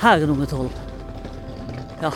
Her 0.00 0.16
er 0.16 0.30
nummer 0.30 0.48
tolv. 0.48 0.72
Ja. 2.00 2.08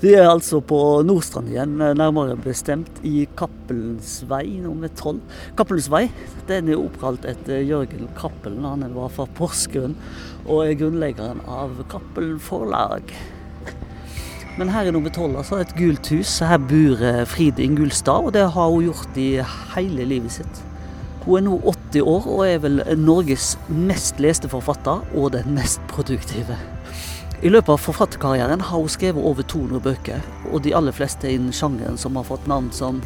Vi 0.00 0.14
er 0.16 0.30
altså 0.30 0.62
på 0.64 0.78
Nordstrand 1.04 1.50
igjen, 1.52 1.74
nærmere 1.76 2.32
bestemt 2.40 3.02
i 3.04 3.26
Cappelens 3.36 4.22
vei 4.30 4.46
nummer 4.62 4.88
tolv. 4.96 5.20
Cappelens 5.58 5.90
vei 5.92 6.06
den 6.48 6.70
er 6.72 6.80
oppkalt 6.80 7.28
etter 7.28 7.60
Jørgen 7.60 8.08
Cappelen. 8.16 8.64
Han 8.64 8.96
var 8.96 9.12
fra 9.12 9.28
Porsgrunn 9.36 9.98
og 10.46 10.62
er 10.64 10.78
grunnleggeren 10.80 11.44
av 11.44 11.76
Cappelen 11.92 12.40
Forlag. 12.40 13.12
Men 14.56 14.72
her 14.72 14.88
er 14.88 14.96
nummer 14.96 15.12
tolv, 15.12 15.36
altså. 15.42 15.60
Et 15.60 15.76
gult 15.76 16.08
hus. 16.14 16.38
Her 16.40 16.56
bor 16.72 17.04
Fridin 17.28 17.76
Gullstad, 17.76 18.24
og 18.24 18.32
det 18.32 18.48
har 18.56 18.72
hun 18.72 18.88
gjort 18.88 19.20
i 19.20 19.28
hele 19.76 20.08
livet 20.08 20.40
sitt. 20.40 20.64
Hun 21.26 21.36
er 21.36 21.46
nå 21.50 21.60
80 21.90 22.02
år 22.06 22.26
og 22.30 22.42
er 22.46 22.60
vel 22.62 22.82
Norges 22.98 23.56
mest 23.68 24.20
leste 24.22 24.48
forfatter, 24.50 25.02
og 25.14 25.32
den 25.34 25.54
mest 25.56 25.80
produktive. 25.90 26.56
I 27.42 27.48
løpet 27.48 27.72
av 27.72 27.80
forfatterkarrieren 27.80 28.60
har 28.60 28.78
hun 28.78 28.90
skrevet 28.92 29.24
over 29.24 29.42
200 29.42 29.80
bøker, 29.80 30.20
og 30.52 30.62
de 30.62 30.74
aller 30.76 30.92
fleste 30.92 31.30
innen 31.30 31.54
sjangeren 31.56 31.96
som 31.98 32.18
har 32.18 32.26
fått 32.28 32.46
navn 32.50 32.68
som 32.72 33.00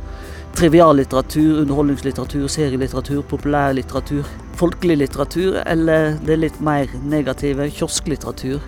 triviallitteratur, 0.59 1.63
underholdningslitteratur, 1.63 2.49
serielitteratur, 2.51 3.23
populærlitteratur, 3.31 4.27
folkelig 4.59 4.99
litteratur, 5.05 5.61
eller 5.67 6.19
det 6.27 6.41
litt 6.43 6.59
mer 6.61 6.91
negative 7.07 7.71
kiosklitteratur, 7.75 8.61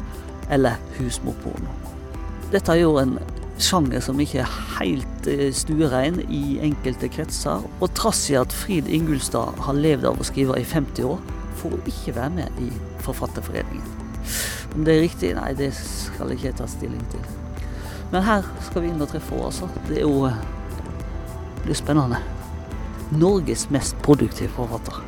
eller 0.50 0.78
husmorporno. 1.00 1.74
Dette 2.52 2.72
er 2.72 2.84
jo 2.84 2.96
en 3.02 3.18
sjanger 3.62 4.02
som 4.04 4.20
ikke 4.20 4.42
er 4.42 4.56
helt 4.76 5.28
eh, 5.30 5.48
stuerein 5.54 6.20
i 6.28 6.58
enkelte 6.64 7.08
kretser. 7.12 7.64
Og 7.80 7.94
trass 7.96 8.26
i 8.30 8.38
at 8.38 8.54
Frid 8.54 8.88
Ingulstad 8.92 9.56
har 9.66 9.78
levd 9.78 10.08
av 10.10 10.20
å 10.20 10.26
skrive 10.26 10.58
i 10.60 10.66
50 10.66 11.08
år, 11.08 11.22
får 11.56 11.76
hun 11.76 11.90
ikke 11.92 12.16
være 12.18 12.34
med 12.36 12.60
i 12.62 12.70
Forfatterforeningen. 13.06 13.92
Om 14.74 14.84
det 14.84 14.94
er 14.94 15.04
riktig? 15.06 15.32
Nei, 15.38 15.52
det 15.56 15.70
skal 15.78 16.32
jeg 16.32 16.40
ikke 16.40 16.58
ta 16.60 16.68
stilling 16.68 17.02
til. 17.12 17.26
Men 18.12 18.24
her 18.26 18.46
skal 18.68 18.84
vi 18.84 18.92
inn 18.92 19.02
og 19.02 19.10
treffe 19.10 19.34
henne, 19.34 19.50
altså. 19.50 19.68
Det 19.88 20.00
er 20.00 20.06
jo 20.06 20.26
eh, 20.28 20.40
det 21.66 21.78
spennende. 21.78 22.20
Norges 23.16 23.68
mest 23.70 23.98
produktive 24.04 24.50
forfatter. 24.56 24.98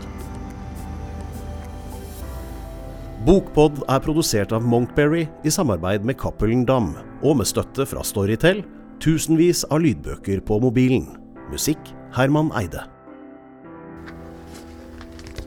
Bokpod 3.27 3.83
er 3.91 4.01
produsert 4.01 4.55
av 4.55 4.65
Monkberry 4.65 5.27
i 5.45 5.53
samarbeid 5.53 6.07
med 6.07 6.17
Cappelen 6.21 6.63
Dam, 6.65 6.95
og 7.23 7.37
med 7.41 7.49
støtte 7.51 7.87
fra 7.89 8.03
Storytel, 8.07 8.63
tusenvis 9.03 9.65
av 9.71 9.83
lydbøker 9.83 10.41
på 10.47 10.59
mobilen. 10.63 11.07
Musikk 11.53 11.91
Herman 12.17 12.51
Eide. 12.59 12.85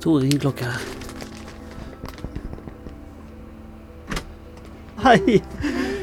To 0.02 0.18
ringeklokker 0.20 0.66
her. 0.72 0.90
Hei! 5.02 5.40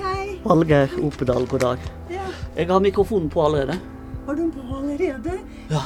Hei. 0.03 0.25
Valgeir 0.45 0.95
Opedal, 1.07 1.47
god 1.51 1.61
dag. 1.63 1.85
Ja, 2.11 2.27
Jeg 2.57 2.67
har 2.71 2.81
mikrofonen 2.81 3.29
på 3.31 3.45
allerede. 3.45 3.79
har 4.27 4.35
du 4.35 4.43
den 4.43 4.51
på 4.53 4.77
allerede? 4.77 5.39
Ja. 5.71 5.83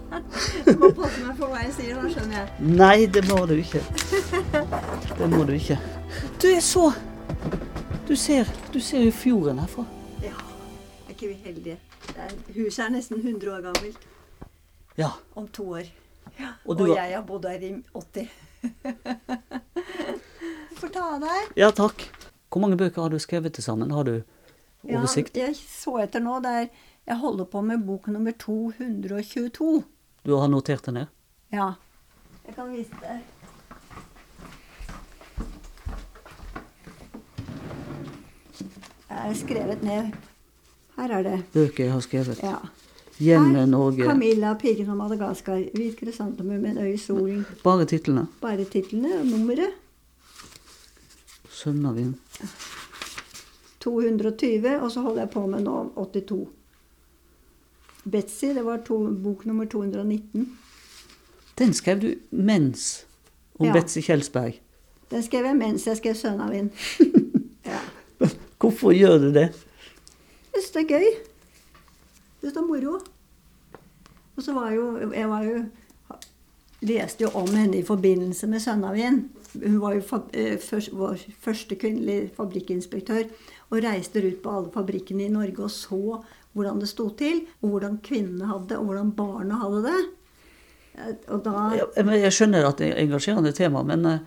du 0.66 0.78
må 0.78 0.90
passe 0.96 1.24
meg 1.26 1.34
for 1.36 1.50
hva 1.50 1.62
jeg 1.64 1.72
sier, 1.76 1.98
da 1.98 2.08
skjønner 2.08 2.38
jeg. 2.38 2.70
Nei, 2.78 3.06
det 3.06 3.24
må 3.28 3.42
du 3.46 3.54
ikke. 3.58 3.82
Det 5.18 5.28
må 5.32 5.44
du 5.48 5.52
ikke. 5.56 5.76
Du 6.42 6.48
er 6.48 6.62
så 6.64 6.86
Du 8.08 8.16
ser, 8.16 8.46
du 8.72 8.80
ser 8.80 9.02
jo 9.04 9.10
fjorden 9.12 9.58
herfra. 9.58 9.84
Ja, 10.22 10.34
er 11.06 11.10
ikke 11.14 11.28
vi 11.32 11.36
heldige? 11.44 11.78
Er, 12.14 12.30
huset 12.54 12.84
er 12.84 12.90
nesten 12.94 13.18
100 13.22 13.50
år 13.56 13.60
gammelt. 13.66 13.98
Ja. 14.96 15.10
Om 15.36 15.48
to 15.52 15.64
år. 15.80 15.84
Ja, 16.38 16.52
Og 16.66 16.80
og 16.80 16.88
jeg 16.92 17.14
har 17.14 17.22
bodd 17.26 17.44
her 17.48 17.62
i 17.64 17.72
80. 17.94 18.28
Du 18.62 18.68
får 20.80 20.88
ta 20.94 21.02
av 21.16 21.20
deg. 21.22 21.50
ja, 21.56 21.70
takk. 21.74 22.06
Hvor 22.50 22.60
mange 22.62 22.76
bøker 22.80 23.02
har 23.02 23.10
du 23.12 23.18
skrevet 23.20 23.52
til 23.56 23.64
sammen? 23.64 23.90
Har 23.92 24.04
du 24.06 24.20
oversikt? 24.86 25.36
Ja, 25.36 25.46
jeg 25.50 25.56
så 25.58 25.96
etter 26.04 26.20
nå. 26.22 26.38
Det 26.44 26.52
er, 26.62 26.66
jeg 27.10 27.16
holder 27.22 27.44
på 27.50 27.60
med 27.64 27.78
bok 27.86 28.06
nummer 28.12 28.32
222. 28.32 29.82
Du 30.26 30.36
har 30.38 30.48
notert 30.52 30.84
det 30.86 30.94
ned? 30.94 31.06
Ja. 31.52 31.72
Jeg 32.46 32.54
kan 32.54 32.70
vise 32.72 32.94
deg. 33.02 33.20
Jeg 39.16 39.24
har 39.24 39.34
skrevet 39.34 39.82
ned. 39.82 40.10
Her 40.96 41.12
er 41.18 41.22
det. 41.22 41.36
Bøker 41.52 41.84
jeg 41.84 41.92
har 41.92 42.00
skrevet. 42.04 42.40
Ja. 42.42 42.56
Hjemme 43.18 43.62
Norge. 43.66 44.04
Camilla, 44.04 44.54
piken 44.60 44.86
fra 44.86 44.94
Madagaskar. 44.94 45.62
Hvit 45.74 45.96
krysantemum 45.96 46.64
en 46.64 46.78
øye 46.78 46.92
i 46.94 47.00
solen. 47.00 47.46
Bare 47.64 47.84
titlene. 47.88 48.26
Bare 48.42 48.64
titlene 48.64 49.14
og 49.20 49.26
nummeret. 49.26 49.72
Sønnavind. 51.48 52.14
220, 53.80 54.80
og 54.82 54.90
så 54.92 55.00
holder 55.00 55.22
jeg 55.22 55.30
på 55.30 55.46
med 55.46 55.64
nå 55.64 55.92
82. 55.96 56.48
Betzy, 58.10 58.52
det 58.54 58.64
var 58.64 58.82
to, 58.86 58.98
bok 59.22 59.46
nummer 59.46 59.64
219. 59.64 60.58
Den 61.58 61.72
skrev 61.72 62.00
du 62.02 62.14
mens 62.30 63.06
om 63.58 63.66
Ja. 63.66 63.72
Betzy 63.72 63.98
Kjelsberg. 64.04 64.60
Den 65.10 65.22
skrev 65.22 65.44
jeg 65.44 65.56
mens 65.56 65.86
jeg 65.86 65.96
skrev 65.96 66.14
'Sønnavind'. 66.14 66.68
Hvorfor 68.58 68.94
gjør 68.96 69.18
du 69.26 69.28
det? 69.34 69.48
Jeg 70.54 70.62
syns 70.62 70.70
det 70.74 70.84
er 70.84 70.92
gøy. 70.94 71.08
Jeg 71.08 72.44
syns 72.44 72.54
det 72.54 72.62
er 72.62 72.68
moro. 72.68 73.00
Og 74.36 74.44
så 74.44 74.52
var 74.56 74.72
jo 74.76 75.12
Jeg 75.12 75.28
var 75.28 75.44
jo 75.44 75.64
leste 76.86 77.24
jo 77.24 77.30
om 77.34 77.48
henne 77.56 77.78
i 77.80 77.84
forbindelse 77.86 78.46
med 78.46 78.60
Sønnavind. 78.60 79.22
Hun 79.56 79.78
var 79.80 79.94
jo 79.96 80.02
eh, 80.32 80.58
først, 80.60 80.92
vår 80.92 81.22
første 81.40 81.76
kvinnelige 81.80 82.30
fabrikkinspektør 82.36 83.22
og 83.70 83.80
reiste 83.82 84.20
rundt 84.22 84.42
på 84.42 84.52
alle 84.52 84.72
fabrikkene 84.74 85.26
i 85.26 85.32
Norge 85.32 85.64
og 85.64 85.72
så 85.72 86.20
hvordan 86.56 86.80
det 86.80 86.88
sto 86.88 87.08
til, 87.18 87.42
og 87.60 87.74
hvordan 87.74 87.98
kvinnene 88.04 88.48
hadde 88.48 88.70
det, 88.70 88.78
og 88.80 88.88
hvordan 88.88 89.10
barna 89.16 89.58
hadde 89.60 89.82
det. 89.84 89.98
Eh, 90.96 91.14
Og 91.28 91.42
da 91.44 91.56
Jeg, 91.76 92.20
jeg 92.20 92.32
skjønner 92.32 92.68
at 92.68 92.78
det 92.78 92.92
er 92.92 93.02
engasjerende 93.02 93.52
tema, 93.52 93.82
men 93.82 94.06
eh, 94.06 94.18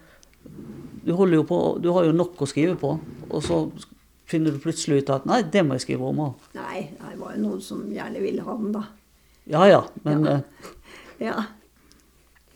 du, 1.05 1.13
jo 1.13 1.43
på, 1.43 1.79
du 1.81 1.91
har 1.93 2.05
jo 2.05 2.11
nok 2.13 2.41
å 2.41 2.49
skrive 2.49 2.75
på. 2.77 2.99
Og 3.29 3.43
så 3.43 3.63
finner 4.29 4.53
du 4.53 4.59
plutselig 4.61 5.01
ut 5.03 5.09
at 5.15 5.25
nei, 5.29 5.41
det 5.43 5.63
må 5.65 5.75
jeg 5.77 5.81
skrive 5.87 6.05
om 6.11 6.19
òg. 6.27 6.47
Nei, 6.55 6.83
det 6.99 7.15
var 7.19 7.33
jo 7.35 7.41
noen 7.43 7.61
som 7.65 7.81
gjerne 7.91 8.21
ville 8.21 8.43
ha 8.45 8.55
den, 8.61 8.71
da. 8.75 8.83
Ja 9.49 9.63
ja, 9.65 9.79
men 10.05 10.25
Ja. 10.25 10.35
eh, 10.37 10.41
Ja. 11.25 11.35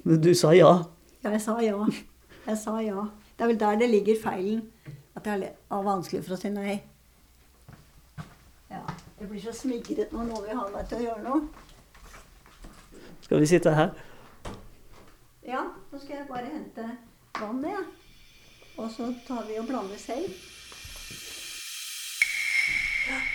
men 0.06 0.22
du 0.22 0.34
sa 0.38 0.52
ja. 0.54 0.84
Ja, 1.24 1.32
jeg 1.32 1.42
sa 1.42 1.58
ja. 1.62 1.80
Jeg 2.46 2.58
sa 2.60 2.78
ja. 2.84 3.08
Det 3.38 3.44
er 3.44 3.48
vel 3.48 3.58
der 3.60 3.76
det 3.80 3.90
ligger 3.90 4.20
feilen. 4.22 4.62
At 5.16 5.24
det 5.26 5.34
er 5.72 5.84
vanskelig 5.84 6.24
for 6.26 6.36
å 6.36 6.40
si 6.42 6.50
nei. 6.50 6.82
Ja. 8.70 8.82
Jeg 9.20 9.30
blir 9.30 9.42
så 9.42 9.54
smigret 9.56 10.12
når 10.14 10.26
noen 10.30 10.44
vil 10.48 10.58
ha 10.58 10.68
meg 10.74 10.88
til 10.90 10.98
å 10.98 11.06
gjøre 11.08 11.24
noe. 11.24 11.42
Skal 13.24 13.40
vi 13.40 13.46
sitte 13.48 13.74
her? 13.74 13.92
Ja, 15.48 15.62
nå 15.92 16.00
skal 16.00 16.18
jeg 16.18 16.28
bare 16.30 16.50
hente 16.52 16.86
vann, 17.40 17.64
jeg. 17.64 17.86
Og 18.78 18.90
så 18.92 19.10
tar 19.28 19.46
vi 19.48 19.58
og 19.60 19.68
blander 19.70 19.98
selv. 20.02 20.34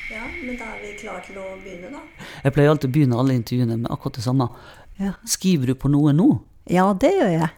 Ja, 0.09 0.25
men 0.41 0.57
da 0.57 0.71
er 0.73 0.79
vi 0.81 0.95
klare 0.97 1.21
til 1.27 1.37
å 1.37 1.51
begynne, 1.61 1.91
da. 1.93 2.27
Jeg 2.41 2.55
pleier 2.57 2.71
alltid 2.73 2.89
å 2.89 2.93
begynne 2.95 3.19
alle 3.21 3.35
intervjuene 3.37 3.77
med 3.83 3.91
akkurat 3.93 4.17
det 4.17 4.25
samme. 4.25 4.47
Ja. 4.97 5.13
Skriver 5.29 5.69
du 5.69 5.75
på 5.77 5.91
noe 5.93 6.15
nå? 6.17 6.31
Ja, 6.73 6.87
det 6.97 7.11
gjør 7.13 7.35
jeg. 7.35 7.51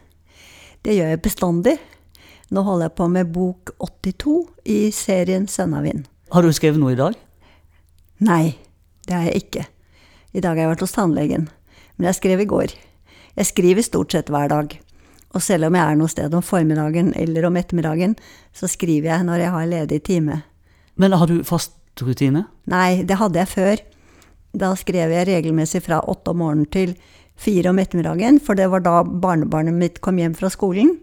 Det 0.82 0.96
gjør 0.96 1.12
jeg 1.12 1.22
bestandig. 1.22 1.76
Nå 2.50 2.64
holder 2.66 2.88
jeg 2.88 2.96
på 2.98 3.06
med 3.14 3.30
bok 3.30 3.70
82 3.78 4.34
i 4.74 4.80
serien 4.94 5.46
Sønnavind. 5.46 6.08
Har 6.34 6.42
du 6.42 6.50
skrevet 6.54 6.82
noe 6.82 6.96
i 6.96 6.98
dag? 6.98 7.14
Nei, 8.26 8.56
det 9.06 9.14
har 9.14 9.30
jeg 9.30 9.44
ikke. 9.44 9.66
I 10.34 10.42
dag 10.42 10.56
har 10.56 10.64
jeg 10.64 10.74
vært 10.74 10.86
hos 10.88 10.98
tannlegen. 10.98 11.48
Men 11.96 12.10
jeg 12.10 12.18
skrev 12.18 12.42
i 12.42 12.50
går. 12.50 12.74
Jeg 13.38 13.46
skriver 13.46 13.86
stort 13.86 14.14
sett 14.16 14.30
hver 14.32 14.50
dag. 14.50 14.74
Og 15.30 15.42
selv 15.46 15.70
om 15.70 15.78
jeg 15.78 15.86
er 15.86 15.98
noe 15.98 16.10
sted 16.10 16.34
om 16.34 16.42
formiddagen 16.42 17.12
eller 17.14 17.46
om 17.46 17.58
ettermiddagen, 17.60 18.18
så 18.50 18.66
skriver 18.66 19.14
jeg 19.14 19.26
når 19.28 19.44
jeg 19.44 19.54
har 19.54 19.70
ledig 19.70 20.02
time. 20.10 20.42
Men 20.98 21.14
har 21.14 21.30
du 21.30 21.44
fast 21.46 21.76
rutine? 22.06 22.44
Nei, 22.70 23.02
det 23.06 23.18
hadde 23.20 23.38
jeg 23.42 23.48
før. 23.54 23.82
Da 24.52 24.72
skrev 24.78 25.12
jeg 25.14 25.28
regelmessig 25.28 25.82
fra 25.86 26.00
åtte 26.10 26.32
om 26.32 26.40
morgenen 26.42 26.70
til 26.72 26.96
fire 27.40 27.70
om 27.70 27.78
ettermiddagen, 27.80 28.40
for 28.42 28.58
det 28.58 28.68
var 28.72 28.82
da 28.84 29.00
barnebarnet 29.04 29.76
mitt 29.76 30.00
kom 30.04 30.18
hjem 30.20 30.34
fra 30.36 30.50
skolen. 30.52 30.98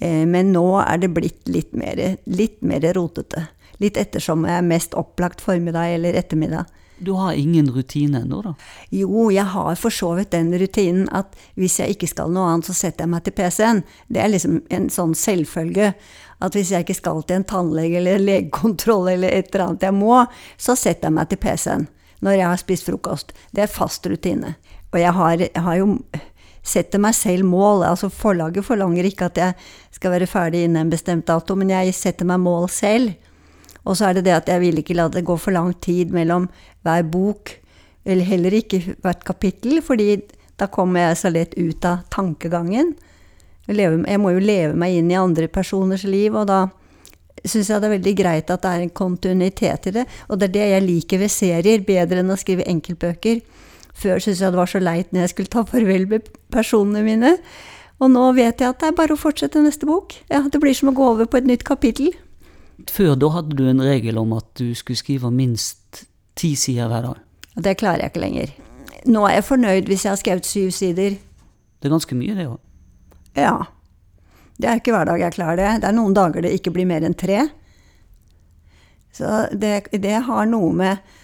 Eh, 0.00 0.24
Men 0.26 0.52
nå 0.54 0.80
er 0.84 0.98
det 1.02 1.12
blitt 1.14 1.48
litt 1.50 1.74
mer, 1.74 2.16
litt 2.26 2.62
mer 2.62 2.86
rotete. 2.94 3.48
Litt 3.78 3.96
ettersom 3.96 4.46
jeg 4.46 4.58
er 4.58 4.66
mest 4.66 4.94
opplagt 4.98 5.40
formiddag 5.44 5.94
eller 5.98 6.14
ettermiddag. 6.18 6.66
Du 6.98 7.12
har 7.14 7.32
ingen 7.38 7.68
rutine 7.70 8.24
ennå, 8.24 8.40
da? 8.42 8.54
Jo, 8.90 9.28
jeg 9.30 9.46
har 9.52 9.76
for 9.78 9.94
så 9.94 10.16
vidt 10.18 10.32
den 10.34 10.50
rutinen 10.58 11.06
at 11.14 11.36
hvis 11.54 11.78
jeg 11.78 11.94
ikke 11.94 12.08
skal 12.10 12.32
noe 12.34 12.48
annet, 12.50 12.66
så 12.66 12.74
setter 12.74 13.04
jeg 13.04 13.12
meg 13.12 13.22
til 13.26 13.36
PC-en. 13.38 13.84
Det 14.10 14.22
er 14.22 14.32
liksom 14.32 14.56
en 14.74 14.88
sånn 14.90 15.14
selvfølge. 15.14 15.92
At 16.40 16.54
hvis 16.54 16.70
jeg 16.70 16.86
ikke 16.86 16.98
skal 16.98 17.22
til 17.26 17.40
en 17.40 17.46
tannlege 17.48 17.98
eller 17.98 18.22
legekontroll 18.22 19.10
eller 19.14 19.34
et 19.34 19.50
eller 19.52 19.66
annet 19.66 19.86
jeg 19.88 19.96
må, 19.96 20.22
så 20.56 20.76
setter 20.78 21.08
jeg 21.08 21.16
meg 21.18 21.30
til 21.30 21.42
PC-en 21.42 21.88
når 22.24 22.34
jeg 22.34 22.48
har 22.50 22.58
spist 22.58 22.86
frokost. 22.88 23.32
Det 23.54 23.62
er 23.62 23.70
fast 23.70 24.06
rutine. 24.10 24.56
Og 24.90 24.98
jeg 24.98 25.12
har, 25.14 25.42
jeg 25.44 25.62
har 25.62 25.76
jo 25.78 25.92
setter 26.68 27.00
meg 27.02 27.16
selv 27.16 27.46
mål. 27.48 27.84
Altså 27.86 28.10
forlaget 28.12 28.66
forlanger 28.66 29.08
ikke 29.08 29.28
at 29.30 29.40
jeg 29.40 29.56
skal 29.94 30.14
være 30.14 30.30
ferdig 30.30 30.64
innen 30.66 30.86
en 30.86 30.92
bestemt 30.92 31.28
dato, 31.28 31.56
men 31.58 31.72
jeg 31.72 31.94
setter 31.96 32.28
meg 32.28 32.42
mål 32.42 32.68
selv. 32.72 33.14
Og 33.84 33.96
så 33.96 34.08
er 34.08 34.18
det 34.18 34.26
det 34.28 34.36
at 34.36 34.50
jeg 34.52 34.62
vil 34.64 34.80
ikke 34.82 34.96
la 34.98 35.08
det 35.12 35.24
gå 35.24 35.36
for 35.40 35.54
lang 35.54 35.72
tid 35.80 36.12
mellom 36.12 36.48
hver 36.84 37.06
bok, 37.08 37.54
eller 38.08 38.24
heller 38.24 38.56
ikke 38.56 38.96
hvert 39.04 39.24
kapittel, 39.24 39.80
fordi 39.84 40.18
da 40.58 40.68
kommer 40.72 41.08
jeg 41.08 41.20
så 41.20 41.32
lett 41.32 41.54
ut 41.56 41.84
av 41.86 42.04
tankegangen. 42.12 42.94
Jeg 43.68 44.20
må 44.20 44.32
jo 44.32 44.40
leve 44.40 44.74
meg 44.78 44.96
inn 44.96 45.10
i 45.12 45.18
andre 45.18 45.48
personers 45.52 46.06
liv, 46.08 46.34
og 46.34 46.46
da 46.48 46.66
syns 47.44 47.70
jeg 47.70 47.80
det 47.82 47.88
er 47.88 47.96
veldig 47.96 48.14
greit 48.18 48.50
at 48.50 48.62
det 48.64 48.70
er 48.70 48.84
en 48.84 48.94
kontinuitet 48.96 49.88
i 49.90 49.94
det. 50.00 50.04
Og 50.28 50.38
det 50.40 50.48
er 50.48 50.54
det 50.56 50.68
jeg 50.72 50.86
liker 50.86 51.22
ved 51.22 51.32
serier, 51.32 51.84
bedre 51.86 52.22
enn 52.22 52.32
å 52.32 52.38
skrive 52.40 52.66
enkeltbøker. 52.68 53.42
Før 53.98 54.22
syntes 54.22 54.40
jeg 54.42 54.54
det 54.54 54.60
var 54.60 54.70
så 54.70 54.80
leit 54.82 55.12
når 55.12 55.26
jeg 55.26 55.34
skulle 55.34 55.52
ta 55.52 55.64
farvel 55.66 56.06
med 56.10 56.30
personene 56.54 57.02
mine. 57.06 57.34
Og 57.98 58.12
nå 58.14 58.24
vet 58.36 58.62
jeg 58.62 58.70
at 58.70 58.80
det 58.80 58.92
er 58.92 58.98
bare 58.98 59.16
å 59.16 59.20
fortsette 59.20 59.62
neste 59.62 59.88
bok. 59.88 60.14
Ja, 60.30 60.44
Det 60.46 60.60
blir 60.62 60.74
som 60.74 60.92
å 60.92 60.94
gå 60.94 61.04
over 61.14 61.26
på 61.26 61.40
et 61.40 61.48
nytt 61.48 61.64
kapittel. 61.66 62.12
Før 62.86 63.16
da 63.18 63.32
hadde 63.34 63.56
du 63.58 63.66
en 63.66 63.82
regel 63.82 64.18
om 64.20 64.36
at 64.36 64.46
du 64.54 64.70
skulle 64.78 65.00
skrive 65.00 65.32
minst 65.34 66.04
ti 66.38 66.54
sider 66.54 66.86
hver 66.88 67.08
dag. 67.08 67.18
Det 67.58 67.74
klarer 67.80 68.06
jeg 68.06 68.14
ikke 68.14 68.22
lenger. 68.22 68.54
Nå 69.10 69.24
er 69.26 69.38
jeg 69.38 69.48
fornøyd 69.48 69.90
hvis 69.90 70.06
jeg 70.06 70.12
har 70.12 70.20
skrevet 70.20 70.46
syv 70.46 70.70
sider. 70.70 71.18
Det 71.78 71.90
er 71.90 71.94
ganske 71.94 72.14
mye, 72.14 72.36
det 72.38 72.46
òg. 72.46 72.60
Ja. 73.38 73.56
Det 74.58 74.66
er 74.66 74.80
ikke 74.80 74.94
hver 74.94 75.06
dag 75.06 75.22
jeg 75.22 75.36
klarer 75.36 75.60
det. 75.60 75.72
Det 75.82 75.90
er 75.90 75.96
noen 75.96 76.16
dager 76.16 76.42
det 76.42 76.54
ikke 76.56 76.74
blir 76.74 76.88
mer 76.90 77.06
enn 77.06 77.16
tre. 77.18 77.44
Så 79.14 79.46
det, 79.54 79.88
det 79.94 80.16
har 80.26 80.46
noe 80.46 80.74
med 80.76 81.14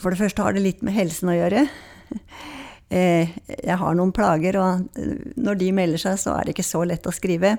For 0.00 0.12
det 0.12 0.20
første 0.20 0.44
har 0.44 0.54
det 0.56 0.62
litt 0.64 0.84
med 0.84 0.96
helsen 0.96 1.32
å 1.32 1.38
gjøre. 1.38 1.68
Eh, 2.94 3.32
jeg 3.48 3.74
har 3.80 3.94
noen 3.96 4.12
plager, 4.14 4.54
og 4.60 4.98
når 5.40 5.56
de 5.58 5.70
melder 5.74 5.98
seg, 5.98 6.18
så 6.20 6.34
er 6.36 6.44
det 6.44 6.52
ikke 6.52 6.66
så 6.68 6.82
lett 6.86 7.08
å 7.08 7.14
skrive. 7.16 7.54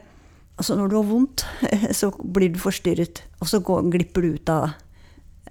Altså 0.56 0.78
når 0.80 0.92
du 0.92 0.96
har 0.96 1.08
vondt, 1.10 1.44
så 2.00 2.12
blir 2.22 2.54
du 2.54 2.60
forstyrret, 2.62 3.24
og 3.42 3.50
så 3.52 3.60
går, 3.66 3.90
glipper 3.92 4.24
du 4.24 4.38
ut 4.38 4.52
av, 4.54 4.78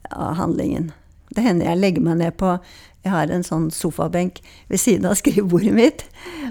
av 0.09 0.39
handlingen. 0.39 0.89
Det 1.35 1.45
hender 1.45 1.69
jeg 1.69 1.83
legger 1.83 2.07
meg 2.07 2.17
ned 2.23 2.39
på 2.41 2.55
Jeg 3.05 3.13
har 3.13 3.31
en 3.33 3.45
sånn 3.45 3.69
sofabenk 3.75 4.41
ved 4.73 4.81
siden 4.81 5.09
av 5.11 5.19
skrivebordet 5.21 5.75
mitt. 5.77 6.07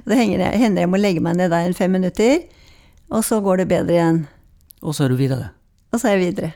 Det 0.06 0.20
hender 0.20 0.84
jeg 0.84 0.92
må 0.92 1.02
legge 1.02 1.24
meg 1.24 1.40
ned 1.40 1.54
der 1.54 1.68
en 1.68 1.78
fem 1.78 1.94
minutter. 1.94 2.44
Og 3.14 3.26
så 3.26 3.42
går 3.44 3.64
det 3.64 3.70
bedre 3.74 3.98
igjen. 3.98 4.24
Og 4.82 4.96
så 4.96 5.06
er 5.06 5.14
du 5.14 5.20
videre. 5.20 5.52
Og 5.94 6.02
så 6.02 6.10
er 6.10 6.18
jeg 6.18 6.26
videre. 6.28 6.54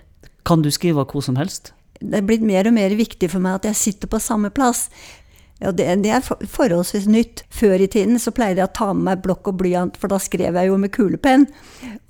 Kan 0.48 0.64
du 0.64 0.72
skrive 0.74 1.06
hvor 1.06 1.24
som 1.26 1.38
helst? 1.40 1.74
Det 1.98 2.20
er 2.20 2.26
blitt 2.26 2.46
mer 2.46 2.68
og 2.70 2.76
mer 2.78 2.94
viktig 2.98 3.30
for 3.32 3.42
meg 3.44 3.60
at 3.60 3.72
jeg 3.72 3.82
sitter 3.82 4.10
på 4.12 4.22
samme 4.22 4.52
plass. 4.54 4.88
Ja, 5.58 5.72
det, 5.74 5.88
det, 6.04 6.12
er 6.14 6.22
forholdsvis 6.22 7.08
nytt. 7.10 7.44
Før 7.50 7.82
i 7.82 7.90
tiden 7.90 8.20
så 8.22 8.34
pleide 8.36 8.62
jeg 8.62 8.70
å 8.70 8.76
ta 8.78 8.92
med 8.94 9.08
meg 9.08 9.24
blokk 9.24 9.50
og 9.50 9.58
blyant, 9.62 9.98
for 9.98 10.12
da 10.12 10.20
skrev 10.22 10.60
jeg 10.60 10.70
jo 10.70 10.78
med 10.78 10.94
kulepenn. 10.94 11.48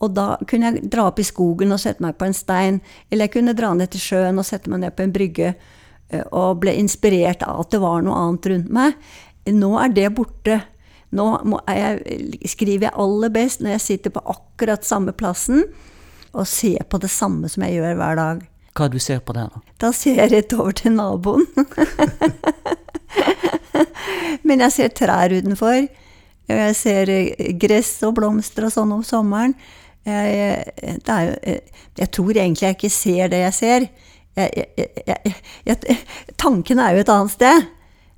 Og 0.03 0.11
da 0.17 0.33
kunne 0.49 0.73
jeg 0.73 0.89
dra 0.91 1.07
opp 1.07 1.21
i 1.23 1.27
skogen 1.27 1.71
og 1.71 1.79
sette 1.81 2.03
meg 2.03 2.17
på 2.19 2.27
en 2.27 2.35
stein. 2.35 2.81
Eller 3.07 3.27
jeg 3.27 3.37
kunne 3.37 3.55
dra 3.57 3.71
ned 3.77 3.93
til 3.93 4.03
sjøen 4.03 4.41
og 4.41 4.47
sette 4.47 4.71
meg 4.71 4.83
ned 4.83 4.97
på 4.97 5.07
en 5.07 5.15
brygge. 5.15 5.53
Eh, 6.09 6.23
og 6.31 6.61
ble 6.63 6.77
inspirert 6.79 7.43
av 7.43 7.65
at 7.65 7.75
det 7.75 7.83
var 7.83 8.05
noe 8.05 8.19
annet 8.21 8.49
rundt 8.51 8.73
meg. 8.73 8.97
Nå 9.51 9.73
er 9.81 9.93
det 9.95 10.09
borte. 10.15 10.61
Nå 11.15 11.27
jeg, 11.71 12.19
skriver 12.51 12.89
jeg 12.89 12.99
aller 12.99 13.31
best 13.31 13.61
når 13.63 13.77
jeg 13.77 13.85
sitter 13.85 14.13
på 14.15 14.23
akkurat 14.27 14.83
samme 14.83 15.13
plassen 15.15 15.63
og 16.35 16.43
ser 16.49 16.83
på 16.91 16.99
det 16.99 17.09
samme 17.11 17.47
som 17.49 17.63
jeg 17.63 17.77
gjør 17.77 17.95
hver 17.99 18.19
dag. 18.19 18.41
Hva 18.77 18.89
du 18.93 18.99
ser 19.01 19.23
på 19.25 19.33
der, 19.33 19.47
da? 19.49 19.61
Da 19.81 19.89
ser 19.95 20.19
jeg 20.19 20.33
rett 20.35 20.53
over 20.53 20.75
til 20.75 20.93
naboen. 20.93 21.47
Men 24.47 24.61
jeg 24.65 24.75
ser 24.75 24.93
trær 24.93 25.33
utenfor. 25.33 25.87
Jeg 26.47 26.75
ser 26.77 27.09
eh, 27.11 27.55
gress 27.59 27.95
og 28.07 28.13
blomster 28.19 28.67
og 28.67 28.75
sånn 28.75 28.93
om 28.95 29.01
sommeren. 29.07 29.55
Jeg, 30.07 30.61
jo, 30.85 31.33
eh, 31.41 31.81
jeg 31.97 32.11
tror 32.15 32.37
egentlig 32.37 32.67
jeg 32.67 32.77
ikke 32.77 32.93
ser 32.93 33.33
det 33.33 33.41
jeg 33.41 33.57
ser. 33.57 33.87
Jeg, 34.37 35.97
tanken 36.37 36.79
er 36.79 36.93
jo 36.95 37.03
et 37.03 37.09
annet 37.13 37.33
sted. 37.33 37.65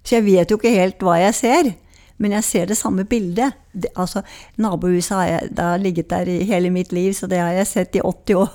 Så 0.03 0.17
jeg 0.17 0.25
vet 0.25 0.51
jo 0.51 0.57
ikke 0.59 0.73
helt 0.73 1.03
hva 1.05 1.19
jeg 1.21 1.37
ser. 1.37 1.71
Men 2.19 2.35
jeg 2.35 2.43
ser 2.43 2.65
det 2.67 2.77
samme 2.77 3.05
bildet. 3.07 3.55
Det, 3.71 3.91
altså, 3.95 4.21
Nabohuset 4.59 5.15
har 5.15 5.27
jeg, 5.29 5.51
det 5.55 5.63
har 5.63 5.77
ligget 5.79 6.09
der 6.11 6.27
i 6.27 6.43
hele 6.43 6.69
mitt 6.69 6.91
liv, 6.91 7.13
så 7.15 7.27
det 7.31 7.39
har 7.39 7.53
jeg 7.55 7.67
sett 7.67 7.95
i 7.95 8.01
80 8.03 8.35
år. 8.35 8.49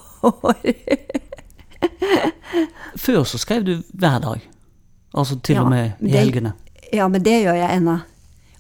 Før 3.05 3.25
så 3.25 3.40
skrev 3.40 3.64
du 3.64 3.75
hver 3.93 4.19
dag. 4.20 4.44
Altså 5.14 5.38
til 5.40 5.56
ja, 5.56 5.62
og 5.62 5.70
med 5.70 5.90
i 6.00 6.10
det, 6.10 6.19
helgene. 6.19 6.52
Ja, 6.93 7.08
men 7.08 7.25
det 7.25 7.40
gjør 7.44 7.56
jeg 7.56 7.76
ennå. 7.76 7.99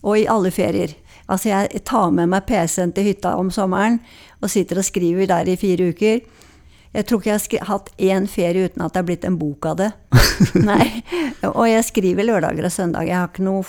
Og 0.04 0.18
i 0.18 0.28
alle 0.30 0.50
ferier. 0.54 0.94
Altså, 1.28 1.48
jeg 1.48 1.84
tar 1.88 2.10
med 2.12 2.28
meg 2.32 2.44
PC-en 2.48 2.92
til 2.92 3.08
hytta 3.08 3.34
om 3.40 3.50
sommeren 3.52 3.98
og 4.40 4.50
sitter 4.52 4.80
og 4.80 4.84
skriver 4.84 5.28
der 5.28 5.48
i 5.48 5.56
fire 5.56 5.88
uker. 5.92 6.20
Jeg 6.94 7.08
tror 7.08 7.20
ikke 7.20 7.32
jeg 7.34 7.60
har 7.60 7.72
hatt 7.72 7.90
én 7.98 8.28
ferie 8.30 8.68
uten 8.68 8.84
at 8.84 8.94
det 8.94 9.02
er 9.02 9.08
blitt 9.08 9.24
en 9.26 9.38
bok 9.40 9.66
av 9.66 9.80
det. 9.80 9.90
Nei. 10.70 11.02
Og 11.50 11.66
jeg 11.66 11.86
skriver 11.88 12.28
lørdager 12.28 12.68
og 12.68 12.72
søndager. 12.72 13.10
Jeg 13.10 13.18
har 13.18 13.32
ikke 13.32 13.46
noe 13.48 13.64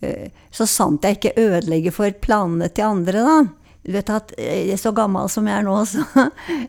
Eh, 0.00 0.30
så 0.50 0.66
sant 0.66 1.04
jeg 1.04 1.18
ikke 1.18 1.34
ødelegger 1.40 1.94
for 1.94 2.14
planene 2.22 2.68
til 2.70 2.86
andre, 2.86 3.24
da. 3.26 3.38
Du 3.88 3.94
vet 3.94 4.10
at 4.12 4.34
jeg 4.38 4.74
er 4.74 4.80
så 4.80 4.92
gammel 4.94 5.30
som 5.32 5.46
jeg 5.48 5.58
er 5.58 5.66
nå, 5.66 5.76
så, 5.92 6.04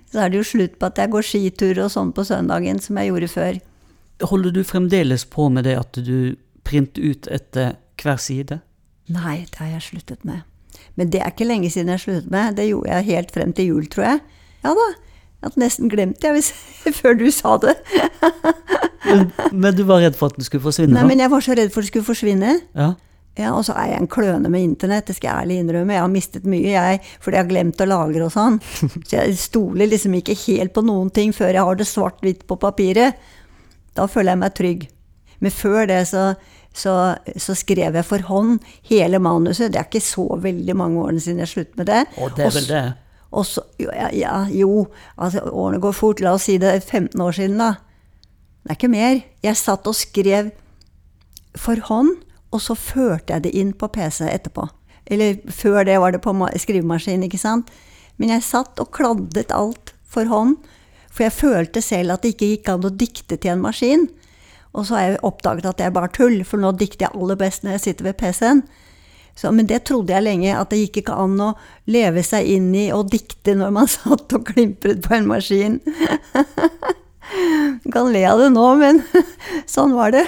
så 0.09 0.23
er 0.23 0.31
det 0.31 0.41
jo 0.41 0.47
slutt 0.53 0.79
på 0.79 0.89
at 0.89 1.01
jeg 1.01 1.13
går 1.13 1.27
skitur 1.27 1.83
og 1.85 1.91
sånn 1.93 2.13
på 2.15 2.25
søndagen 2.27 2.81
som 2.83 2.99
jeg 2.99 3.11
gjorde 3.11 3.31
før. 3.33 3.59
Holder 4.29 4.55
du 4.55 4.63
fremdeles 4.67 5.25
på 5.31 5.47
med 5.53 5.67
det 5.69 5.77
at 5.79 5.99
du 6.03 6.35
printer 6.67 7.13
ut 7.13 7.29
etter 7.31 7.77
hver 7.99 8.19
side? 8.21 8.59
Nei, 9.09 9.43
det 9.49 9.61
har 9.61 9.75
jeg 9.77 9.85
sluttet 9.87 10.25
med. 10.27 10.45
Men 10.99 11.11
det 11.13 11.21
er 11.23 11.31
ikke 11.31 11.47
lenge 11.47 11.69
siden 11.71 11.91
jeg 11.93 12.03
sluttet 12.03 12.33
med. 12.33 12.57
Det 12.57 12.67
gjorde 12.69 12.97
jeg 12.97 13.09
helt 13.09 13.31
frem 13.35 13.53
til 13.55 13.71
jul, 13.71 13.87
tror 13.91 14.05
jeg. 14.05 14.19
Ja 14.65 14.73
da. 14.75 14.89
Jeg 15.39 15.47
hadde 15.47 15.61
nesten 15.63 15.91
glemt 15.91 16.19
det 16.19 16.93
før 16.97 17.13
du 17.15 17.29
sa 17.31 17.55
det. 17.63 17.77
men, 19.05 19.29
men, 19.53 19.75
du 19.75 19.85
var 19.87 20.03
redd 20.03 20.17
for 20.19 20.27
at 20.27 20.35
den 20.35 20.43
skulle 20.43 20.65
forsvinne? 20.65 20.97
Nei, 20.97 21.05
men 21.07 21.23
jeg 21.23 21.31
var 21.31 21.45
så 21.45 21.55
redd 21.55 21.71
for 21.71 21.79
at 21.79 21.87
den 21.87 21.93
skulle 21.93 22.09
forsvinne. 22.09 22.57
Ja. 22.75 22.89
Ja, 23.39 23.53
og 23.55 23.63
så 23.63 23.75
er 23.79 23.93
jeg 23.93 24.01
en 24.01 24.09
kløne 24.11 24.49
med 24.51 24.65
internett, 24.65 25.07
det 25.07 25.15
skal 25.15 25.29
jeg 25.29 25.45
ærlig 25.45 25.59
innrømme. 25.61 25.95
Jeg 25.95 26.03
har 26.03 26.11
mistet 26.11 26.47
mye, 26.49 26.73
jeg, 26.73 26.99
fordi 27.23 27.37
jeg 27.37 27.45
har 27.45 27.51
glemt 27.53 27.83
å 27.83 27.87
lagre 27.87 28.25
og 28.25 28.33
sånn. 28.35 28.59
Så 29.07 29.15
jeg 29.15 29.37
stoler 29.39 29.87
liksom 29.87 30.17
ikke 30.19 30.35
helt 30.43 30.73
på 30.75 30.83
noen 30.83 31.11
ting 31.15 31.31
før 31.35 31.53
jeg 31.53 31.67
har 31.69 31.79
det 31.79 31.87
svart-hvitt 31.87 32.43
på 32.49 32.59
papiret. 32.59 33.19
Da 33.95 34.09
føler 34.11 34.33
jeg 34.33 34.41
meg 34.43 34.57
trygg. 34.57 34.87
Men 35.39 35.55
før 35.55 35.87
det 35.87 36.01
så, 36.09 36.23
så, 36.75 36.95
så, 37.39 37.55
skrev 37.55 37.95
jeg 37.95 38.07
for 38.07 38.27
hånd 38.27 38.57
hele 38.89 39.21
manuset. 39.23 39.71
Det 39.71 39.79
er 39.79 39.87
ikke 39.87 40.03
så 40.03 40.27
veldig 40.43 40.75
mange 40.75 40.99
årene 41.05 41.23
siden 41.23 41.39
jeg 41.45 41.53
sluttet 41.53 41.79
med 41.79 41.87
det. 41.93 42.01
Og 42.19 42.35
det 42.35 42.49
er 42.49 42.57
vel 42.57 42.67
det? 42.67 42.87
Og 43.31 43.45
så, 43.45 43.61
ja, 43.79 44.09
ja, 44.15 44.37
jo, 44.49 44.87
altså 45.17 45.43
årene 45.51 45.81
går 45.83 45.93
fort. 45.93 46.23
La 46.23 46.33
oss 46.37 46.47
si 46.49 46.57
det 46.61 46.71
er 46.71 46.81
15 46.81 47.21
år 47.21 47.37
siden, 47.37 47.61
da. 47.61 47.75
Det 48.63 48.73
er 48.73 48.79
ikke 48.79 48.91
mer. 48.91 49.21
Jeg 49.45 49.57
satt 49.59 49.87
og 49.87 49.97
skrev 49.97 50.49
for 51.57 51.79
hånd 51.89 52.17
og 52.49 52.61
så 52.63 52.75
førte 52.77 53.35
jeg 53.35 53.45
det 53.45 53.53
inn 53.57 53.73
på 53.77 53.89
PC 53.93 54.25
etterpå. 54.29 54.65
Eller 55.09 55.37
før 55.53 55.83
det 55.85 55.99
var 56.01 56.13
det 56.13 56.21
på 56.21 56.33
skrivemaskin, 56.33 57.25
ikke 57.25 57.41
sant. 57.41 57.69
Men 58.17 58.33
jeg 58.33 58.45
satt 58.45 58.81
og 58.81 58.91
kladdet 58.93 59.53
alt 59.55 59.93
for 60.09 60.29
hånd. 60.29 60.57
For 61.09 61.25
jeg 61.25 61.37
følte 61.37 61.81
selv 61.81 62.13
at 62.13 62.23
det 62.23 62.35
ikke 62.35 62.51
gikk 62.53 62.69
an 62.73 62.85
å 62.85 62.93
dikte 62.93 63.37
til 63.37 63.55
en 63.55 63.63
maskin. 63.63 64.07
Og 64.73 64.85
så 64.85 64.97
har 64.97 65.05
jeg 65.05 65.23
oppdaget 65.25 65.65
at 65.65 65.79
det 65.79 65.87
er 65.87 65.95
bare 65.95 66.11
tull, 66.13 66.43
for 66.45 66.61
nå 66.61 66.73
dikter 66.77 67.07
jeg 67.07 67.17
aller 67.17 67.39
best 67.39 67.65
når 67.65 67.77
jeg 67.77 67.85
sitter 67.85 68.09
ved 68.09 68.19
PC-en. 68.21 68.63
Men 69.55 69.67
det 69.69 69.85
trodde 69.87 70.11
jeg 70.11 70.25
lenge, 70.25 70.51
at 70.51 70.71
det 70.73 70.81
gikk 70.81 71.01
ikke 71.03 71.15
an 71.15 71.37
å 71.39 71.49
leve 71.87 72.23
seg 72.27 72.47
inn 72.57 72.71
i 72.75 72.89
og 72.95 73.11
dikte 73.13 73.55
når 73.55 73.75
man 73.75 73.91
satt 73.97 74.35
og 74.35 74.47
klimpret 74.51 75.03
på 75.05 75.15
en 75.15 75.29
maskin. 75.29 75.79
Du 77.83 77.91
kan 77.93 78.09
le 78.11 78.25
av 78.27 78.41
det 78.41 78.49
nå, 78.55 78.65
men 78.81 79.03
sånn 79.75 79.95
var 79.95 80.15
det. 80.15 80.25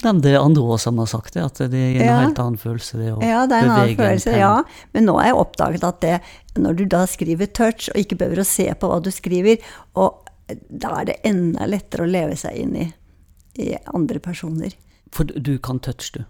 Men 0.00 0.22
det 0.24 0.32
er 0.32 0.40
andre 0.40 0.78
som 0.80 0.98
har 1.02 1.08
sagt 1.10 1.34
det, 1.36 1.44
at 1.44 1.60
det 1.60 1.76
er 1.76 1.98
en 1.98 2.06
ja. 2.06 2.18
helt 2.22 2.38
annen 2.40 2.60
følelse. 2.60 2.96
det 2.96 3.10
å 3.12 3.18
Ja, 3.20 3.44
det 3.50 3.58
er 3.58 3.66
en 3.66 3.74
annen 3.74 3.98
følelse, 3.98 4.36
ja. 4.38 4.54
Men 4.96 5.08
nå 5.10 5.18
har 5.18 5.28
jeg 5.28 5.40
oppdaget 5.42 5.84
at 5.84 6.00
det, 6.04 6.16
når 6.56 6.78
du 6.78 6.84
da 6.94 7.02
skriver 7.10 7.50
touch, 7.52 7.90
og 7.92 8.00
ikke 8.00 8.16
behøver 8.22 8.40
å 8.40 8.48
se 8.48 8.70
på 8.72 8.88
hva 8.88 9.00
du 9.04 9.10
skriver, 9.12 9.60
og 10.00 10.30
da 10.70 10.94
er 11.02 11.10
det 11.10 11.18
enda 11.28 11.68
lettere 11.68 12.06
å 12.06 12.10
leve 12.10 12.38
seg 12.38 12.56
inn 12.62 12.76
i, 12.80 12.86
i 13.60 13.74
andre 13.92 14.22
personer. 14.24 14.72
For 15.14 15.28
du 15.28 15.56
kan 15.62 15.82
touch, 15.84 16.14
du? 16.16 16.24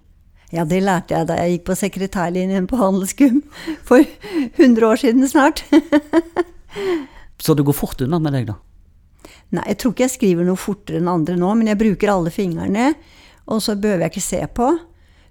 Ja, 0.51 0.65
det 0.67 0.81
lærte 0.83 1.15
jeg 1.15 1.29
da 1.29 1.37
jeg 1.39 1.55
gikk 1.55 1.69
på 1.69 1.77
sekretærlinjen 1.79 2.67
på 2.71 2.79
Handelsgym 2.81 3.43
for 3.89 4.03
100 4.03 4.87
år 4.87 4.99
siden 5.03 5.29
snart. 5.31 5.63
Så 7.41 7.55
det 7.55 7.65
går 7.65 7.77
fort 7.77 8.03
unna 8.05 8.19
med 8.23 8.35
deg, 8.37 8.51
da? 8.51 8.59
Nei, 9.55 9.65
jeg 9.73 9.79
tror 9.81 9.95
ikke 9.95 10.05
jeg 10.07 10.15
skriver 10.15 10.47
noe 10.47 10.61
fortere 10.61 11.01
enn 11.01 11.11
andre 11.11 11.37
nå, 11.39 11.53
men 11.59 11.71
jeg 11.71 11.81
bruker 11.81 12.13
alle 12.13 12.33
fingrene. 12.35 12.93
Og 13.51 13.63
så 13.65 13.75
behøver 13.79 14.05
jeg 14.07 14.13
ikke 14.13 14.23
se 14.27 14.41
på, 14.55 14.69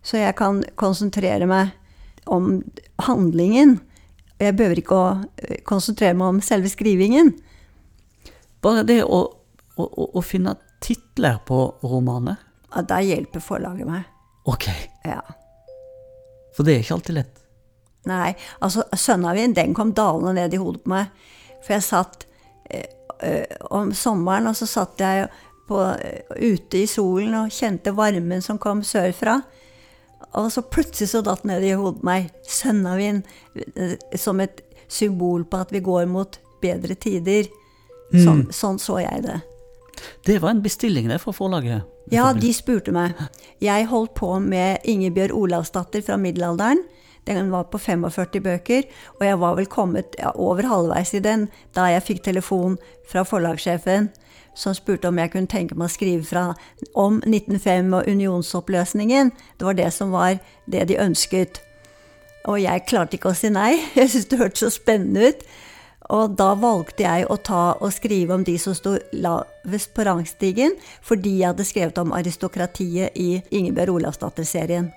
så 0.03 0.19
jeg 0.19 0.35
kan 0.39 0.63
konsentrere 0.79 1.47
meg 1.47 1.75
om 2.27 2.57
handlingen. 3.05 3.77
Og 4.39 4.47
jeg 4.47 4.57
behøver 4.59 4.81
ikke 4.81 4.97
å 4.97 5.07
eh, 5.39 5.59
konsentrere 5.67 6.17
meg 6.19 6.33
om 6.35 6.41
selve 6.43 6.71
skrivingen. 6.71 7.31
Bare 8.63 8.83
det 8.87 9.01
å, 9.05 9.21
å, 9.79 9.87
å 10.19 10.23
finne 10.25 10.57
titler 10.83 11.39
på 11.47 11.61
romaner? 11.83 12.39
Ja, 12.73 12.83
Da 12.87 12.99
hjelper 13.03 13.43
forlaget 13.43 13.87
meg. 13.87 14.07
Ok. 14.49 14.69
Ja. 15.05 15.21
For 16.55 16.65
det 16.65 16.75
er 16.75 16.83
ikke 16.83 16.97
alltid 16.97 17.17
lett. 17.19 17.35
Nei, 18.09 18.31
altså 18.63 18.85
Sønnavind, 18.95 19.57
den 19.57 19.75
kom 19.77 19.91
dalende 19.93 20.33
ned 20.37 20.55
i 20.55 20.61
hodet 20.61 20.81
på 20.85 20.93
meg. 20.93 21.11
For 21.65 21.75
jeg 21.75 21.85
satt 21.85 22.25
eh, 22.71 22.87
eh, 23.25 23.59
om 23.75 23.91
sommeren, 23.93 24.49
og 24.49 24.57
så 24.57 24.67
satt 24.69 25.03
jeg 25.03 25.27
på, 25.69 25.81
eh, 25.83 26.23
ute 26.39 26.81
i 26.81 26.87
solen 26.89 27.35
og 27.43 27.53
kjente 27.53 27.93
varmen 27.95 28.41
som 28.41 28.59
kom 28.61 28.81
sørfra. 28.87 29.37
Og 30.39 30.49
så 30.53 30.63
plutselig 30.65 31.11
så 31.11 31.23
datt 31.25 31.45
ned 31.47 31.65
i 31.65 31.75
hodet 31.77 32.05
meg 32.05 32.29
Sønnavind 32.45 33.23
som 34.19 34.41
et 34.43 34.61
symbol 34.89 35.45
på 35.49 35.61
at 35.61 35.71
vi 35.73 35.81
går 35.85 36.05
mot 36.09 36.37
bedre 36.61 36.97
tider. 36.99 37.49
Sånn, 38.09 38.47
sånn 38.53 38.79
så 38.81 38.97
jeg 39.03 39.23
det. 39.25 39.37
Det 40.25 40.39
var 40.41 40.53
en 40.53 40.63
bestilling 40.63 41.09
det 41.09 41.21
fra 41.23 41.33
forlaget. 41.35 41.87
Ja, 42.13 42.31
de 42.33 42.53
spurte 42.53 42.93
meg. 42.95 43.17
Jeg 43.61 43.89
holdt 43.91 44.15
på 44.17 44.31
med 44.41 44.85
Ingebjørg 44.89 45.35
Olavsdatter 45.37 46.01
fra 46.05 46.17
middelalderen. 46.17 46.81
Den 47.27 47.51
var 47.51 47.67
på 47.69 47.77
45 47.77 48.41
bøker, 48.41 48.87
og 49.19 49.25
jeg 49.27 49.39
var 49.39 49.57
vel 49.59 49.67
kommet 49.69 50.15
ja, 50.17 50.31
over 50.33 50.65
halvveis 50.65 51.13
i 51.13 51.21
den 51.21 51.45
da 51.77 51.85
jeg 51.91 52.05
fikk 52.07 52.23
telefon 52.25 52.79
fra 53.11 53.21
forlagssjefen 53.27 54.09
som 54.59 54.75
spurte 54.75 55.07
om 55.07 55.19
jeg 55.19 55.31
kunne 55.33 55.49
tenke 55.49 55.77
meg 55.77 55.87
å 55.87 55.93
skrive 55.93 56.25
fra 56.27 56.45
om 56.97 57.21
1905 57.23 57.93
og 57.95 58.09
unionsoppløsningen. 58.09 59.31
Det 59.57 59.67
var 59.67 59.77
det 59.77 59.89
som 59.95 60.13
var 60.15 60.39
det 60.65 60.87
de 60.89 60.99
ønsket. 60.99 61.61
Og 62.49 62.59
jeg 62.63 62.85
klarte 62.89 63.17
ikke 63.17 63.31
å 63.31 63.37
si 63.37 63.51
nei. 63.53 63.77
Jeg 63.97 64.11
syntes 64.11 64.29
det 64.31 64.39
hørtes 64.39 64.63
så 64.63 64.71
spennende 64.73 65.29
ut. 65.29 65.43
Og 66.09 66.33
da 66.39 66.53
valgte 66.57 67.05
jeg 67.05 67.27
å 67.29 67.37
ta 67.37 67.63
og 67.77 67.91
skrive 67.93 68.33
om 68.33 68.43
de 68.45 68.55
som 68.61 68.73
sto 68.77 68.95
lavest 69.13 69.91
på 69.93 70.05
rangstigen, 70.07 70.73
fordi 71.05 71.37
jeg 71.41 71.51
hadde 71.51 71.67
skrevet 71.67 72.01
om 72.01 72.15
aristokratiet 72.17 73.17
i 73.19 73.43
Ingebjørg 73.53 73.99
Olavsdatter-serien. 73.99 74.89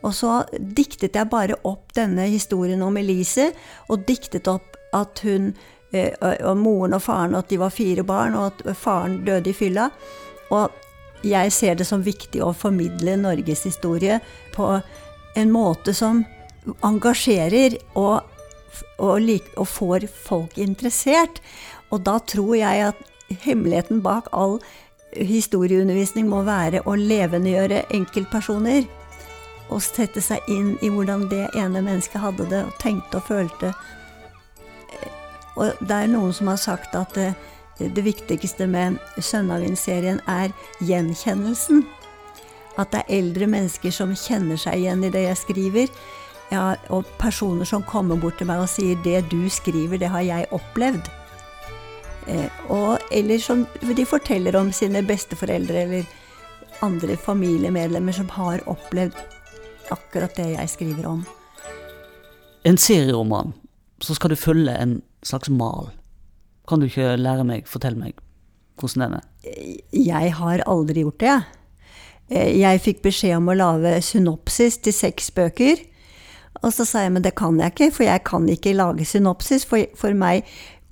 Og 0.00 0.14
så 0.16 0.38
diktet 0.56 1.16
jeg 1.16 1.28
bare 1.28 1.58
opp 1.68 1.92
denne 1.96 2.28
historien 2.32 2.80
om 2.84 2.96
Elise, 2.96 3.50
og 3.92 4.06
diktet 4.08 4.48
opp 4.48 4.78
at 4.96 5.20
hun 5.26 5.50
eh, 5.92 6.14
og 6.22 6.56
moren 6.60 6.96
og 6.96 7.04
faren 7.04 7.36
at 7.36 7.50
de 7.52 7.60
var 7.60 7.74
fire 7.74 8.06
barn, 8.06 8.36
og 8.38 8.54
at 8.54 8.78
faren 8.80 9.20
døde 9.26 9.52
i 9.52 9.56
fylla. 9.56 9.90
Og 10.56 10.72
jeg 11.26 11.52
ser 11.52 11.76
det 11.76 11.88
som 11.88 12.04
viktig 12.04 12.40
å 12.44 12.54
formidle 12.56 13.18
Norges 13.20 13.66
historie 13.68 14.20
på 14.54 14.70
en 15.36 15.52
måte 15.52 15.92
som 15.96 16.24
engasjerer 16.86 17.76
og 17.98 18.35
og, 18.98 19.20
like, 19.20 19.50
og 19.56 19.68
får 19.68 20.08
folk 20.26 20.58
interessert. 20.58 21.40
Og 21.90 22.02
da 22.06 22.18
tror 22.18 22.54
jeg 22.58 22.88
at 22.90 23.38
hemmeligheten 23.44 24.02
bak 24.02 24.28
all 24.32 24.58
historieundervisning 25.16 26.28
må 26.28 26.42
være 26.46 26.82
å 26.86 26.96
levendegjøre 26.98 27.86
enkeltpersoner. 27.96 28.86
Og 29.70 29.82
sette 29.82 30.22
seg 30.22 30.46
inn 30.52 30.76
i 30.84 30.90
hvordan 30.92 31.26
det 31.30 31.48
ene 31.58 31.82
mennesket 31.82 32.22
hadde 32.22 32.46
det, 32.50 32.62
og 32.68 32.76
tenkte 32.82 33.18
og 33.18 33.28
følte. 33.30 33.72
Og 35.56 35.72
det 35.80 35.96
er 35.96 36.10
noen 36.12 36.34
som 36.36 36.50
har 36.52 36.60
sagt 36.60 36.94
at 36.94 37.14
det, 37.16 37.32
det 37.78 38.04
viktigste 38.04 38.68
med 38.70 39.00
Sønnavind-serien 39.18 40.20
er 40.30 40.52
gjenkjennelsen. 40.84 41.82
At 42.76 42.92
det 42.92 43.02
er 43.02 43.18
eldre 43.18 43.48
mennesker 43.48 43.94
som 43.94 44.12
kjenner 44.16 44.60
seg 44.60 44.82
igjen 44.82 45.04
i 45.06 45.12
det 45.12 45.24
jeg 45.24 45.40
skriver. 45.40 45.90
Ja, 46.52 46.76
og 46.94 47.08
personer 47.18 47.66
som 47.66 47.82
kommer 47.82 48.18
bort 48.20 48.38
til 48.38 48.46
meg 48.46 48.62
og 48.62 48.68
sier 48.70 48.96
'det 49.02 49.30
du 49.30 49.48
skriver, 49.48 49.98
det 49.98 50.08
har 50.08 50.20
jeg 50.20 50.46
opplevd'. 50.50 51.10
Eh, 52.26 52.50
og, 52.68 52.98
eller 53.12 53.38
som 53.38 53.66
de 53.96 54.06
forteller 54.06 54.56
om 54.56 54.72
sine 54.72 55.02
besteforeldre 55.06 55.82
eller 55.82 56.04
andre 56.82 57.16
familiemedlemmer 57.16 58.12
som 58.12 58.28
har 58.28 58.62
opplevd 58.66 59.14
akkurat 59.90 60.36
det 60.36 60.48
jeg 60.50 60.68
skriver 60.68 61.06
om. 61.06 61.26
En 62.64 62.76
serieroman, 62.76 63.52
så 64.02 64.14
skal 64.14 64.30
du 64.30 64.36
følge 64.36 64.74
en 64.74 65.02
slags 65.22 65.48
mal. 65.48 65.90
Kan 66.68 66.80
du 66.80 66.86
ikke 66.86 67.16
lære 67.16 67.44
meg, 67.44 67.68
fortelle 67.70 67.98
meg 67.98 68.14
hvordan 68.76 69.02
den 69.06 69.14
er? 69.14 69.28
Jeg 69.92 70.32
har 70.36 70.62
aldri 70.66 71.00
gjort 71.00 71.20
det. 71.20 71.42
jeg. 72.28 72.58
jeg 72.58 72.80
fikk 72.80 73.02
beskjed 73.02 73.36
om 73.36 73.48
å 73.48 73.54
lage 73.54 74.02
synopsis 74.02 74.76
til 74.78 74.92
seks 74.92 75.30
bøker. 75.30 75.80
Og 76.66 76.74
så 76.74 76.86
sa 76.88 77.04
jeg 77.04 77.14
men 77.14 77.22
det 77.22 77.36
kan 77.38 77.60
jeg 77.62 77.74
ikke, 77.74 77.92
for 77.94 78.08
jeg 78.08 78.24
kan 78.26 78.48
ikke 78.50 78.74
lage 78.74 79.06
synopsis. 79.06 79.66
For, 79.68 79.86
for 79.98 80.16
meg 80.18 80.48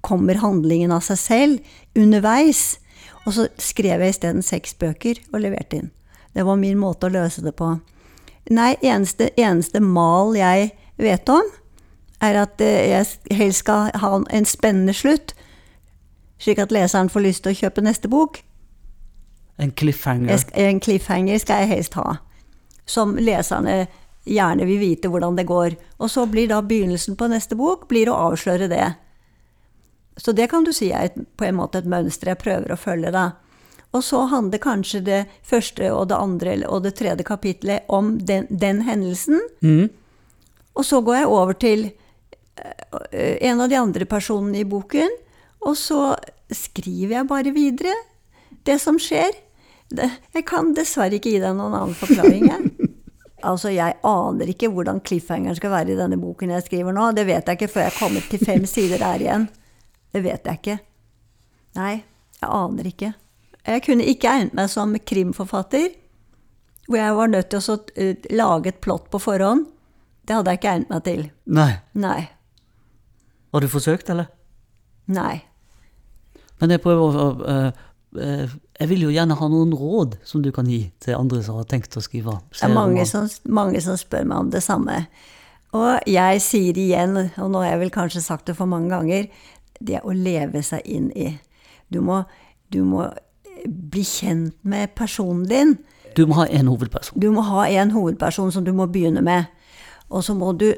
kommer 0.06 0.38
handlingen 0.38 0.94
av 0.94 1.02
seg 1.02 1.18
selv 1.18 1.98
underveis. 1.98 2.76
Og 3.24 3.34
så 3.34 3.48
skrev 3.58 4.04
jeg 4.04 4.14
isteden 4.14 4.44
seks 4.44 4.76
bøker 4.78 5.18
og 5.32 5.42
leverte 5.42 5.82
inn. 5.82 5.90
Det 6.34 6.44
var 6.46 6.60
min 6.60 6.78
måte 6.78 7.08
å 7.08 7.14
løse 7.14 7.42
det 7.44 7.54
på. 7.58 7.72
Nei, 8.52 8.74
eneste, 8.84 9.30
eneste 9.40 9.80
mal 9.80 10.34
jeg 10.36 10.74
vet 11.00 11.30
om, 11.32 11.46
er 12.22 12.38
at 12.42 12.60
eh, 12.60 12.90
jeg 12.92 13.38
helst 13.38 13.64
skal 13.64 13.90
ha 14.02 14.18
en 14.20 14.48
spennende 14.48 14.94
slutt. 14.96 15.32
Slik 16.42 16.60
at 16.60 16.74
leseren 16.74 17.08
får 17.10 17.24
lyst 17.24 17.44
til 17.44 17.54
å 17.54 17.60
kjøpe 17.62 17.84
neste 17.86 18.10
bok. 18.12 18.42
En 19.58 19.72
cliffhanger? 19.72 20.44
En 20.58 20.80
cliffhanger 20.82 21.40
skal 21.40 21.64
jeg 21.64 21.72
helst 21.76 21.96
ha. 21.98 22.18
Som 22.90 23.16
leserne 23.16 23.86
gjerne 24.24 24.66
vil 24.68 24.80
vite 24.80 25.10
hvordan 25.12 25.36
det 25.36 25.46
går. 25.48 25.76
Og 26.00 26.10
så 26.10 26.26
blir 26.30 26.48
da 26.50 26.60
begynnelsen 26.64 27.16
på 27.16 27.28
neste 27.32 27.56
bok 27.58 27.88
blir 27.90 28.10
å 28.10 28.18
avsløre 28.30 28.68
det. 28.72 28.86
Så 30.16 30.32
det 30.32 30.48
kan 30.52 30.64
du 30.64 30.72
si 30.72 30.92
er 30.92 31.10
et, 31.10 31.16
på 31.36 31.48
en 31.48 31.58
måte 31.58 31.80
et 31.80 31.90
mønster 31.90 32.30
jeg 32.30 32.42
prøver 32.42 32.72
å 32.72 32.78
følge, 32.78 33.10
da. 33.14 33.32
Og 33.94 34.02
så 34.02 34.24
handler 34.30 34.62
kanskje 34.62 35.00
det 35.06 35.20
første 35.46 35.90
og 35.94 36.08
det 36.10 36.18
andre 36.18 36.56
og 36.66 36.82
det 36.86 36.96
tredje 36.98 37.26
kapitlet 37.26 37.86
om 37.92 38.16
den, 38.18 38.46
den 38.50 38.82
hendelsen. 38.86 39.42
Mm. 39.62 39.90
Og 40.74 40.86
så 40.86 41.00
går 41.04 41.20
jeg 41.20 41.30
over 41.30 41.58
til 41.58 41.84
eh, 41.86 43.36
en 43.50 43.62
av 43.62 43.70
de 43.70 43.78
andre 43.78 44.08
personene 44.10 44.62
i 44.62 44.66
boken, 44.66 45.14
og 45.64 45.78
så 45.78 46.16
skriver 46.50 47.20
jeg 47.20 47.30
bare 47.30 47.54
videre 47.54 47.94
det 48.66 48.80
som 48.82 48.98
skjer. 49.00 49.34
Jeg 49.94 50.44
kan 50.48 50.72
dessverre 50.74 51.20
ikke 51.20 51.30
gi 51.36 51.42
deg 51.42 51.54
noen 51.54 51.76
annen 51.78 51.98
forklaring. 51.98 52.48
Jeg. 52.50 52.70
Altså, 53.44 53.70
jeg 53.74 53.98
aner 54.06 54.50
ikke 54.50 54.70
hvordan 54.72 55.02
cliffhangeren 55.04 55.56
skal 55.58 55.72
være 55.74 55.94
i 55.94 55.98
denne 55.98 56.18
boken 56.20 56.54
jeg 56.54 56.66
skriver 56.66 56.96
nå. 56.96 57.10
Det 57.16 57.26
vet 57.28 57.46
jeg 57.46 57.58
ikke 57.58 57.70
før 57.72 57.86
jeg 57.86 57.92
er 57.92 57.98
kommet 57.98 58.30
til 58.30 58.42
fem 58.44 58.66
sider 58.70 59.02
der 59.02 59.22
igjen. 59.22 59.46
Det 60.14 60.22
vet 60.24 60.48
jeg 60.48 60.60
ikke. 60.60 60.78
Nei, 61.78 61.92
jeg 62.40 62.48
aner 62.48 62.88
ikke. 62.90 63.12
Jeg 63.64 63.84
kunne 63.86 64.08
ikke 64.08 64.30
egnet 64.30 64.56
meg 64.56 64.68
som 64.72 64.92
krimforfatter, 65.12 65.88
hvor 66.88 67.00
jeg 67.00 67.16
var 67.16 67.32
nødt 67.32 67.50
til 67.52 67.62
å 67.62 67.78
uh, 67.80 68.28
lage 68.36 68.72
et 68.72 68.82
plott 68.84 69.08
på 69.12 69.20
forhånd. 69.22 69.64
Det 70.24 70.36
hadde 70.36 70.52
jeg 70.52 70.60
ikke 70.60 70.74
egnet 70.74 70.92
meg 70.92 71.06
til. 71.06 71.24
Nei. 71.46 71.70
Nei. 71.96 72.20
Har 73.54 73.64
du 73.64 73.70
forsøkt, 73.72 74.12
eller? 74.12 74.28
Nei. 75.12 75.42
Men 76.60 76.72
jeg 76.72 76.82
prøver 76.84 77.18
å 77.24 77.26
uh, 77.40 77.84
Eh, 78.20 78.50
jeg 78.80 78.90
vil 78.90 79.04
jo 79.06 79.12
gjerne 79.14 79.36
ha 79.38 79.48
noen 79.50 79.72
råd 79.78 80.16
som 80.26 80.42
du 80.42 80.50
kan 80.54 80.66
gi 80.66 80.88
til 81.02 81.14
andre 81.14 81.40
som 81.46 81.60
har 81.60 81.68
tenkt 81.70 81.94
å 81.94 82.02
skrive 82.02 82.40
Det 82.50 82.66
er 82.66 82.74
mange 82.74 83.04
som, 83.06 83.28
mange 83.46 83.82
som, 83.84 83.98
spør 83.98 84.26
meg 84.26 84.46
om 84.46 84.50
det 84.50 84.64
samme. 84.66 85.04
Og 85.74 86.08
jeg 86.10 86.40
sier 86.42 86.78
igjen, 86.78 87.14
og 87.38 87.50
nå 87.50 87.62
har 87.62 87.74
jeg 87.74 87.82
vel 87.84 87.92
kanskje 87.94 88.24
sagt 88.24 88.50
det 88.50 88.56
for 88.58 88.70
mange 88.70 88.90
ganger, 88.90 89.28
det 89.78 90.02
å 90.02 90.14
leve 90.14 90.62
seg 90.66 90.82
inn 90.90 91.10
i. 91.14 91.32
Du 91.90 92.00
må, 92.02 92.22
du 92.74 92.82
må 92.86 93.08
bli 93.64 94.02
kjent 94.06 94.56
med 94.66 94.94
personen 94.98 95.46
din. 95.50 95.76
Du 96.18 96.26
må 96.30 96.38
ha 96.42 96.48
en 96.50 96.70
hovedperson. 96.70 97.18
Du 97.18 97.30
må 97.34 97.44
ha 97.46 97.68
en 97.70 97.94
hovedperson 97.94 98.52
som 98.54 98.66
du 98.66 98.72
må 98.74 98.88
begynne 98.90 99.22
med. 99.24 99.50
Og 100.10 100.22
så 100.26 100.34
må 100.34 100.52
du 100.58 100.68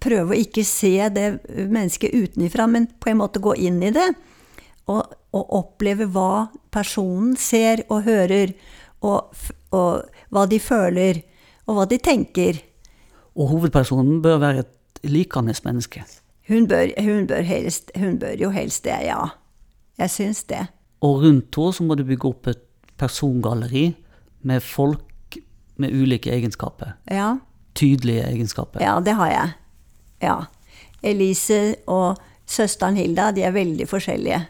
prøve 0.00 0.34
å 0.34 0.38
ikke 0.38 0.64
se 0.66 0.96
det 1.12 1.28
mennesket 1.56 2.14
utenfra, 2.14 2.68
men 2.70 2.88
på 3.00 3.12
en 3.12 3.20
måte 3.20 3.42
gå 3.42 3.54
inn 3.68 3.80
i 3.84 3.92
det. 3.94 4.10
Og 4.88 5.04
og 5.36 5.52
oppleve 5.58 6.08
hva 6.12 6.48
personen 6.72 7.36
ser 7.36 7.84
og 7.88 8.06
hører, 8.06 8.54
og, 9.04 9.34
og, 9.76 10.08
hva 10.32 10.46
de 10.48 10.60
føler, 10.62 11.20
og 11.68 11.78
hva 11.78 11.84
de 11.90 11.98
tenker. 12.02 12.62
Og 13.38 13.52
hovedpersonen 13.52 14.22
bør 14.24 14.40
være 14.42 14.64
et 14.64 15.02
likende 15.06 15.54
menneske? 15.64 16.02
Hun 16.48 16.66
bør, 16.68 16.94
hun 17.04 17.26
bør, 17.28 17.44
helst, 17.44 17.92
hun 17.96 18.18
bør 18.18 18.34
jo 18.40 18.50
helst 18.50 18.84
det, 18.84 18.96
ja. 19.04 19.20
Jeg 19.98 20.10
syns 20.10 20.44
det. 20.48 20.64
Og 21.04 21.22
rundt 21.22 21.54
henne 21.54 21.74
så 21.74 21.84
må 21.84 21.94
du 21.98 22.06
bygge 22.08 22.30
opp 22.30 22.48
et 22.50 22.64
persongalleri 22.98 23.92
med 24.48 24.62
folk 24.64 25.38
med 25.78 25.94
ulike 25.94 26.32
egenskaper. 26.34 26.96
Ja. 27.10 27.36
Tydelige 27.78 28.24
egenskaper. 28.26 28.82
Ja, 28.82 28.98
det 29.04 29.14
har 29.14 29.30
jeg. 29.30 29.50
Ja. 30.22 30.38
Elise 31.02 31.76
og 31.86 32.18
søsteren 32.48 32.96
Hilda, 32.98 33.30
de 33.30 33.44
er 33.46 33.54
veldig 33.54 33.86
forskjellige. 33.88 34.40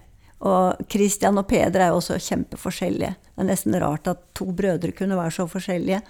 Og 0.46 0.88
Christian 0.90 1.38
og 1.40 1.48
Peder 1.50 1.82
er 1.82 1.92
jo 1.92 1.98
også 1.98 2.18
kjempeforskjellige. 2.22 3.14
Det 3.34 3.42
er 3.42 3.48
nesten 3.48 3.76
rart 3.82 4.06
at 4.10 4.22
to 4.38 4.52
brødre 4.54 4.92
kunne 4.94 5.18
være 5.18 5.34
så 5.34 5.48
forskjellige. 5.50 6.00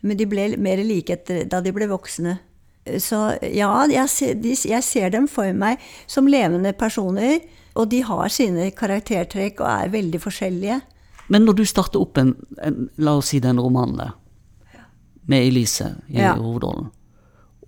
Men 0.00 0.16
de 0.16 0.26
ble 0.30 0.50
mer 0.62 0.80
like 0.86 1.18
da 1.26 1.60
de 1.60 1.72
ble 1.74 1.88
voksne. 1.90 2.38
Så 3.02 3.18
ja, 3.42 3.68
jeg 3.92 4.08
ser, 4.08 4.36
de, 4.40 4.54
jeg 4.70 4.84
ser, 4.86 5.10
dem 5.12 5.26
for 5.28 5.52
meg 5.52 5.82
som 6.08 6.30
levende 6.30 6.72
personer. 6.72 7.42
Og 7.78 7.90
de 7.92 8.00
har 8.06 8.32
sine 8.32 8.70
karaktertrekk 8.74 9.60
og 9.60 9.68
er 9.68 9.92
veldig 9.92 10.20
forskjellige. 10.22 10.80
Men 11.28 11.44
når 11.44 11.58
du 11.58 11.64
starter 11.68 12.00
opp 12.00 12.16
en, 12.18 12.32
en 12.64 12.86
la 12.96 13.18
oss 13.20 13.34
si 13.34 13.42
den 13.44 13.60
romanen 13.60 13.98
der, 14.00 14.14
med 15.28 15.44
Elise 15.44 15.90
i 16.08 16.22
ja. 16.22 16.32
hovedrollen, 16.38 16.88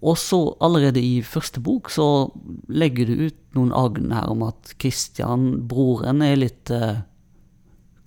Og 0.00 0.16
så 0.18 0.40
allerede 0.64 1.00
i 1.02 1.20
første 1.26 1.60
bok 1.60 1.90
så 1.92 2.30
legger 2.72 3.10
du 3.10 3.26
ut 3.28 3.38
noen 3.56 3.70
agn 3.76 4.10
her 4.14 4.32
om 4.32 4.46
at 4.48 4.74
Kristian, 4.80 5.52
broren, 5.68 6.22
er 6.24 6.38
litt 6.40 6.70
eh, 6.72 7.02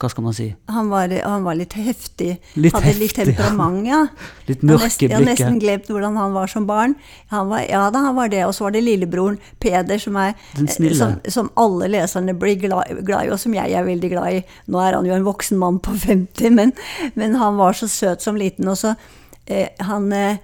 Hva 0.02 0.10
skal 0.10 0.26
man 0.26 0.34
si? 0.36 0.48
Han 0.74 0.90
var, 0.90 1.12
han 1.22 1.44
var 1.46 1.56
litt 1.60 1.76
heftig. 1.78 2.32
Litt 2.58 2.74
Hadde 2.74 2.90
heftig, 2.90 3.04
litt 3.04 3.14
temperament, 3.20 3.86
ja. 3.88 4.00
Litt 4.50 4.64
mørke 4.66 4.88
blikket. 4.88 5.06
Jeg 5.06 5.16
har 5.16 5.28
nesten 5.28 5.60
glemt 5.62 5.92
hvordan 5.92 6.18
han 6.18 6.34
var 6.34 6.50
som 6.52 6.66
barn. 6.68 6.96
Han 7.32 7.52
var, 7.52 7.62
ja 7.70 7.84
da, 7.94 8.02
han 8.08 8.18
var 8.18 8.32
det. 8.34 8.42
Og 8.48 8.56
så 8.58 8.66
var 8.66 8.74
det 8.76 8.82
lillebroren 8.88 9.38
Peder, 9.64 10.02
som, 10.02 10.18
er, 10.20 10.34
eh, 10.58 10.96
som, 10.98 11.20
som 11.30 11.52
alle 11.62 11.92
leserne 11.94 12.36
blir 12.36 12.58
glad, 12.64 13.04
glad 13.06 13.30
i, 13.30 13.34
og 13.36 13.40
som 13.44 13.54
jeg 13.56 13.70
er 13.70 13.86
veldig 13.86 14.10
glad 14.16 14.40
i. 14.40 14.42
Nå 14.74 14.82
er 14.82 14.98
han 14.98 15.08
jo 15.08 15.14
en 15.14 15.30
voksen 15.30 15.62
mann 15.62 15.78
på 15.84 15.94
50, 16.08 16.58
men, 16.58 16.74
men 17.14 17.38
han 17.40 17.62
var 17.62 17.78
så 17.78 17.92
søt 17.92 18.26
som 18.26 18.40
liten. 18.40 18.68
Og 18.74 18.82
så 18.82 18.96
eh, 19.46 19.70
han, 19.86 20.10
eh, 20.18 20.42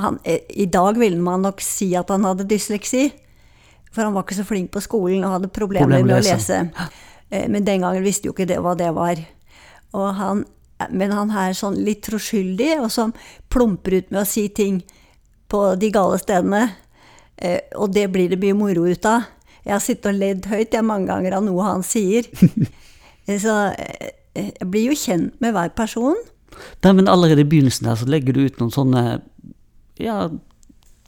han 0.00 0.18
eh, 0.24 0.40
I 0.62 0.66
dag 0.66 0.98
ville 0.98 1.20
man 1.22 1.42
nok 1.46 1.60
si 1.64 1.92
at 1.98 2.10
han 2.12 2.24
hadde 2.28 2.48
dysleksi. 2.50 3.08
For 3.90 4.06
han 4.06 4.14
var 4.14 4.22
ikke 4.26 4.38
så 4.38 4.46
flink 4.46 4.70
på 4.74 4.82
skolen 4.84 5.24
og 5.26 5.36
hadde 5.38 5.50
problemer 5.50 5.88
Problem 5.88 6.06
med 6.06 6.20
å 6.20 6.24
lese. 6.24 6.60
Eh, 7.30 7.48
Men 7.50 7.64
den 7.66 7.82
gangen 7.82 8.04
visste 8.06 8.28
jo 8.28 8.34
ikke 8.34 8.46
det 8.50 8.60
hva 8.62 8.76
det 8.78 8.90
var. 8.94 9.18
Han, 9.92 10.44
men 10.94 11.10
han 11.12 11.30
er 11.34 11.56
sånn 11.58 11.80
litt 11.82 12.04
troskyldig, 12.06 12.76
og 12.84 12.90
som 12.94 13.10
plumper 13.50 13.96
ut 13.98 14.12
med 14.14 14.20
å 14.22 14.28
si 14.28 14.44
ting 14.54 14.80
på 15.50 15.64
de 15.80 15.90
gale 15.90 16.18
stedene. 16.22 16.62
Eh, 17.36 17.60
Og 17.76 17.90
det 17.94 18.06
blir 18.12 18.30
det 18.30 18.38
mye 18.38 18.54
moro 18.54 18.86
ut 18.86 19.06
av. 19.10 19.26
Jeg 19.64 19.74
har 19.74 19.82
sittet 19.82 20.06
og 20.12 20.16
ledd 20.18 20.46
høyt 20.46 20.72
jeg, 20.72 20.84
mange 20.86 21.10
ganger 21.10 21.36
av 21.36 21.44
noe 21.44 21.66
han 21.72 21.82
sier. 21.86 22.30
Eh, 23.28 23.36
Så 23.38 23.52
eh, 23.76 24.14
jeg 24.34 24.66
blir 24.70 24.88
jo 24.88 24.94
kjent 24.96 25.34
med 25.44 25.52
hver 25.54 25.68
person. 25.76 26.16
Nei, 26.82 26.92
men 26.96 27.06
allerede 27.10 27.44
i 27.44 27.46
begynnelsen 27.50 27.86
der 27.86 27.98
så 28.00 28.06
legger 28.08 28.34
du 28.34 28.40
ut 28.46 28.56
noen 28.58 28.72
sånne 28.74 29.02
ja, 30.00 30.28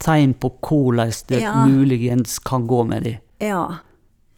tegn 0.03 0.33
på 0.33 0.49
hvordan 0.61 1.11
det 1.29 1.41
Ja. 1.41 1.65
muligens 1.65 2.39
kan 2.39 2.67
gå 2.67 2.83
med 2.87 3.03
dem. 3.03 3.17
Ja. 3.39 3.77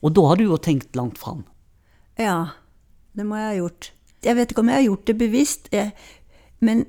Og 0.03 0.13
da 0.13 0.21
har 0.29 0.35
du 0.37 0.43
jo 0.45 0.57
tenkt 0.57 0.95
langt 0.95 1.17
fram. 1.17 1.43
Ja. 2.17 2.47
Det 3.15 3.25
må 3.25 3.37
jeg 3.39 3.47
ha 3.47 3.55
gjort. 3.61 3.91
Jeg 4.25 4.35
vet 4.35 4.51
ikke 4.51 4.59
om 4.63 4.69
jeg 4.69 4.75
har 4.81 4.87
gjort 4.89 5.05
det 5.07 5.17
bevisst, 5.17 5.69
jeg, 5.71 5.93
men 6.61 6.85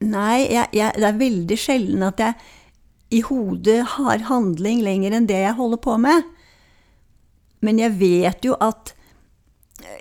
Nei, 0.00 0.46
jeg, 0.48 0.70
jeg, 0.72 0.94
det 0.96 1.04
er 1.04 1.18
veldig 1.20 1.56
sjelden 1.60 2.02
at 2.06 2.20
jeg 2.22 2.34
i 3.12 3.18
hodet 3.20 3.82
har 3.98 4.22
handling 4.30 4.80
lenger 4.80 5.12
enn 5.12 5.26
det 5.28 5.36
jeg 5.42 5.58
holder 5.58 5.76
på 5.84 5.98
med. 6.00 6.22
Men 7.60 7.78
jeg 7.78 7.98
vet 8.00 8.44
jo 8.48 8.54
at 8.60 8.94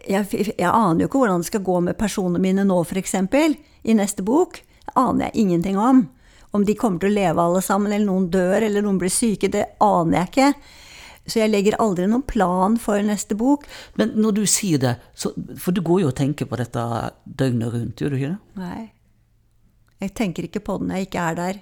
Jeg, 0.07 0.25
jeg 0.31 0.69
aner 0.71 1.01
jo 1.03 1.07
ikke 1.07 1.19
hvordan 1.19 1.39
det 1.43 1.47
skal 1.47 1.63
gå 1.63 1.79
med 1.83 1.97
personene 1.99 2.39
mine 2.39 2.63
nå, 2.67 2.81
f.eks. 2.83 3.13
I 3.83 3.93
neste 3.95 4.23
bok. 4.23 4.59
Det 4.85 4.95
aner 4.95 5.25
jeg 5.29 5.35
ingenting 5.43 5.77
om. 5.79 6.01
Om 6.51 6.65
de 6.65 6.75
kommer 6.75 7.01
til 7.01 7.11
å 7.11 7.17
leve 7.17 7.43
alle 7.43 7.61
sammen, 7.61 7.91
eller 7.93 8.07
noen 8.09 8.29
dør, 8.33 8.61
eller 8.65 8.85
noen 8.85 8.97
blir 9.01 9.13
syke, 9.13 9.51
det 9.53 9.65
aner 9.83 10.23
jeg 10.23 10.31
ikke. 10.31 10.77
Så 11.29 11.41
jeg 11.43 11.51
legger 11.51 11.77
aldri 11.81 12.07
noen 12.09 12.25
plan 12.25 12.77
for 12.81 13.01
neste 13.05 13.37
bok. 13.37 13.67
Men 13.99 14.15
når 14.17 14.39
du 14.39 14.43
sier 14.49 14.81
det, 14.81 14.95
så, 15.13 15.31
for 15.61 15.75
du 15.75 15.83
går 15.85 16.03
jo 16.03 16.09
og 16.09 16.17
tenker 16.17 16.49
på 16.49 16.57
dette 16.57 16.85
døgnet 17.25 17.75
rundt, 17.75 18.01
gjør 18.01 18.15
du 18.15 18.17
ikke 18.17 18.31
det? 18.31 18.63
Nei. 18.63 18.87
Jeg 19.99 20.15
tenker 20.15 20.47
ikke 20.47 20.63
på 20.63 20.79
den 20.79 20.89
når 20.89 21.01
jeg 21.01 21.09
ikke 21.09 21.25
er 21.27 21.37
der. 21.37 21.61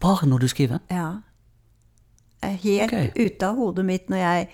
Bare 0.00 0.28
når 0.28 0.44
du 0.44 0.48
skriver? 0.52 0.80
Ja. 0.92 1.08
Jeg 2.42 2.52
er 2.52 2.62
helt 2.62 2.92
okay. 2.92 3.26
ute 3.26 3.48
av 3.48 3.58
hodet 3.58 3.84
mitt 3.88 4.10
når 4.12 4.22
jeg 4.22 4.48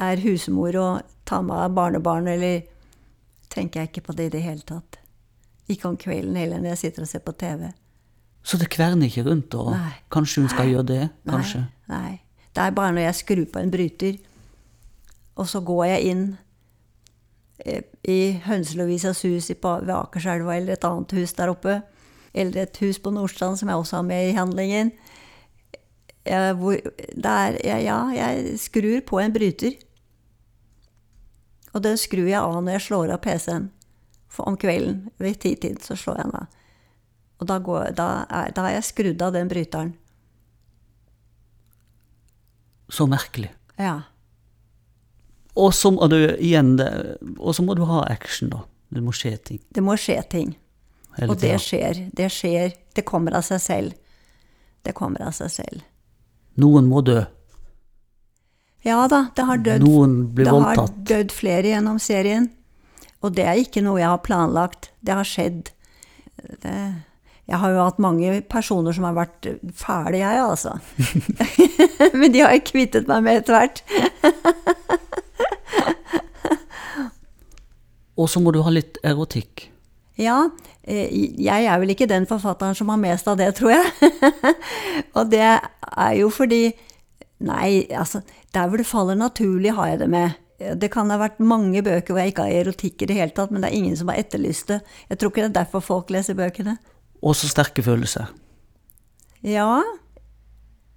er 0.00 0.22
husmor 0.24 0.76
og 0.80 1.12
tar 1.28 1.44
meg 1.46 1.66
av 1.66 1.76
barnebarn, 1.76 2.28
eller 2.30 2.64
tenker 3.52 3.82
jeg 3.82 3.90
ikke 3.90 4.08
på 4.08 4.16
det 4.18 4.30
i 4.30 4.34
det 4.36 4.42
hele 4.44 4.66
tatt. 4.66 4.98
Ikke 5.70 5.90
om 5.90 5.98
kvelden 6.00 6.38
heller, 6.38 6.58
når 6.58 6.74
jeg 6.74 6.82
sitter 6.84 7.06
og 7.06 7.10
ser 7.10 7.22
på 7.22 7.36
TV. 7.38 7.68
Så 8.42 8.56
det 8.56 8.70
kverner 8.72 9.10
ikke 9.10 9.26
rundt, 9.28 9.54
og 9.54 9.74
Nei. 9.74 9.92
kanskje 10.12 10.42
hun 10.42 10.50
skal 10.52 10.70
gjøre 10.70 10.86
det? 10.88 11.02
Kanskje? 11.28 11.66
Nei, 11.90 12.00
nei. 12.00 12.20
Det 12.50 12.62
er 12.64 12.74
bare 12.74 12.94
når 12.96 13.04
jeg 13.06 13.18
skrur 13.20 13.44
på 13.52 13.60
en 13.60 13.70
bryter, 13.70 14.16
og 15.38 15.48
så 15.48 15.60
går 15.64 15.84
jeg 15.84 16.10
inn 16.10 16.24
eh, 17.64 17.84
i 18.08 18.20
Hønselovisas 18.44 19.22
hus 19.28 19.50
ved 19.52 19.94
Akerselva, 19.94 20.56
eller 20.56 20.74
et 20.74 20.86
annet 20.88 21.14
hus 21.16 21.36
der 21.38 21.52
oppe, 21.52 21.80
eller 22.34 22.64
et 22.64 22.80
hus 22.82 22.98
på 22.98 23.12
Nordstrand 23.14 23.58
som 23.58 23.70
jeg 23.70 23.76
også 23.76 24.00
har 24.00 24.06
med 24.08 24.30
i 24.30 24.36
handlingen. 24.36 24.92
Jeg, 26.26 26.54
hvor, 26.60 26.76
der, 27.16 27.56
jeg, 27.64 27.84
ja, 27.84 28.00
jeg 28.14 28.58
skrur 28.60 29.00
på 29.06 29.20
en 29.20 29.32
bryter. 29.32 29.78
Og 31.72 31.84
den 31.84 31.98
skrur 31.98 32.26
jeg 32.28 32.40
av 32.40 32.58
når 32.60 32.76
jeg 32.76 32.86
slår 32.88 33.14
av 33.14 33.22
PC-en. 33.24 33.70
For 34.30 34.46
om 34.46 34.58
kvelden 34.60 35.08
ved 35.18 35.40
titid 35.42 35.80
så 35.82 35.96
slår 35.98 36.20
jeg 36.20 36.30
den 36.30 36.42
av. 36.42 36.59
Og 37.40 37.48
da, 37.48 37.56
går, 37.64 37.92
da, 37.96 38.08
er, 38.28 38.52
da 38.52 38.66
har 38.66 38.76
jeg 38.76 38.88
skrudd 38.90 39.22
av 39.24 39.32
den 39.34 39.48
bryteren. 39.48 39.94
Så 42.90 43.06
merkelig. 43.08 43.50
Ja. 43.80 44.02
Og 45.56 45.72
så 45.74 45.90
må 45.94 46.06
du 46.10 46.18
igjen 46.36 46.76
Og 47.38 47.54
så 47.56 47.62
må 47.64 47.74
du 47.78 47.84
ha 47.88 48.02
action, 48.10 48.50
da. 48.52 48.64
Det 48.90 49.02
må 49.02 49.14
skje 49.14 49.36
ting. 49.46 49.60
Det 49.70 49.82
må 49.86 49.94
skje 49.98 50.18
ting. 50.30 50.54
hele 51.16 51.32
Og 51.32 51.40
det 51.40 51.56
skjer. 51.62 52.06
Det 52.12 52.28
skjer. 52.34 52.72
Det 52.94 53.04
kommer 53.06 53.38
av 53.38 53.46
seg 53.46 53.60
selv. 53.62 53.92
Det 54.82 54.94
kommer 54.96 55.22
av 55.28 55.36
seg 55.36 55.52
selv. 55.54 55.84
Noen 56.60 56.88
må 56.90 57.02
dø. 57.06 57.20
Ja 58.82 59.04
da, 59.12 59.26
det 59.36 59.44
har 59.44 59.60
dødd 59.60 59.82
Noen 59.84 60.14
blir 60.32 60.48
Det 60.48 60.54
har 60.56 60.94
dødd 61.12 61.34
flere 61.36 61.68
gjennom 61.74 61.98
serien. 62.00 62.48
Og 63.20 63.34
det 63.36 63.44
er 63.44 63.60
ikke 63.60 63.82
noe 63.84 64.00
jeg 64.00 64.08
har 64.08 64.22
planlagt. 64.24 64.90
Det 65.04 65.14
har 65.14 65.28
skjedd. 65.28 65.70
Det, 66.64 66.76
jeg 67.50 67.58
har 67.58 67.72
jo 67.74 67.82
hatt 67.82 67.98
mange 68.02 68.40
personer 68.46 68.94
som 68.94 69.04
har 69.08 69.16
vært 69.16 69.48
fæle, 69.74 70.20
jeg, 70.20 70.38
altså. 70.38 70.78
Men 72.20 72.30
de 72.30 72.44
har 72.44 72.54
jeg 72.54 72.68
kvittet 72.68 73.10
meg 73.10 73.24
med 73.26 73.40
etter 73.40 73.56
hvert. 73.56 73.82
Og 78.20 78.28
så 78.30 78.38
må 78.42 78.52
du 78.54 78.60
ha 78.62 78.70
litt 78.72 79.00
erotikk. 79.06 79.70
Ja, 80.20 80.50
eh, 80.84 81.08
jeg 81.40 81.64
er 81.64 81.80
vel 81.80 81.94
ikke 81.94 82.08
den 82.10 82.26
forfatteren 82.28 82.76
som 82.76 82.92
har 82.92 83.00
mest 83.00 83.28
av 83.30 83.38
det, 83.40 83.54
tror 83.56 83.72
jeg. 83.72 83.86
og 85.16 85.30
det 85.32 85.46
er 85.46 86.14
jo 86.20 86.30
fordi 86.34 86.70
Nei, 87.40 87.86
altså, 87.96 88.20
der 88.52 88.66
hvor 88.68 88.76
det 88.76 88.84
faller 88.84 89.16
naturlig, 89.16 89.70
har 89.72 89.86
jeg 89.88 90.00
det 90.02 90.08
med. 90.12 90.34
Det 90.76 90.90
kan 90.92 91.08
ha 91.08 91.16
vært 91.16 91.38
mange 91.40 91.80
bøker 91.80 92.12
hvor 92.12 92.20
jeg 92.20 92.34
ikke 92.34 92.44
har 92.44 92.56
erotikk 92.58 93.00
i 93.00 93.06
det 93.08 93.16
hele 93.16 93.32
tatt, 93.32 93.48
men 93.48 93.64
det 93.64 93.70
er 93.70 93.78
ingen 93.78 93.96
som 93.96 94.12
har 94.12 94.20
etterlyst 94.20 94.68
det. 94.68 94.82
Jeg 95.08 95.16
tror 95.16 95.32
ikke 95.32 95.46
det 95.46 95.48
er 95.48 95.62
derfor 95.62 95.80
folk 95.80 96.12
leser 96.12 96.36
bøkene. 96.36 96.76
Og 97.20 97.36
så 97.36 97.50
sterke 97.50 97.84
følelser. 97.84 98.30
Ja, 99.44 99.80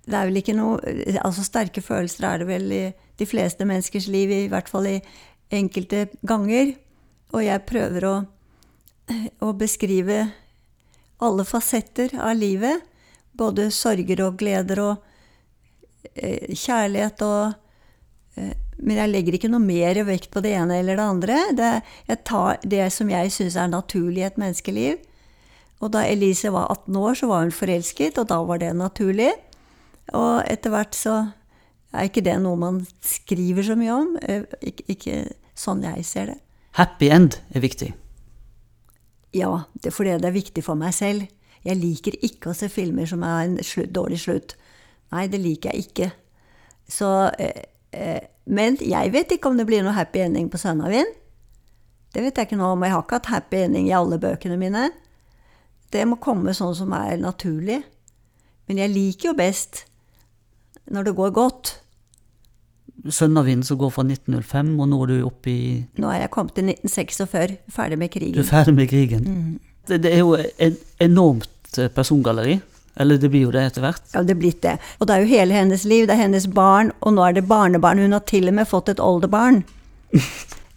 det 0.03 0.17
er 0.19 0.27
vel 0.27 0.39
ikke 0.41 0.55
noe 0.55 0.79
Altså, 1.23 1.45
sterke 1.47 1.83
følelser 1.83 2.27
er 2.27 2.41
det 2.41 2.49
vel 2.49 2.71
i 2.75 2.83
de 3.19 3.27
fleste 3.29 3.65
menneskers 3.67 4.07
liv, 4.11 4.31
i 4.31 4.49
hvert 4.51 4.71
fall 4.71 4.89
i 4.89 4.97
enkelte 5.53 6.07
ganger. 6.27 6.73
Og 7.33 7.43
jeg 7.45 7.65
prøver 7.69 8.07
å, 8.09 8.15
å 9.43 9.51
beskrive 9.57 10.25
alle 11.23 11.45
fasetter 11.47 12.15
av 12.19 12.35
livet. 12.37 12.83
Både 13.33 13.69
sorger 13.73 14.25
og 14.27 14.37
gleder 14.41 14.81
og 14.83 16.13
eh, 16.13 16.51
kjærlighet 16.53 17.23
og 17.25 17.55
eh, 18.37 18.53
Men 18.83 18.97
jeg 18.97 19.11
legger 19.13 19.35
ikke 19.37 19.49
noe 19.53 19.63
mer 19.63 19.99
vekt 20.03 20.31
på 20.33 20.41
det 20.43 20.55
ene 20.57 20.79
eller 20.81 20.97
det 20.97 21.03
andre. 21.05 21.35
Det, 21.55 22.17
tar 22.25 22.57
det 22.65 22.89
som 22.91 23.09
jeg 23.09 23.31
syns 23.31 23.55
er 23.55 23.69
naturlig 23.71 24.23
i 24.23 24.27
et 24.27 24.39
menneskeliv. 24.41 24.97
Og 25.83 25.91
da 25.93 26.05
Elise 26.07 26.51
var 26.53 26.69
18 26.71 26.95
år, 26.99 27.17
så 27.19 27.27
var 27.29 27.43
hun 27.43 27.51
forelsket, 27.53 28.17
og 28.21 28.29
da 28.31 28.39
var 28.47 28.61
det 28.61 28.71
naturlig. 28.79 29.31
Og 30.15 30.43
etter 30.47 30.71
hvert 30.71 30.95
så 30.95 31.15
er 31.93 32.07
ikke 32.09 32.23
det 32.25 32.37
noe 32.41 32.59
man 32.59 32.79
skriver 33.05 33.65
så 33.67 33.75
mye 33.79 33.93
om. 33.93 34.15
eh, 34.21 34.43
Ikke, 34.63 34.85
ikke 34.95 35.17
sånn 35.55 35.83
jeg 35.85 36.05
ser 36.07 36.31
det. 36.33 36.39
Happy 36.79 37.11
end 37.13 37.37
er 37.53 37.61
viktig. 37.61 37.91
Ja, 39.33 39.65
det 39.81 39.91
er 39.91 39.95
fordi 39.95 40.17
det 40.21 40.29
er 40.29 40.35
viktig 40.35 40.63
for 40.65 40.77
meg 40.79 40.93
selv. 40.93 41.27
Jeg 41.63 41.79
liker 41.79 42.15
ikke 42.25 42.51
å 42.51 42.57
se 42.57 42.69
filmer 42.69 43.07
som 43.09 43.23
er 43.23 43.45
en 43.45 43.57
slutt, 43.63 43.91
dårlig 43.93 44.19
slutt. 44.23 44.55
Nei, 45.13 45.27
det 45.31 45.39
liker 45.41 45.71
jeg 45.73 45.87
ikke. 45.87 46.09
Så, 46.89 47.09
eh, 47.39 47.63
eh, 47.93 48.21
men 48.45 48.77
jeg 48.81 49.11
vet 49.13 49.31
ikke 49.31 49.49
om 49.49 49.57
det 49.57 49.67
blir 49.69 49.83
noe 49.85 49.93
happy 49.95 50.19
ending 50.25 50.49
på 50.49 50.59
Sønnavind. 50.59 51.13
Det 52.13 52.21
vet 52.21 52.35
jeg 52.37 52.47
ikke 52.49 52.59
nå 52.59 52.73
om. 52.73 52.83
Jeg 52.83 52.91
har 52.93 53.01
ikke 53.05 53.19
hatt 53.21 53.31
happy 53.31 53.57
ending 53.63 53.87
i 53.87 53.95
alle 53.95 54.19
bøkene 54.21 54.57
mine. 54.59 54.89
Det 55.93 56.03
må 56.09 56.17
komme 56.21 56.55
sånn 56.57 56.73
som 56.77 56.93
er 56.97 57.19
naturlig. 57.21 57.81
Men 58.67 58.79
jeg 58.81 58.93
liker 58.93 59.31
jo 59.31 59.37
best 59.37 59.83
når 60.91 61.09
det 61.09 61.15
går 61.19 61.33
godt. 61.35 61.75
Sønnavind 63.09 63.65
som 63.67 63.77
går 63.81 63.91
fra 63.91 64.03
1905, 64.07 64.73
og 64.79 64.89
nå 64.89 64.99
er 65.03 65.11
du 65.11 65.15
oppe 65.27 65.51
i 65.51 65.63
Nå 65.99 66.09
er 66.11 66.23
jeg 66.23 66.31
kommet 66.33 66.55
til 66.55 66.69
1946, 66.71 67.57
ferdig 67.73 67.97
med 67.99 68.09
Du 68.09 68.17
er 68.17 68.19
krigen. 68.19 68.45
ferdig 68.47 68.75
med 68.77 68.89
krigen. 68.89 69.23
Mm. 69.27 69.59
Det, 69.87 69.99
det 70.03 70.13
er 70.13 70.21
jo 70.21 70.37
et 70.39 70.77
enormt 71.03 71.77
eh, 71.79 71.89
persongalleri. 71.91 72.59
Eller 72.95 73.17
det 73.17 73.31
blir 73.33 73.47
jo 73.47 73.51
det 73.51 73.63
etter 73.65 73.81
hvert. 73.81 74.03
Ja, 74.13 74.21
det 74.21 74.35
er 74.35 74.39
blitt 74.39 74.61
det. 74.61 74.75
Og 74.99 75.07
det 75.09 75.15
er 75.15 75.23
jo 75.23 75.31
hele 75.31 75.53
hennes 75.57 75.83
liv. 75.89 76.05
Det 76.07 76.13
er 76.13 76.21
hennes 76.27 76.45
barn, 76.47 76.91
og 77.01 77.15
nå 77.15 77.23
er 77.25 77.33
det 77.33 77.47
barnebarn. 77.49 77.99
Hun 77.99 78.13
har 78.13 78.21
til 78.29 78.47
og 78.47 78.53
med 78.53 78.69
fått 78.69 78.93
et 78.93 79.03
oldebarn. 79.03 79.63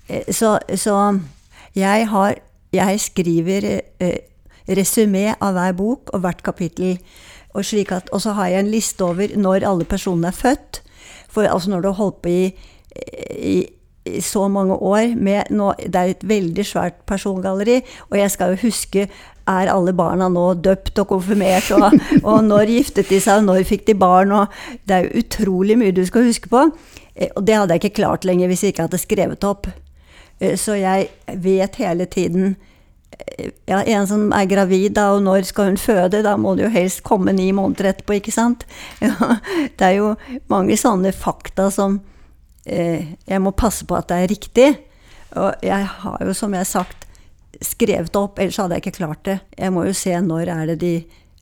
Eh, 0.06 0.22
så, 0.30 0.52
så 0.78 1.18
jeg 1.74 2.04
har 2.06 2.36
Jeg 2.72 3.00
skriver 3.00 3.64
eh, 3.98 4.18
resymé 4.68 5.34
av 5.40 5.54
hver 5.56 5.76
bok 5.78 6.12
og 6.14 6.24
hvert 6.24 6.42
kapittel. 6.42 6.98
Og, 7.54 7.64
at, 7.64 8.10
og 8.12 8.20
så 8.20 8.34
har 8.36 8.52
jeg 8.52 8.64
en 8.64 8.72
liste 8.72 9.04
over 9.04 9.36
når 9.36 9.66
alle 9.68 9.84
personene 9.88 10.28
er 10.28 10.36
født. 10.36 10.82
For 11.32 11.48
altså 11.48 11.70
når 11.70 11.80
du 11.80 11.88
har 11.88 12.00
holdt 12.00 12.20
på 12.22 12.32
i, 12.32 12.50
i, 13.36 13.56
i 14.06 14.20
så 14.20 14.48
mange 14.48 14.74
år 14.74 15.16
med 15.16 15.50
nå, 15.50 15.72
Det 15.78 15.94
er 15.94 16.12
et 16.14 16.28
veldig 16.28 16.64
svært 16.64 17.00
persongalleri, 17.06 17.80
og 18.10 18.18
jeg 18.18 18.30
skal 18.30 18.54
jo 18.54 18.66
huske 18.66 19.08
er 19.46 19.70
alle 19.70 19.92
barna 19.94 20.28
nå 20.32 20.46
døpt 20.58 20.98
og 20.98 21.08
konfirmert, 21.14 21.70
og, 21.76 21.94
og 22.28 22.44
når 22.44 22.72
giftet 22.76 23.10
de 23.10 23.20
seg, 23.22 23.40
og 23.40 23.48
når 23.50 23.66
fikk 23.68 23.86
de 23.86 23.94
barn? 23.98 24.32
Og 24.34 24.46
det 24.88 24.96
er 24.96 25.06
jo 25.06 25.22
utrolig 25.22 25.78
mye 25.78 25.94
du 25.94 26.02
skal 26.06 26.26
huske 26.26 26.50
på. 26.52 26.66
Eh, 27.14 27.30
og 27.34 27.46
det 27.46 27.58
hadde 27.58 27.76
jeg 27.76 27.84
ikke 27.84 28.00
klart 28.02 28.26
lenger 28.28 28.50
hvis 28.50 28.64
jeg 28.64 28.74
ikke 28.74 28.88
hadde 28.88 29.02
skrevet 29.02 29.46
opp. 29.46 29.68
Eh, 30.40 30.56
så 30.58 30.78
jeg 30.78 31.08
vet 31.46 31.78
hele 31.82 32.08
tiden 32.10 32.56
ja, 33.66 33.82
En 33.82 34.06
som 34.08 34.28
er 34.34 34.48
gravid, 34.50 34.94
da, 34.96 35.10
og 35.16 35.24
når 35.26 35.48
skal 35.48 35.70
hun 35.70 35.80
føde? 35.80 36.22
Da 36.24 36.36
må 36.40 36.54
det 36.56 36.66
jo 36.66 36.72
helst 36.74 37.02
komme 37.06 37.34
ni 37.36 37.50
måneder 37.56 37.92
etterpå, 37.92 38.18
ikke 38.20 38.34
sant? 38.34 38.66
Ja, 39.04 39.36
det 39.76 39.88
er 39.88 39.96
jo 39.98 40.14
mange 40.52 40.78
sånne 40.80 41.12
fakta 41.16 41.68
som 41.74 42.00
eh, 42.64 43.16
jeg 43.26 43.42
må 43.42 43.52
passe 43.56 43.86
på 43.86 43.98
at 43.98 44.08
det 44.10 44.22
er 44.22 44.32
riktig. 44.32 44.70
Og 45.36 45.66
jeg 45.66 45.90
har 46.00 46.24
jo, 46.24 46.34
som 46.36 46.54
jeg 46.54 46.64
har 46.64 46.70
sagt, 46.70 47.06
skrevet 47.64 48.16
opp, 48.18 48.40
ellers 48.40 48.58
hadde 48.60 48.76
jeg 48.76 48.86
ikke 48.86 48.98
klart 49.00 49.22
det. 49.28 49.38
Jeg 49.56 49.72
må 49.72 49.86
jo 49.86 49.94
se 49.96 50.12
når 50.20 50.52
er 50.52 50.66
det 50.72 50.80
de 50.82 50.96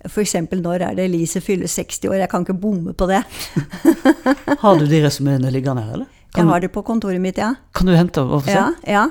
F.eks. 0.05 0.35
når 0.53 0.83
er 0.85 0.97
det 0.99 1.07
Elise 1.09 1.41
fyller 1.41 1.71
60 1.71 2.11
år? 2.11 2.19
Jeg 2.21 2.29
kan 2.29 2.45
ikke 2.45 2.59
bomme 2.61 2.93
på 2.93 3.07
det. 3.09 3.23
har 4.63 4.77
du 4.77 4.85
de 4.85 5.01
resumeene 5.01 5.53
liggende 5.53 5.81
her, 5.81 5.95
eller? 5.97 6.11
Kan 6.35 6.45
jeg 6.45 6.51
har 6.51 6.65
det 6.65 6.73
på 6.75 6.83
kontoret 6.85 7.23
mitt, 7.23 7.39
ja. 7.41 7.55
Kan 7.73 7.89
du 7.89 7.95
hente 7.97 8.21
og 8.21 8.43
se? 8.45 8.53
Ja, 8.53 8.67
ja. 8.85 9.05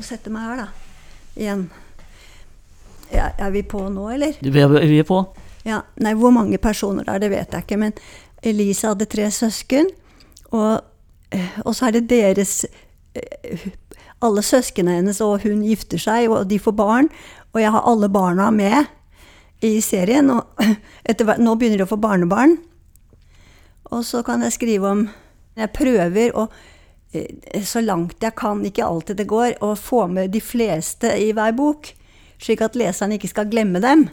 Må 0.00 0.06
sette 0.06 0.32
meg 0.32 0.48
her, 0.48 0.64
da. 0.64 0.68
Igjen. 1.36 1.66
Ja, 3.10 3.30
er 3.36 3.50
vi 3.52 3.62
på 3.66 3.82
nå, 3.92 4.06
eller? 4.14 4.38
Vi 4.40 4.62
er, 4.62 4.70
vi 4.72 5.00
er 5.02 5.06
på. 5.06 5.20
Ja, 5.66 5.82
nei, 6.00 6.14
Hvor 6.16 6.32
mange 6.32 6.58
personer 6.62 7.04
det 7.04 7.14
er, 7.14 7.24
det 7.24 7.30
vet 7.34 7.52
jeg 7.52 7.66
ikke. 7.66 7.78
Men 7.80 7.92
Elise 8.42 8.88
hadde 8.88 9.08
tre 9.10 9.28
søsken. 9.34 9.90
Og, 10.56 10.80
eh, 11.34 11.58
og 11.64 11.76
så 11.76 11.88
er 11.88 11.98
det 11.98 12.08
deres 12.10 12.64
eh, 13.14 13.68
Alle 14.20 14.42
søsknene 14.44 14.98
hennes, 14.98 15.20
og 15.24 15.44
hun 15.44 15.62
gifter 15.64 16.00
seg, 16.00 16.28
og 16.28 16.48
de 16.48 16.58
får 16.60 16.76
barn. 16.76 17.08
Og 17.52 17.60
jeg 17.60 17.72
har 17.72 17.86
alle 17.88 18.08
barna 18.12 18.50
med 18.52 18.84
i 19.64 19.80
serien. 19.80 20.30
Og 20.30 20.64
etter, 21.08 21.36
nå 21.40 21.54
begynner 21.56 21.80
de 21.80 21.88
å 21.88 21.92
få 21.92 22.00
barnebarn. 22.00 22.56
Og 23.90 24.04
så 24.06 24.22
kan 24.22 24.44
jeg 24.46 24.56
skrive 24.56 24.88
om 24.88 25.08
Jeg 25.58 25.74
prøver 25.74 26.36
å 26.38 26.46
så 27.66 27.80
langt 27.82 28.22
jeg 28.22 28.36
kan, 28.38 28.60
ikke 28.64 28.86
alltid 28.86 29.18
det 29.18 29.26
går, 29.30 29.56
å 29.64 29.72
få 29.78 30.04
med 30.10 30.30
de 30.34 30.42
fleste 30.44 31.10
i 31.18 31.32
hver 31.34 31.56
bok 31.58 31.90
slik 32.40 32.62
at 32.64 32.78
leseren 32.78 33.14
ikke 33.16 33.30
skal 33.30 33.48
glemme 33.50 33.80
dem. 33.82 34.08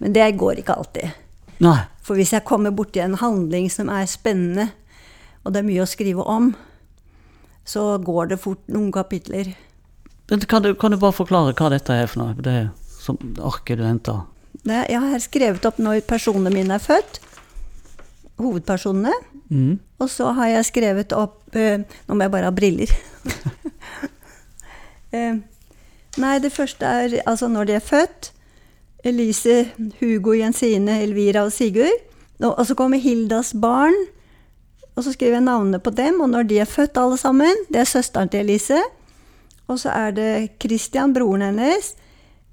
Men 0.00 0.14
det 0.16 0.30
går 0.40 0.60
ikke 0.62 0.76
alltid. 0.76 1.16
Nei. 1.60 1.78
For 2.04 2.18
hvis 2.18 2.32
jeg 2.34 2.46
kommer 2.48 2.72
borti 2.74 3.02
en 3.04 3.18
handling 3.20 3.68
som 3.72 3.90
er 3.92 4.08
spennende, 4.08 4.70
og 5.44 5.52
det 5.52 5.62
er 5.62 5.68
mye 5.68 5.84
å 5.84 5.88
skrive 5.88 6.24
om, 6.24 6.52
så 7.64 7.94
går 8.02 8.32
det 8.32 8.40
fort 8.40 8.62
noen 8.72 8.90
kapitler. 8.92 9.52
Kan 10.48 10.64
du, 10.64 10.72
kan 10.78 10.92
du 10.92 10.98
bare 11.00 11.16
forklare 11.16 11.54
hva 11.58 11.70
dette 11.72 11.94
er 11.94 12.08
for 12.10 12.22
noe? 12.22 12.36
Det 12.40 12.70
som 13.00 13.18
arket 13.44 13.80
du 13.80 13.84
henter? 13.86 14.24
Jeg 14.66 15.00
har 15.00 15.22
skrevet 15.22 15.64
opp 15.68 15.78
når 15.80 16.02
personene 16.08 16.52
mine 16.52 16.76
er 16.76 16.82
født. 16.82 17.20
Hovedpersonene. 18.40 19.12
Mm. 19.50 19.78
Og 19.98 20.10
så 20.10 20.30
har 20.36 20.52
jeg 20.52 20.68
skrevet 20.68 21.12
opp 21.12 21.56
eh, 21.58 21.82
Nå 22.06 22.14
må 22.14 22.22
jeg 22.22 22.32
bare 22.32 22.46
ha 22.46 22.54
briller. 22.54 22.92
eh, 25.16 25.40
Nei, 26.18 26.36
det 26.42 26.52
første 26.54 26.86
er 26.86 27.16
altså 27.28 27.48
når 27.50 27.68
de 27.68 27.76
er 27.78 27.84
født. 27.84 28.32
Elise, 29.06 29.70
Hugo, 30.00 30.34
Jensine, 30.36 30.98
Elvira 31.04 31.44
og 31.46 31.52
Sigurd. 31.54 32.02
Og 32.42 32.64
så 32.66 32.74
kommer 32.74 32.98
Hildas 32.98 33.52
barn. 33.54 33.94
Og 34.96 35.04
så 35.06 35.14
skriver 35.14 35.38
jeg 35.38 35.46
navnene 35.46 35.78
på 35.80 35.92
dem, 35.94 36.20
og 36.20 36.32
når 36.32 36.48
de 36.50 36.58
er 36.60 36.68
født 36.68 36.98
alle 36.98 37.16
sammen. 37.16 37.64
Det 37.70 37.80
er 37.80 37.88
søsteren 37.88 38.28
til 38.28 38.42
Elise. 38.42 38.80
Og 39.70 39.78
så 39.80 39.94
er 39.94 40.10
det 40.16 40.30
Christian, 40.60 41.14
broren 41.14 41.46
hennes. 41.46 41.94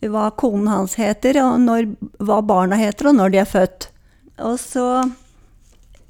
Hva 0.05 0.29
konen 0.37 0.69
hans 0.69 0.93
heter, 0.99 1.39
og 1.41 1.57
når, 1.65 1.89
hva 2.21 2.43
barna 2.45 2.77
heter, 2.77 3.09
og 3.09 3.17
når 3.17 3.33
de 3.33 3.41
er 3.41 3.49
født. 3.49 3.89
Og 4.45 4.59
så 4.61 4.85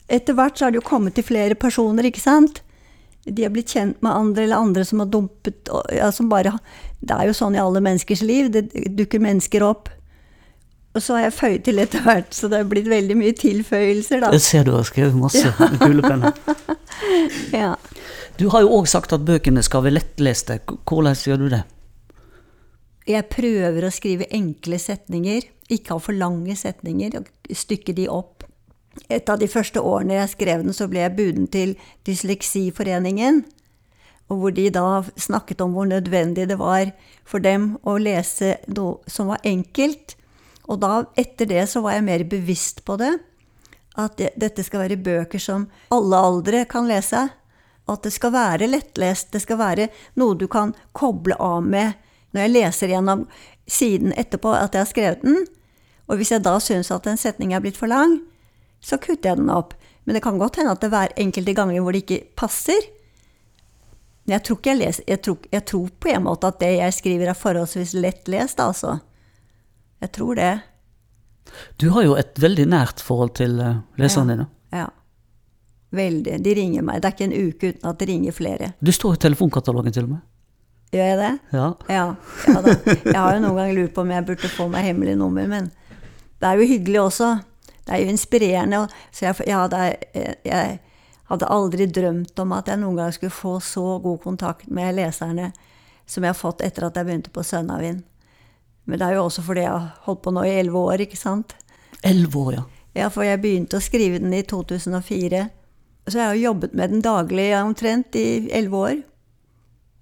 Etter 0.08 0.38
hvert 0.38 0.58
så 0.58 0.66
har 0.68 0.72
det 0.74 0.82
jo 0.82 0.88
kommet 0.88 1.18
til 1.18 1.26
flere 1.28 1.56
personer, 1.60 2.08
ikke 2.08 2.24
sant? 2.24 2.64
de 3.28 3.44
har 3.44 3.52
blitt 3.52 3.74
kjent 3.76 4.02
med 4.02 4.12
andre, 4.12 4.44
eller 4.46 4.64
andre 4.64 4.86
som 4.88 5.02
har 5.04 5.10
dumpet 5.12 5.70
ja, 5.92 6.12
som 6.12 6.30
bare, 6.32 6.58
Det 7.00 7.14
er 7.14 7.28
jo 7.30 7.36
sånn 7.36 7.58
i 7.58 7.62
alle 7.62 7.82
menneskers 7.84 8.24
liv. 8.26 8.50
Det 8.52 8.70
dukker 8.98 9.22
mennesker 9.22 9.66
opp. 9.68 9.92
Og 10.96 11.04
så 11.04 11.18
har 11.18 11.28
jeg 11.28 11.36
føyd 11.38 11.66
til 11.68 11.82
etter 11.84 12.02
hvert, 12.02 12.32
så 12.34 12.48
det 12.50 12.62
har 12.62 12.70
blitt 12.72 12.88
veldig 12.90 13.18
mye 13.20 13.36
tilføyelser, 13.38 14.24
da. 14.24 14.32
Det 14.34 14.42
ser 14.42 14.66
du 14.66 14.72
har 14.74 14.88
skrevet 14.88 15.18
masse 15.20 15.52
med 15.60 15.76
kulepenner. 15.84 16.34
ja. 17.62 17.76
Du 18.40 18.48
har 18.54 18.64
jo 18.66 18.72
òg 18.80 18.88
sagt 18.90 19.14
at 19.14 19.26
bøkene 19.28 19.62
skal 19.66 19.86
være 19.86 20.00
lettleste. 20.00 20.58
Hvordan 20.88 21.20
gjør 21.22 21.44
du 21.44 21.48
det? 21.54 21.62
Jeg 23.08 23.30
prøver 23.30 23.86
å 23.86 23.94
skrive 23.94 24.26
enkle 24.34 24.80
setninger, 24.82 25.46
ikke 25.70 25.94
ha 25.94 26.02
for 26.02 26.18
lange 26.18 26.56
setninger, 26.58 27.20
og 27.20 27.54
stykke 27.56 27.94
de 27.96 28.08
opp 28.12 28.47
et 29.10 29.30
av 29.30 29.40
de 29.40 29.48
første 29.50 29.82
årene 29.82 30.18
jeg 30.20 30.34
skrev 30.34 30.64
den, 30.66 30.76
så 30.76 30.88
ble 30.90 31.04
jeg 31.04 31.16
buden 31.18 31.48
til 31.52 31.76
Dysleksiforeningen. 32.08 33.44
Og 34.28 34.42
hvor 34.42 34.56
de 34.56 34.68
da 34.74 35.04
snakket 35.16 35.62
om 35.64 35.76
hvor 35.76 35.88
nødvendig 35.88 36.48
det 36.50 36.58
var 36.60 36.92
for 37.28 37.44
dem 37.44 37.76
å 37.88 37.96
lese 38.02 38.58
noe 38.68 39.00
som 39.08 39.32
var 39.32 39.44
enkelt. 39.48 40.18
Og 40.68 40.82
da, 40.84 41.06
etter 41.16 41.48
det, 41.48 41.64
så 41.72 41.82
var 41.86 41.96
jeg 41.96 42.08
mer 42.10 42.26
bevisst 42.28 42.84
på 42.88 42.98
det. 43.00 43.14
At 43.98 44.18
det, 44.20 44.34
dette 44.36 44.66
skal 44.68 44.84
være 44.84 45.00
bøker 45.00 45.42
som 45.42 45.70
alle 45.96 46.20
aldre 46.20 46.66
kan 46.70 46.90
lese. 46.90 47.24
At 47.88 48.04
det 48.04 48.12
skal 48.12 48.36
være 48.36 48.68
lettlest. 48.68 49.32
Det 49.32 49.42
skal 49.46 49.62
være 49.62 49.88
noe 50.20 50.36
du 50.36 50.50
kan 50.52 50.76
koble 50.92 51.40
av 51.40 51.64
med 51.64 51.96
når 52.36 52.44
jeg 52.44 52.52
leser 52.52 52.92
gjennom 52.92 53.22
siden 53.68 54.12
etterpå 54.20 54.52
at 54.52 54.76
jeg 54.76 54.84
har 54.84 54.90
skrevet 54.92 55.24
den. 55.24 55.46
Og 56.08 56.20
hvis 56.20 56.34
jeg 56.36 56.44
da 56.44 56.58
syns 56.64 56.92
at 56.92 57.08
en 57.08 57.20
setning 57.20 57.54
er 57.56 57.64
blitt 57.64 57.80
for 57.80 57.90
lang, 57.92 58.20
så 58.88 59.00
kutter 59.02 59.34
jeg 59.34 59.42
den 59.42 59.52
opp. 59.52 59.74
Men 60.08 60.16
det 60.16 60.24
kan 60.24 60.40
godt 60.40 60.62
hende 60.62 60.72
at 60.72 60.84
det 60.84 60.94
er 60.96 61.18
enkelte 61.20 61.56
ganger 61.58 61.84
hvor 61.84 61.96
det 61.96 62.06
ikke 62.06 62.22
passer. 62.40 62.86
Men 64.24 64.38
jeg 64.38 64.46
tror, 64.48 64.60
jeg, 64.64 64.80
leser, 64.80 65.04
jeg, 65.08 65.22
tror, 65.24 65.50
jeg 65.52 65.66
tror, 65.68 65.90
på 66.00 66.12
en 66.12 66.24
måte 66.24 66.52
at 66.52 66.62
det 66.64 66.74
jeg 66.78 66.96
skriver, 66.96 67.32
er 67.32 67.40
forholdsvis 67.40 67.94
lettlest, 68.00 68.60
altså. 68.64 68.98
Jeg 70.04 70.12
tror 70.16 70.40
det. 70.40 70.54
Du 71.80 71.90
har 71.96 72.06
jo 72.06 72.16
et 72.20 72.40
veldig 72.40 72.68
nært 72.72 73.04
forhold 73.04 73.34
til 73.40 73.60
uh, 73.60 73.82
leserne 74.00 74.36
ja, 74.36 74.38
dine. 74.38 74.48
Ja. 74.76 74.88
Veldig. 75.98 76.40
De 76.44 76.56
ringer 76.56 76.88
meg. 76.88 77.02
Det 77.02 77.10
er 77.10 77.16
ikke 77.16 77.28
en 77.28 77.38
uke 77.48 77.72
uten 77.72 77.92
at 77.92 78.00
det 78.00 78.10
ringer 78.10 78.36
flere. 78.36 78.72
Du 78.84 78.92
står 78.96 79.16
i 79.16 79.22
telefonkatalogen 79.28 79.96
til 79.96 80.08
og 80.08 80.16
med. 80.18 80.26
Gjør 80.96 81.08
jeg 81.08 81.20
det? 81.20 81.34
Ja. 81.52 81.68
ja, 81.92 82.06
ja 82.48 82.60
jeg 83.12 83.18
har 83.20 83.36
jo 83.36 83.44
noen 83.44 83.58
ganger 83.60 83.76
lurt 83.76 83.96
på 83.96 84.04
om 84.06 84.12
jeg 84.16 84.28
burde 84.28 84.52
få 84.52 84.68
meg 84.72 84.88
hemmelig 84.88 85.18
nummer, 85.20 85.48
men 85.52 85.68
det 86.40 86.48
er 86.48 86.62
jo 86.62 86.68
hyggelig 86.70 87.02
også 87.02 87.32
det 87.88 87.96
er 87.96 88.04
jo 88.04 88.12
inspirerende. 88.12 88.84
Så 89.12 89.26
jeg, 89.26 89.40
jeg, 89.48 89.56
hadde, 89.56 89.84
jeg, 90.46 90.80
hadde, 91.32 91.52
aldri 91.56 91.88
drømt 91.88 92.40
om 92.44 92.54
at 92.58 92.68
jeg 92.68 92.82
noen 92.82 93.00
gang 93.00 93.14
skulle 93.16 93.34
få 93.34 93.58
så 93.64 93.98
god 94.04 94.20
kontakt 94.26 94.68
med 94.68 94.98
leserne 95.00 95.54
som 96.08 96.24
jeg 96.24 96.32
har 96.32 96.40
fått 96.40 96.64
etter 96.64 96.88
at 96.88 97.00
jeg 97.00 97.08
begynte 97.08 97.32
på 97.32 97.44
Sønnavind. 97.44 98.04
Men 98.88 99.00
det 99.00 99.08
er 99.08 99.18
jo 99.18 99.26
også 99.28 99.44
fordi 99.44 99.66
jeg 99.66 99.72
har 99.72 99.88
holdt 100.06 100.24
på 100.24 100.32
nå 100.36 100.44
i 100.48 100.56
elleve 100.60 100.80
år, 100.80 101.04
ikke 101.04 101.20
sant? 101.20 101.56
Elleve 102.04 102.40
år, 102.40 102.52
ja. 102.60 102.66
Ja, 102.98 103.08
for 103.14 103.28
jeg 103.28 103.42
begynte 103.44 103.78
å 103.78 103.84
skrive 103.84 104.20
den 104.24 104.34
i 104.34 104.42
2004. 104.48 105.42
Så 106.08 106.16
jeg 106.16 106.24
har 106.32 106.40
jobbet 106.40 106.76
med 106.76 106.96
den 106.96 107.04
daglig 107.04 107.50
omtrent 107.60 108.16
i 108.16 108.48
elleve 108.56 108.84
år. 108.84 109.02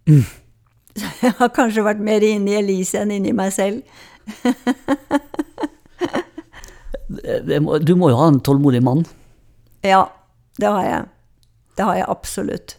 Mm. 0.10 0.26
Så 1.00 1.10
jeg 1.22 1.34
har 1.42 1.50
kanskje 1.52 1.84
vært 1.84 2.04
mer 2.06 2.24
inne 2.24 2.54
i 2.54 2.60
Elise 2.62 3.02
enn 3.02 3.12
inni 3.18 3.34
meg 3.36 3.52
selv. 3.52 3.82
Du 7.86 7.96
må 8.00 8.10
jo 8.12 8.20
ha 8.20 8.28
en 8.32 8.42
tålmodig 8.44 8.82
mann? 8.84 9.06
Ja, 9.86 10.08
det 10.58 10.72
har 10.72 10.84
jeg. 10.84 11.06
Det 11.76 11.88
har 11.88 11.96
jeg 12.00 12.10
absolutt. 12.10 12.78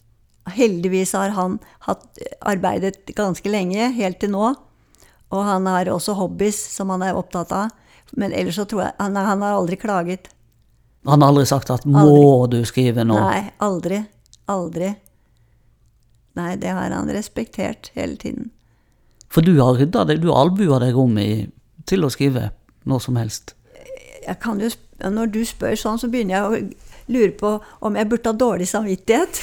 Heldigvis 0.56 1.12
har 1.18 1.34
han 1.34 1.58
hatt 1.88 2.06
arbeidet 2.40 3.10
ganske 3.16 3.50
lenge, 3.50 3.90
helt 3.96 4.20
til 4.22 4.32
nå. 4.34 4.52
Og 5.34 5.42
han 5.44 5.66
har 5.66 5.90
også 5.90 6.14
hobbies 6.16 6.58
som 6.76 6.92
han 6.94 7.02
er 7.02 7.18
opptatt 7.18 7.52
av. 7.54 7.74
Men 8.14 8.32
ellers 8.32 8.54
så 8.54 8.64
tror 8.70 8.84
jeg 8.84 8.92
Han, 9.02 9.16
han 9.16 9.42
har 9.42 9.56
aldri 9.56 9.76
klaget. 9.76 10.28
Han 11.06 11.22
har 11.22 11.32
aldri 11.32 11.46
sagt 11.46 11.70
at 11.70 11.84
'må 11.84 11.98
aldri. 11.98 12.58
du 12.58 12.64
skrive 12.64 13.02
nå'? 13.02 13.18
Nei, 13.18 13.50
aldri. 13.58 14.04
Aldri. 14.48 14.94
Nei, 16.36 16.56
det 16.56 16.68
har 16.68 16.90
han 16.90 17.10
respektert 17.10 17.90
hele 17.94 18.16
tiden. 18.16 18.50
For 19.28 19.42
du 19.42 19.58
har 19.58 19.74
rydda 19.74 20.04
deg, 20.06 20.20
du 20.20 20.30
har 20.30 20.46
albua 20.46 20.78
deg 20.78 20.96
om 20.96 21.18
i, 21.18 21.48
til 21.86 22.04
å 22.04 22.10
skrive 22.10 22.50
når 22.84 23.00
som 23.02 23.16
helst? 23.16 23.55
Jo, 24.26 24.70
Når 25.10 25.32
du 25.32 25.44
spør 25.44 25.76
sånn, 25.78 25.98
så 26.00 26.08
begynner 26.08 26.34
jeg 26.34 26.44
å 26.44 27.12
lure 27.12 27.32
på 27.38 27.52
om 27.86 27.96
jeg 27.96 28.08
burde 28.10 28.32
ha 28.32 28.36
dårlig 28.36 28.68
samvittighet. 28.70 29.40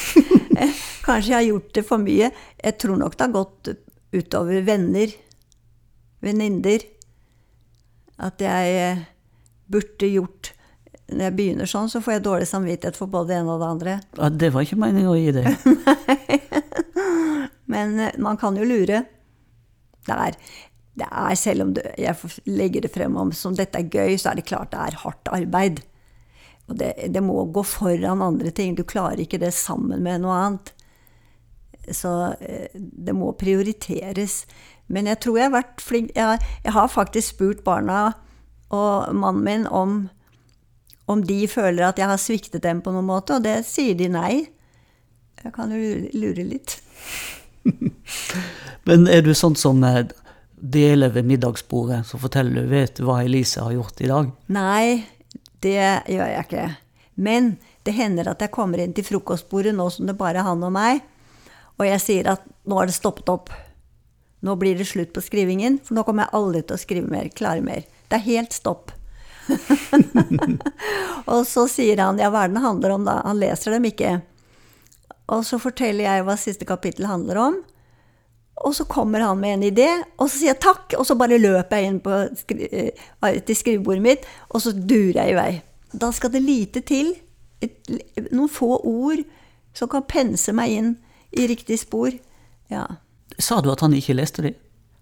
Kanskje 1.07 1.31
jeg 1.31 1.37
har 1.37 1.47
gjort 1.47 1.69
det 1.75 1.83
for 1.87 2.01
mye. 2.01 2.31
Jeg 2.63 2.79
tror 2.81 2.99
nok 2.99 3.17
det 3.17 3.27
har 3.27 3.35
gått 3.35 3.71
utover 4.13 4.65
venner, 4.65 5.13
venninner. 6.23 6.85
At 8.23 8.41
jeg 8.43 8.75
eh, 8.77 8.99
burde 9.73 10.07
gjort 10.07 10.53
Når 11.13 11.25
jeg 11.25 11.33
begynner 11.35 11.67
sånn, 11.69 11.89
så 11.91 11.99
får 12.01 12.13
jeg 12.15 12.21
dårlig 12.25 12.45
samvittighet 12.47 12.95
for 12.97 13.11
både 13.11 13.33
det 13.33 13.39
ene 13.41 13.53
og 13.53 13.59
det 13.61 13.67
andre. 13.69 13.95
Ja, 14.17 14.29
det 14.29 14.49
var 14.53 14.63
ikke 14.65 14.79
meningen 14.79 15.11
å 15.11 15.17
gi 15.19 15.33
deg. 15.35 15.49
Men 17.73 17.99
eh, 17.99 18.15
man 18.23 18.39
kan 18.39 18.57
jo 18.57 18.65
lure. 18.65 19.03
Det 20.07 20.15
er, 20.15 20.37
det 20.99 21.07
er 21.09 21.35
selv 21.39 21.65
om 21.65 21.73
det, 21.73 21.87
jeg 21.97 22.15
legger 22.45 22.85
det 22.85 22.93
frem 22.93 23.15
om 23.17 23.31
som 23.33 23.55
dette 23.57 23.79
er 23.79 23.89
gøy, 23.89 24.17
så 24.21 24.31
er 24.31 24.39
det 24.39 24.47
klart 24.49 24.73
det 24.73 24.81
er 24.81 24.99
hardt 25.01 25.31
arbeid. 25.33 25.81
Og 26.69 26.77
det, 26.79 26.93
det 27.11 27.23
må 27.23 27.43
gå 27.51 27.63
foran 27.65 28.21
andre 28.23 28.51
ting. 28.55 28.75
Du 28.77 28.85
klarer 28.87 29.23
ikke 29.23 29.41
det 29.41 29.51
sammen 29.57 30.03
med 30.05 30.23
noe 30.23 30.37
annet. 30.37 30.73
Så 31.91 32.13
eh, 32.39 32.69
det 32.73 33.15
må 33.17 33.33
prioriteres. 33.35 34.43
Men 34.87 35.09
jeg 35.09 35.19
tror 35.23 35.39
jeg 35.39 35.49
har 35.49 35.55
vært 35.55 35.81
flink 35.81 36.11
Jeg, 36.15 36.39
jeg 36.63 36.75
har 36.75 36.91
faktisk 36.91 37.35
spurt 37.35 37.63
barna 37.65 38.13
og 38.73 39.13
mannen 39.15 39.43
min 39.45 39.65
om, 39.67 39.97
om 41.05 41.21
de 41.25 41.43
føler 41.47 41.85
at 41.85 41.99
jeg 42.01 42.09
har 42.09 42.21
sviktet 42.21 42.63
dem 42.63 42.81
på 42.81 42.93
noen 42.93 43.05
måte, 43.05 43.37
og 43.37 43.45
det 43.45 43.59
sier 43.69 43.93
de 43.97 44.07
nei. 44.09 44.47
Jeg 45.43 45.53
kan 45.53 45.73
jo 45.75 45.99
lure, 46.15 46.45
litt. 46.47 46.79
Men 48.87 49.05
er 49.11 49.21
du 49.21 49.33
sånn 49.37 49.57
som 49.59 49.83
deler 50.63 51.09
ved 51.09 51.25
middagsbordet, 51.27 52.05
så 52.07 52.17
forteller 52.17 52.63
du 52.63 52.71
vet 52.71 52.95
du 52.95 53.03
hva 53.07 53.19
Elise 53.23 53.63
har 53.65 53.73
gjort 53.75 53.99
i 54.01 54.07
dag? 54.07 54.29
Nei, 54.55 55.03
det 55.63 55.75
gjør 55.75 56.29
jeg 56.31 56.45
ikke. 56.45 56.67
Men 57.19 57.55
det 57.83 57.95
hender 57.97 58.31
at 58.31 58.41
jeg 58.41 58.53
kommer 58.55 58.79
inn 58.79 58.95
til 58.95 59.05
frokostbordet 59.05 59.75
nå 59.75 59.89
som 59.91 60.07
det 60.07 60.15
bare 60.19 60.39
er 60.39 60.47
han 60.47 60.63
og 60.63 60.71
meg, 60.73 61.03
og 61.75 61.85
jeg 61.87 61.99
sier 61.99 62.31
at 62.31 62.45
nå 62.69 62.79
har 62.79 62.87
det 62.87 62.95
stoppet 62.95 63.31
opp. 63.33 63.51
Nå 64.43 64.55
blir 64.59 64.79
det 64.79 64.87
slutt 64.87 65.11
på 65.15 65.23
skrivingen, 65.23 65.81
for 65.83 65.97
nå 65.97 66.05
kommer 66.07 66.27
jeg 66.27 66.39
aldri 66.39 66.63
til 66.63 66.77
å 66.77 66.81
skrive 66.81 67.11
mer, 67.11 67.27
klare 67.35 67.63
mer. 67.65 67.83
Det 68.07 68.19
er 68.19 68.27
helt 68.29 68.55
stopp. 68.55 68.93
og 71.33 71.41
så 71.49 71.65
sier 71.67 71.99
han 71.99 72.21
ja, 72.21 72.31
hva 72.31 72.45
er 72.45 72.51
det 72.51 72.55
den 72.55 72.63
handler 72.63 72.95
om 72.95 73.07
da? 73.07 73.19
Han 73.27 73.41
leser 73.41 73.75
dem 73.75 73.87
ikke. 73.89 74.15
Og 75.33 75.43
så 75.47 75.59
forteller 75.59 76.07
jeg 76.07 76.27
hva 76.27 76.39
siste 76.39 76.67
kapittel 76.67 77.07
handler 77.09 77.41
om. 77.49 77.61
Og 78.55 78.75
så 78.75 78.85
kommer 78.85 79.19
han 79.19 79.39
med 79.39 79.53
en 79.53 79.63
idé, 79.63 79.89
og 80.17 80.29
så 80.29 80.37
sier 80.37 80.53
jeg 80.53 80.61
takk, 80.61 80.93
og 80.99 81.05
så 81.07 81.15
bare 81.17 81.39
løper 81.41 81.79
jeg 81.79 81.89
inn 81.89 82.01
skri 82.37 82.67
eh, 82.69 83.39
til 83.47 83.57
skrivebordet 83.57 84.03
mitt, 84.05 84.27
og 84.53 84.61
så 84.61 84.73
durer 84.75 85.23
jeg 85.23 85.33
i 85.33 85.37
vei. 85.37 85.53
Da 85.93 86.11
skal 86.13 86.33
det 86.33 86.43
lite 86.45 86.83
til, 86.85 87.15
et, 87.65 87.89
noen 88.29 88.51
få 88.51 88.77
ord, 88.77 89.23
som 89.73 89.89
kan 89.89 90.05
pense 90.05 90.53
meg 90.53 90.75
inn 90.77 90.93
i 91.33 91.47
riktig 91.49 91.79
spor. 91.81 92.13
Ja. 92.69 92.85
Sa 93.41 93.57
du 93.61 93.71
at 93.73 93.81
han 93.81 93.95
ikke 93.97 94.19
leste 94.19 94.45
dem? 94.45 94.55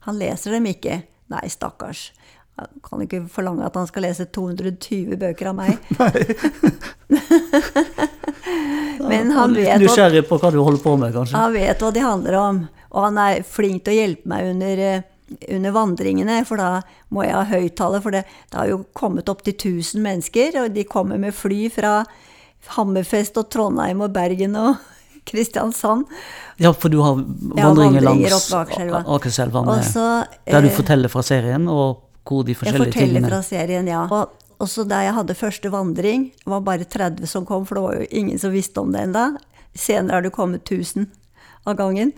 Han 0.07 0.17
leser 0.17 0.55
dem 0.55 0.65
ikke. 0.71 1.01
Nei, 1.31 1.43
stakkars. 1.51 2.13
Jeg 2.57 2.67
kan 2.85 3.03
ikke 3.03 3.25
forlange 3.31 3.67
at 3.67 3.75
han 3.75 3.87
skal 3.89 4.07
lese 4.07 4.29
220 4.31 5.19
bøker 5.19 5.51
av 5.51 5.59
meg. 5.59 5.75
Men 9.11 9.31
han 9.35 9.55
vet, 9.55 9.77
Nysgjerrig 9.81 10.25
på 10.29 10.39
hva 10.41 10.51
du 10.53 10.59
holder 10.61 10.83
på 10.83 10.95
med, 10.99 11.13
kanskje? 11.15 11.37
Han 11.37 11.55
vet 11.55 11.83
hva 11.83 11.91
de 11.93 12.03
handler 12.05 12.37
om. 12.39 12.61
Og 12.91 13.07
han 13.07 13.19
er 13.23 13.45
flink 13.47 13.85
til 13.85 13.93
å 13.93 13.99
hjelpe 14.01 14.31
meg 14.31 14.49
under, 14.51 14.83
eh, 14.87 15.07
under 15.55 15.75
vandringene, 15.75 16.41
for 16.47 16.59
da 16.59 16.81
må 17.13 17.23
jeg 17.25 17.37
ha 17.37 17.45
høyttaler. 17.51 18.03
For 18.03 18.15
det, 18.15 18.25
det 18.51 18.59
har 18.59 18.71
jo 18.71 18.81
kommet 18.97 19.31
opptil 19.31 19.55
1000 19.55 20.03
mennesker, 20.03 20.59
og 20.63 20.75
de 20.75 20.87
kommer 20.89 21.21
med 21.21 21.35
fly 21.37 21.65
fra 21.71 22.01
Hammerfest 22.75 23.39
og 23.41 23.49
Trondheim 23.53 24.03
og 24.05 24.13
Bergen 24.13 24.55
og 24.59 24.75
Kristiansand. 25.29 26.05
Ja, 26.61 26.73
for 26.73 26.89
du 26.93 26.99
har 27.01 27.15
vandringer, 27.15 27.65
vandringer 27.65 28.07
langs 28.09 28.51
Akerselva. 28.53 29.65
Der 30.45 30.61
du 30.61 30.69
eh, 30.69 30.75
forteller 30.75 31.11
fra 31.13 31.23
serien, 31.25 31.67
og 31.69 32.07
hvor 32.27 32.43
de 32.45 32.53
Jeg 32.53 32.59
forskjellige 32.59 32.91
forteller 32.91 33.15
tingene 33.17 33.31
fra 33.31 33.41
serien, 33.45 33.87
ja. 33.89 34.03
Og 34.05 34.40
også 34.61 34.85
da 34.87 35.01
jeg 35.05 35.13
hadde 35.17 35.35
første 35.37 35.71
vandring, 35.73 36.29
var 36.45 36.61
bare 36.65 36.85
30 36.85 37.27
som 37.29 37.45
kom, 37.49 37.65
for 37.65 37.75
det 37.79 37.83
var 37.85 37.95
jo 38.01 38.07
ingen 38.21 38.39
som 38.41 38.53
visste 38.53 38.81
om 38.83 38.91
det 38.93 39.01
ennå. 39.07 39.25
Senere 39.77 40.19
har 40.19 40.25
det 40.25 40.31
kommet 40.35 40.63
1000 40.67 41.07
av 41.67 41.77
gangen. 41.79 42.13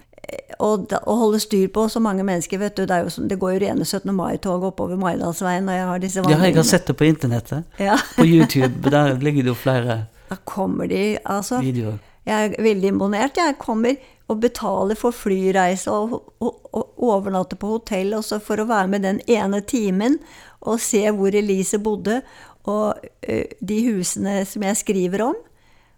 Og 0.64 0.86
da, 0.90 1.02
å 1.10 1.18
holde 1.20 1.40
styr 1.44 1.68
på 1.74 1.84
så 1.92 2.00
mange 2.02 2.24
mennesker, 2.24 2.58
vet 2.62 2.78
du, 2.78 2.86
det, 2.88 3.02
jo, 3.04 3.10
som- 3.12 3.28
det 3.28 3.38
går 3.42 3.56
jo 3.58 3.60
rene 3.66 3.86
17. 3.86 4.14
mai-tog 4.16 4.64
oppover 4.64 4.96
Maridalsveien 4.98 5.66
når 5.68 5.74
jeg 5.80 5.88
har 5.90 6.00
disse 6.00 6.22
vandringene. 6.24 6.40
Ja, 6.44 6.48
jeg 6.54 6.56
har 6.56 6.64
sett 6.70 6.88
det 6.88 6.96
på 6.98 7.06
internettet. 7.10 7.66
Ja. 7.80 7.98
På 8.16 8.24
YouTube. 8.26 8.90
Der 8.90 9.18
ligger 9.20 9.44
det 9.44 9.52
jo 9.52 9.58
flere 9.60 9.84
videoer. 9.84 10.08
Da 10.30 10.38
kommer 10.50 10.88
de, 10.88 11.18
altså. 11.26 11.60
videoer. 11.62 12.00
Jeg 12.26 12.54
er 12.58 12.64
veldig 12.64 12.88
imponert. 12.94 13.36
Jeg 13.38 13.58
kommer 13.60 13.98
og 14.34 14.42
betale 14.44 14.98
for 15.00 15.16
flyreise 15.16 15.94
og, 15.94 16.18
og, 16.44 16.68
og 16.74 17.06
overnatte 17.14 17.58
på 17.60 17.76
hotell 17.76 18.16
også 18.18 18.42
for 18.44 18.60
å 18.60 18.68
være 18.70 18.92
med 18.92 19.06
den 19.06 19.22
ene 19.30 19.62
timen 19.62 20.20
og 20.64 20.82
se 20.82 21.04
hvor 21.12 21.36
Elise 21.36 21.80
bodde, 21.84 22.22
og 22.70 23.00
ø, 23.28 23.42
de 23.60 23.80
husene 23.90 24.38
som 24.48 24.64
jeg 24.64 24.80
skriver 24.80 25.26
om, 25.26 25.36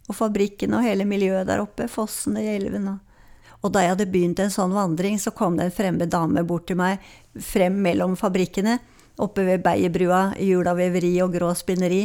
og 0.05 0.17
fabrikken 0.17 0.73
og 0.77 0.85
hele 0.85 1.05
miljøet 1.05 1.47
der 1.49 1.61
oppe, 1.63 1.87
fossene 1.89 2.43
i 2.43 2.49
elven. 2.55 2.87
Og, 3.61 3.69
da 3.73 3.81
jeg 3.81 3.95
hadde 3.95 4.09
begynt 4.13 4.41
en 4.41 4.53
sånn 4.53 4.73
vandring, 4.75 5.17
så 5.21 5.33
kom 5.33 5.57
det 5.57 5.69
en 5.69 5.77
fremmed 5.77 6.11
dame 6.13 6.43
bort 6.45 6.67
til 6.69 6.79
meg, 6.81 7.01
frem 7.41 7.77
mellom 7.85 8.17
fabrikkene, 8.19 8.77
oppe 9.21 9.45
ved 9.47 9.63
Beierbrua, 9.65 10.35
Jula 10.41 10.75
veveri 10.77 11.15
og 11.23 11.33
Grå 11.37 11.53
spinneri. 11.57 12.03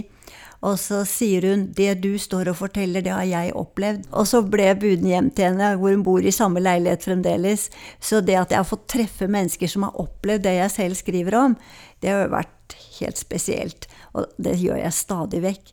Og 0.61 0.77
så 0.79 1.05
sier 1.09 1.47
hun 1.49 1.73
'det 1.73 2.03
du 2.03 2.19
står 2.19 2.51
og 2.53 2.57
forteller, 2.57 3.01
det 3.01 3.13
har 3.13 3.25
jeg 3.25 3.55
opplevd'. 3.57 4.09
Og 4.13 4.27
så 4.27 4.43
ble 4.43 4.63
jeg 4.63 4.81
buden 4.81 5.07
hjem 5.07 5.31
til 5.31 5.45
henne, 5.45 5.77
hvor 5.77 5.91
hun 5.91 6.03
bor 6.03 6.21
i 6.21 6.31
samme 6.31 6.61
leilighet 6.61 7.05
fremdeles. 7.05 7.71
Så 8.01 8.21
det 8.21 8.37
at 8.37 8.51
jeg 8.51 8.59
har 8.59 8.69
fått 8.69 8.89
treffe 8.89 9.29
mennesker 9.29 9.67
som 9.67 9.83
har 9.83 9.97
opplevd 9.97 10.43
det 10.43 10.55
jeg 10.55 10.71
selv 10.71 10.95
skriver 10.95 11.35
om, 11.35 11.57
det 12.01 12.11
har 12.11 12.29
vært 12.29 12.77
helt 13.01 13.17
spesielt. 13.17 13.89
Og 14.15 14.27
det 14.39 14.59
gjør 14.61 14.77
jeg 14.77 14.93
stadig 14.93 15.43
vekk. 15.43 15.73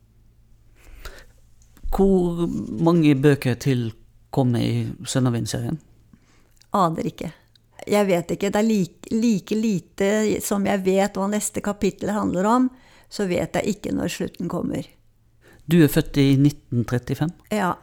Hvor 1.92 2.46
mange 2.80 3.14
bøker 3.14 3.54
til 3.54 3.92
kommer 4.30 4.60
i 4.60 4.88
Sønnavind-serien? 5.04 5.78
Aner 6.72 7.06
ikke. 7.06 7.32
Jeg 7.88 8.06
vet 8.06 8.30
ikke. 8.30 8.50
Det 8.50 8.60
er 8.60 8.66
like, 8.66 9.12
like 9.12 9.54
lite 9.56 10.40
som 10.44 10.66
jeg 10.66 10.84
vet 10.84 11.16
hva 11.16 11.28
neste 11.28 11.60
kapittel 11.64 12.12
handler 12.12 12.44
om, 12.44 12.70
så 13.08 13.26
vet 13.30 13.56
jeg 13.56 13.74
ikke 13.76 13.92
når 13.96 14.12
slutten 14.12 14.48
kommer. 14.52 14.86
Du 15.68 15.78
er 15.84 15.90
født 15.92 16.16
i 16.20 16.30
1935. 16.36 17.30
Ja. 17.52 17.74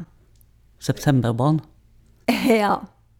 Septemberbarn. 0.81 1.61
ja. 2.49 2.79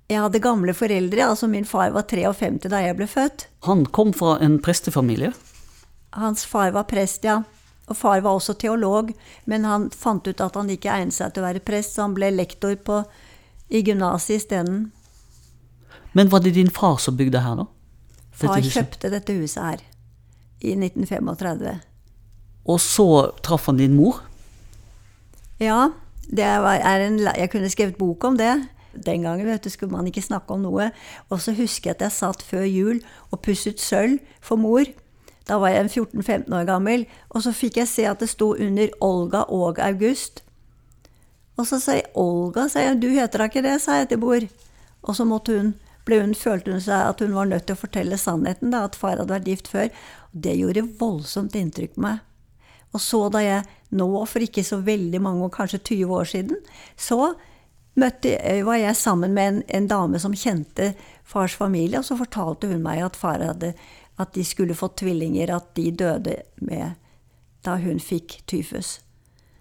Jeg 0.09 0.21
hadde 0.21 0.39
gamle 0.41 0.73
foreldre. 0.77 1.25
altså 1.25 1.47
Min 1.49 1.65
far 1.65 1.89
var 1.93 2.05
53 2.09 2.69
da 2.69 2.81
jeg 2.83 2.97
ble 2.97 3.07
født. 3.09 3.47
Han 3.65 3.85
kom 3.85 4.13
fra 4.13 4.37
en 4.45 4.59
prestefamilie. 4.61 5.31
Hans 6.15 6.45
far 6.45 6.71
var 6.71 6.85
prest, 6.89 7.25
ja. 7.25 7.41
Og 7.89 7.97
far 7.97 8.21
var 8.25 8.37
også 8.37 8.55
teolog, 8.57 9.11
men 9.45 9.65
han 9.65 9.89
fant 9.93 10.25
ut 10.25 10.41
at 10.41 10.55
han 10.57 10.69
ikke 10.73 10.89
egnet 10.89 11.13
seg 11.13 11.33
til 11.33 11.43
å 11.43 11.45
være 11.45 11.61
prest, 11.65 11.93
så 11.93 12.05
han 12.07 12.15
ble 12.17 12.31
lektor 12.33 12.73
på, 12.81 13.01
i 13.69 13.81
gymnaset 13.85 14.39
isteden. 14.39 14.87
Men 16.17 16.31
var 16.31 16.41
det 16.41 16.55
din 16.55 16.71
far 16.73 16.97
som 17.01 17.17
bygde 17.17 17.41
her, 17.45 17.59
da? 17.59 17.65
Dette 18.35 18.47
Far 18.47 18.57
huset? 18.57 18.73
kjøpte 18.73 19.11
dette 19.13 19.35
huset 19.37 19.61
her 19.63 19.83
i 20.65 20.73
1935. 20.73 21.75
Og 22.65 22.79
så 22.81 23.31
traff 23.45 23.67
han 23.69 23.77
din 23.77 23.95
mor. 23.97 24.23
Ja, 25.61 25.91
en, 26.33 27.19
jeg 27.21 27.49
kunne 27.51 27.69
skrevet 27.69 27.97
bok 27.97 28.23
om 28.23 28.37
det. 28.37 28.53
Den 28.95 29.21
gangen 29.21 29.45
vet 29.45 29.63
du, 29.63 29.69
skulle 29.69 29.91
man 29.91 30.07
ikke 30.07 30.23
snakke 30.23 30.53
om 30.53 30.63
noe. 30.63 30.89
Og 31.29 31.41
så 31.41 31.53
husker 31.53 31.91
jeg 31.91 31.97
at 31.97 32.05
jeg 32.07 32.15
satt 32.15 32.43
før 32.43 32.63
jul 32.65 33.01
og 33.31 33.41
pusset 33.45 33.81
sølv 33.81 34.19
for 34.41 34.59
mor. 34.59 34.87
Da 35.45 35.59
var 35.61 35.69
jeg 35.73 35.83
en 35.83 35.91
14-15 35.91 36.55
år 36.55 36.65
gammel. 36.65 37.05
Og 37.29 37.43
så 37.45 37.53
fikk 37.53 37.77
jeg 37.81 37.91
se 37.91 38.07
at 38.09 38.23
det 38.23 38.31
sto 38.31 38.53
under 38.55 38.89
Olga 39.03 39.45
og 39.51 39.79
August. 39.79 40.41
Og 41.55 41.67
så 41.67 41.79
sa 41.79 41.99
jeg 41.99 42.09
Olga, 42.19 42.67
sa 42.67 42.83
jeg. 42.83 43.01
Du 43.03 43.09
heter 43.13 43.41
da 43.41 43.49
ikke 43.49 43.63
det, 43.63 43.79
sa 43.83 44.01
jeg 44.01 44.09
til 44.11 44.23
mor. 44.23 44.47
Og 45.05 45.15
så 45.15 45.27
måtte 45.27 45.55
hun, 45.55 45.73
ble 46.07 46.19
hun, 46.23 46.33
følte 46.35 46.73
hun 46.73 46.83
seg 46.83 47.11
at 47.11 47.21
hun 47.21 47.35
var 47.35 47.51
nødt 47.51 47.67
til 47.69 47.77
å 47.77 47.83
fortelle 47.83 48.17
sannheten, 48.19 48.73
da, 48.73 48.85
at 48.87 48.97
far 48.97 49.19
hadde 49.19 49.31
vært 49.31 49.51
gift 49.51 49.69
før. 49.71 49.91
Og 50.33 50.41
det 50.47 50.57
gjorde 50.57 50.87
voldsomt 50.99 51.55
inntrykk 51.55 51.95
på 51.95 52.05
meg. 52.07 52.23
Og 52.95 53.03
så 53.03 53.25
da 53.33 53.43
jeg 53.43 53.65
nå, 53.95 54.07
for 54.29 54.43
ikke 54.43 54.63
så 54.65 54.79
veldig 54.83 55.21
mange 55.23 55.51
kanskje 55.53 55.83
20 55.83 56.15
år 56.15 56.31
siden, 56.31 56.63
så 56.95 57.33
møtte, 57.99 58.35
var 58.67 58.79
jeg 58.79 58.99
sammen 58.99 59.35
med 59.35 59.51
en, 59.51 59.61
en 59.67 59.87
dame 59.91 60.19
som 60.19 60.35
kjente 60.35 60.93
fars 61.27 61.55
familie, 61.55 61.99
og 61.99 62.07
så 62.07 62.17
fortalte 62.19 62.71
hun 62.71 62.83
meg 62.83 63.03
at 63.03 63.19
far 63.19 63.43
hadde 63.43 63.73
at 64.15 64.31
de 64.35 64.45
skulle 64.47 64.77
fått 64.77 65.01
tvillinger, 65.01 65.51
at 65.51 65.73
de 65.75 65.89
døde 65.91 66.37
med 66.63 66.95
da 67.65 67.75
hun 67.81 67.99
fikk 67.99 68.39
tyfus. 68.47 68.99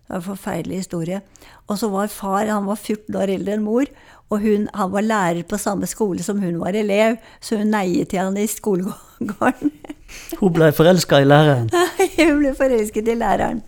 Det 0.04 0.12
var 0.12 0.20
en 0.20 0.26
forferdelig 0.26 0.82
historie. 0.82 1.22
Og 1.66 1.78
så 1.80 1.88
var 1.88 2.12
far 2.12 2.50
han 2.50 2.68
var 2.68 2.76
14 2.76 3.16
år 3.16 3.32
eldre 3.34 3.56
enn 3.56 3.64
mor, 3.64 3.88
og 4.30 4.44
hun, 4.44 4.68
han 4.74 4.92
var 4.92 5.06
lærer 5.06 5.46
på 5.48 5.58
samme 5.60 5.88
skole 5.88 6.22
som 6.22 6.42
hun 6.42 6.60
var 6.60 6.76
elev, 6.76 7.16
så 7.40 7.58
hun 7.60 7.72
neiet 7.72 8.12
til 8.12 8.22
han 8.22 8.38
i 8.38 8.46
skolegården. 8.50 9.10
Hun 10.40 10.52
ble 10.54 10.70
forelska 10.72 11.20
i 11.22 11.26
læreren. 11.28 11.70
Hun 12.18 12.38
ble 12.40 12.54
forelsket 12.58 13.08
i 13.08 13.14
læreren. 13.18 13.62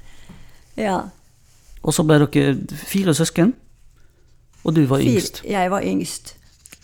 Ja. 0.77 0.99
Og 1.83 1.95
så 1.95 2.03
ble 2.07 2.19
dere 2.25 2.57
fire 2.87 3.15
søsken, 3.15 3.55
og 4.65 4.75
du 4.77 4.83
var 4.91 4.99
Fire- 5.01 5.13
yngst. 5.21 5.43
Jeg 5.47 5.71
var 5.71 5.83
yngst. 5.87 6.35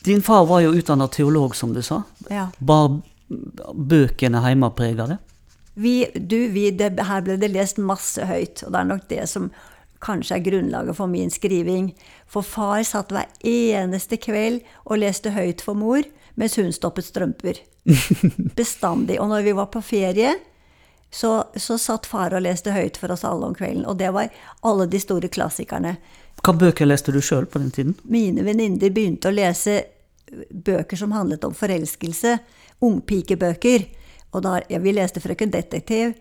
Din 0.07 0.23
far 0.23 0.45
var 0.51 0.61
jo 0.65 0.73
utdanna 0.75 1.07
teolog, 1.11 1.55
som 1.57 1.75
du 1.75 1.83
sa. 1.83 2.01
Ja. 2.31 2.49
Bar 2.61 3.01
bøkene 3.75 4.41
hjemme 4.47 4.71
prega 4.77 5.07
det? 5.13 5.19
Vi, 5.75 6.05
du, 6.15 6.37
vi, 6.53 6.67
det, 6.77 6.99
her 7.09 7.23
ble 7.25 7.39
det 7.41 7.49
lest 7.55 7.79
masse 7.81 8.27
høyt, 8.29 8.63
og 8.67 8.75
det 8.75 8.81
er 8.83 8.89
nok 8.91 9.07
det 9.11 9.29
som 9.31 9.47
kanskje 10.03 10.37
er 10.37 10.43
grunnlaget 10.45 10.97
for 10.99 11.07
min 11.09 11.31
skriving. 11.31 11.93
For 12.29 12.43
far 12.45 12.83
satt 12.87 13.13
hver 13.15 13.31
eneste 13.47 14.19
kveld 14.21 14.61
og 14.85 14.99
leste 15.01 15.33
høyt 15.33 15.63
for 15.65 15.79
mor, 15.79 16.03
mens 16.35 16.57
hun 16.59 16.73
stoppet 16.73 17.09
strømper. 17.09 17.61
Bestandig. 18.59 19.21
Og 19.21 19.29
når 19.29 19.47
vi 19.47 19.55
var 19.59 19.71
på 19.73 19.83
ferie, 19.85 20.35
så, 21.13 21.45
så 21.57 21.79
satt 21.79 22.07
far 22.09 22.35
og 22.35 22.45
leste 22.47 22.73
høyt 22.73 22.97
for 22.97 23.13
oss 23.13 23.25
alle 23.29 23.51
om 23.51 23.57
kvelden. 23.57 23.85
Og 23.87 23.99
det 24.01 24.13
var 24.15 24.33
alle 24.65 24.87
de 24.89 25.01
store 25.01 25.29
klassikerne. 25.33 25.97
Hva 26.43 26.55
bøker 26.57 26.89
leste 26.89 27.13
du 27.13 27.21
sjøl 27.23 27.47
på 27.47 27.61
den 27.61 27.71
tiden? 27.71 27.97
Mine 28.09 28.45
venninner 28.47 28.91
begynte 28.91 29.29
å 29.29 29.37
lese 29.37 29.83
bøker 30.51 30.97
som 30.97 31.13
handlet 31.13 31.45
om 31.45 31.55
forelskelse. 31.55 32.39
Ungpikebøker. 32.83 33.85
Og 34.33 34.45
da, 34.47 34.61
ja, 34.69 34.79
vi 34.81 34.95
leste 34.97 35.21
'Frøken 35.21 35.53
Detektiv', 35.53 36.15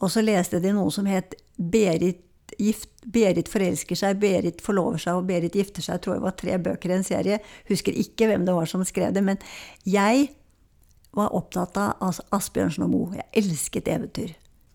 og 0.00 0.10
så 0.10 0.22
leste 0.24 0.60
de 0.60 0.72
noe 0.72 0.90
som 0.90 1.06
het 1.06 1.34
Berit, 1.58 2.22
gift, 2.58 2.90
'Berit 3.06 3.48
forelsker 3.48 3.96
seg', 3.96 4.18
'Berit 4.20 4.60
forlover 4.64 4.98
seg' 4.98 5.20
og 5.20 5.26
'Berit 5.26 5.54
gifter 5.54 5.82
seg'. 5.82 5.98
Jeg 5.98 6.04
tror 6.04 6.18
det 6.18 6.26
var 6.26 6.36
tre 6.36 6.58
bøker 6.58 6.90
i 6.90 6.98
en 6.98 7.06
serie. 7.06 7.38
Husker 7.68 7.92
ikke 7.92 8.26
hvem 8.26 8.44
det 8.46 8.54
var 8.54 8.66
som 8.66 8.84
skrev 8.84 9.14
det. 9.14 9.24
Men 9.24 9.38
jeg 9.86 10.28
var 11.16 11.34
opptatt 11.34 11.76
av 11.76 12.20
Asbjørnsen 12.34 12.84
og 12.84 12.90
Moe. 12.92 13.16
Jeg 13.16 13.44
elsket 13.44 13.88
eventyr. 13.88 14.34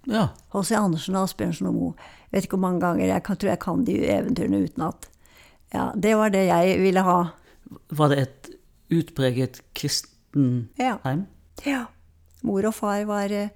Ja. 0.09 0.29
H.C. 0.51 0.75
Andersen 0.75 1.15
og 1.15 1.29
Asbjørnsen 1.29 1.69
og 1.69 1.77
Moe. 1.77 1.93
Jeg 2.29 2.37
vet 2.37 2.47
ikke 2.47 2.57
hvor 2.57 2.67
mange 2.67 2.83
ganger 2.83 3.05
jeg 3.07 3.23
tror 3.23 3.51
jeg 3.51 3.61
kan 3.63 3.85
de 3.87 3.97
eventyrene 4.11 4.63
utenat. 4.65 5.09
Ja, 5.73 5.91
det 5.95 6.15
var 6.17 6.33
det 6.33 6.47
jeg 6.49 6.79
ville 6.81 7.03
ha. 7.05 7.19
Var 7.89 8.11
det 8.11 8.19
et 8.21 8.49
utpreget 8.93 9.61
kristenheim? 9.73 10.69
Ja. 10.77 10.97
Ja. 11.65 11.85
Mor 12.43 12.65
og 12.67 12.75
far 12.75 13.05
var 13.07 13.31
eh, 13.31 13.53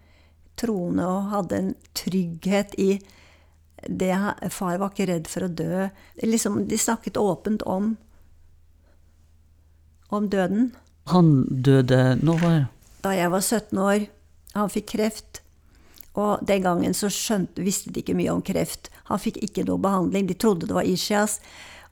troende 0.57 1.05
og 1.05 1.31
hadde 1.33 1.59
en 1.59 1.71
trygghet 1.97 2.77
i 2.79 2.97
det. 3.85 4.13
Far 4.51 4.77
var 4.81 4.91
ikke 4.91 5.09
redd 5.11 5.29
for 5.31 5.47
å 5.47 5.51
dø. 5.51 5.87
Liksom, 6.23 6.63
de 6.69 6.79
snakket 6.79 7.19
åpent 7.21 7.63
om, 7.67 7.95
om 10.09 10.29
døden. 10.29 10.71
Han 11.07 11.47
døde 11.63 12.17
Når 12.19 12.39
var? 12.43 12.63
Da 13.05 13.13
jeg 13.15 13.31
var 13.31 13.43
17 13.43 13.79
år, 13.79 14.07
han 14.57 14.71
fikk 14.73 14.89
kreft. 14.95 15.41
Og 16.17 16.41
den 16.49 16.65
gangen 16.65 16.95
så 16.97 17.11
skjønte, 17.13 17.61
visste 17.61 17.93
de 17.93 18.01
ikke 18.01 18.17
mye 18.17 18.33
om 18.33 18.43
kreft. 18.43 18.89
Han 19.11 19.21
fikk 19.21 19.37
ikke 19.45 19.67
noe 19.67 19.81
behandling. 19.81 20.27
De 20.27 20.35
trodde 20.35 20.67
det 20.67 20.75
var 20.75 20.87
ischias. 20.89 21.37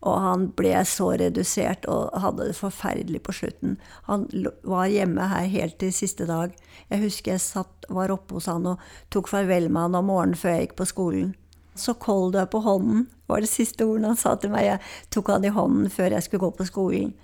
Og 0.05 0.19
han 0.21 0.49
ble 0.57 0.73
så 0.85 1.11
redusert 1.17 1.85
og 1.89 2.13
hadde 2.21 2.49
det 2.49 2.57
forferdelig 2.57 3.21
på 3.25 3.33
slutten. 3.39 3.77
Han 4.09 4.27
var 4.65 4.91
hjemme 4.91 5.29
her 5.31 5.47
helt 5.49 5.79
til 5.81 5.93
siste 5.95 6.27
dag. 6.29 6.53
Jeg 6.91 7.05
husker 7.05 7.35
jeg 7.35 7.45
satt, 7.45 7.87
var 7.89 8.13
oppe 8.13 8.37
hos 8.37 8.49
han 8.51 8.67
og 8.69 8.83
tok 9.13 9.29
farvel 9.31 9.69
med 9.69 9.87
han 9.87 9.99
om 10.01 10.11
morgenen 10.11 10.37
før 10.37 10.57
jeg 10.57 10.67
gikk 10.67 10.77
på 10.81 10.89
skolen. 10.91 11.33
Så 11.75 11.93
kold 11.99 12.33
du 12.33 12.39
er 12.39 12.49
på 12.51 12.61
hånden, 12.63 13.07
var 13.27 13.43
det 13.43 13.51
siste 13.51 13.85
ordet 13.85 14.07
han 14.07 14.19
sa 14.19 14.35
til 14.39 14.53
meg. 14.53 14.67
Jeg 14.67 15.11
tok 15.11 15.33
han 15.33 15.45
i 15.45 15.53
hånden 15.53 15.89
før 15.91 16.15
jeg 16.15 16.25
skulle 16.25 16.45
gå 16.45 16.51
på 16.55 16.67
skolen. 16.69 17.15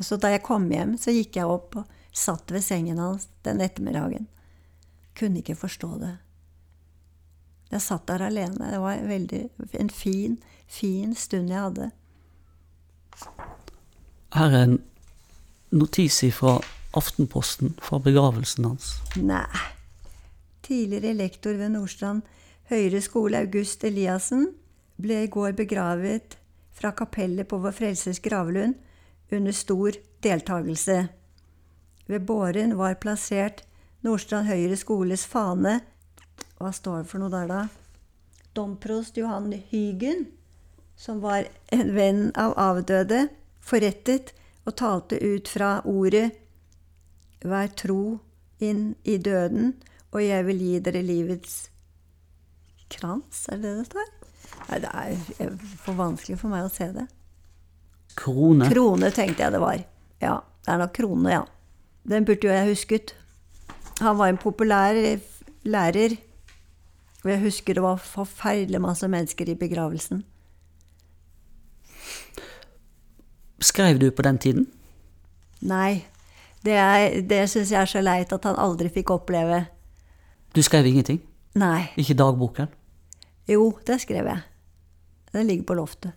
Så 0.00 0.16
da 0.16 0.30
jeg 0.32 0.44
kom 0.44 0.68
hjem, 0.72 0.96
så 1.00 1.12
gikk 1.12 1.36
jeg 1.36 1.48
opp 1.48 1.76
og 1.76 1.88
satt 2.16 2.52
ved 2.52 2.64
sengen 2.64 3.00
hans 3.00 3.28
den 3.44 3.60
ettermiddagen. 3.60 4.28
Kunne 5.16 5.42
ikke 5.42 5.58
forstå 5.60 5.90
det. 6.00 6.14
Jeg 7.70 7.84
satt 7.84 8.06
der 8.08 8.24
alene. 8.26 8.70
Det 8.72 8.80
var 8.82 9.02
veldig, 9.06 9.42
en 9.78 9.90
fin, 9.90 10.38
fin 10.66 11.14
stund 11.14 11.52
jeg 11.52 11.60
hadde. 11.60 11.90
Her 14.34 14.56
er 14.56 14.62
en 14.64 14.78
notis 15.70 16.22
fra 16.34 16.58
Aftenposten 16.96 17.76
fra 17.82 18.00
begravelsen 18.02 18.66
hans. 18.66 18.96
Nei. 19.16 19.46
Tidligere 20.62 21.14
lektor 21.16 21.56
ved 21.56 21.72
Nordstrand 21.74 22.22
Høyre 22.70 23.00
skole, 23.02 23.40
August 23.40 23.84
Eliassen, 23.84 24.52
ble 25.00 25.24
i 25.24 25.30
går 25.32 25.56
begravet 25.58 26.36
fra 26.76 26.92
kapellet 26.94 27.48
på 27.48 27.58
Vår 27.58 27.74
Frelsers 27.74 28.20
gravlund 28.22 28.76
under 29.32 29.52
stor 29.52 29.96
deltakelse. 30.22 31.08
Ved 32.06 32.26
båren 32.26 32.76
var 32.78 32.98
plassert 33.02 33.64
Nordstrand 34.06 34.48
Høyre 34.48 34.76
skoles 34.78 35.26
fane. 35.26 35.80
Hva 36.60 36.72
står 36.72 37.02
det 37.02 37.10
for 37.10 37.22
noe 37.22 37.32
der, 37.32 37.50
da? 37.50 37.60
Domprost 38.54 39.16
Johan 39.16 39.52
Hygen, 39.70 40.26
som 40.96 41.20
var 41.22 41.46
en 41.72 41.94
venn 41.94 42.22
av 42.38 42.56
avdøde, 42.58 43.28
forrettet 43.60 44.34
og 44.66 44.76
talte 44.76 45.18
ut 45.20 45.48
fra 45.48 45.78
ordet 45.88 46.30
Vær 47.40 47.70
tro 47.72 48.18
inn 48.60 48.90
i 49.08 49.16
døden, 49.16 49.72
og 50.12 50.22
jeg 50.24 50.46
vil 50.48 50.58
gi 50.64 50.78
dere 50.82 51.02
livets 51.06 51.58
krans, 52.90 53.44
er 53.52 53.60
det 53.62 53.74
det 53.78 53.86
står? 53.90 54.08
Nei, 54.70 54.78
det 54.82 54.90
er 54.90 55.52
for 55.84 55.94
vanskelig 55.98 56.38
for 56.40 56.50
meg 56.52 56.64
å 56.66 56.72
se 56.72 56.88
det. 56.96 57.04
Krone. 58.18 58.66
Krone 58.72 59.10
tenkte 59.14 59.44
jeg 59.44 59.54
det 59.54 59.60
var. 59.62 59.84
Ja, 60.20 60.40
det 60.66 60.72
er 60.74 60.80
nok 60.82 60.94
krone, 60.96 61.30
ja. 61.36 61.44
Den 62.10 62.26
burde 62.26 62.48
jo 62.48 62.52
jeg 62.54 62.72
husket. 62.72 63.14
Han 64.00 64.18
var 64.18 64.32
en 64.32 64.40
populær 64.42 64.96
lærer. 65.68 66.16
Og 67.22 67.30
jeg 67.30 67.42
husker 67.44 67.76
det 67.76 67.82
var 67.84 68.00
forferdelig 68.02 68.80
masse 68.82 69.06
mennesker 69.12 69.50
i 69.52 69.58
begravelsen. 69.60 70.24
Skrev 73.60 73.98
du 74.00 74.10
på 74.10 74.22
den 74.24 74.38
tiden? 74.40 74.66
Nei, 75.60 76.04
det, 76.64 76.72
er- 76.80 77.20
det 77.28 77.42
syns 77.52 77.70
jeg 77.74 77.80
er 77.82 77.90
så 77.90 78.00
leit 78.02 78.32
at 78.32 78.44
han 78.48 78.56
aldri 78.56 78.88
fikk 78.92 79.12
oppleve. 79.12 79.66
Du 80.54 80.62
skrev 80.62 80.86
ingenting? 80.86 81.20
Nei. 81.54 81.90
Ikke 81.98 82.16
dagboken? 82.18 82.70
Jo, 83.50 83.70
det 83.86 84.00
skrev 84.02 84.26
jeg. 84.26 84.42
Den 85.32 85.46
ligger 85.46 85.68
på 85.68 85.76
loftet. 85.78 86.16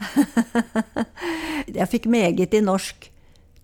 jeg 1.78 1.88
fikk 1.88 2.08
meget 2.12 2.54
i 2.56 2.62
norsk 2.64 3.10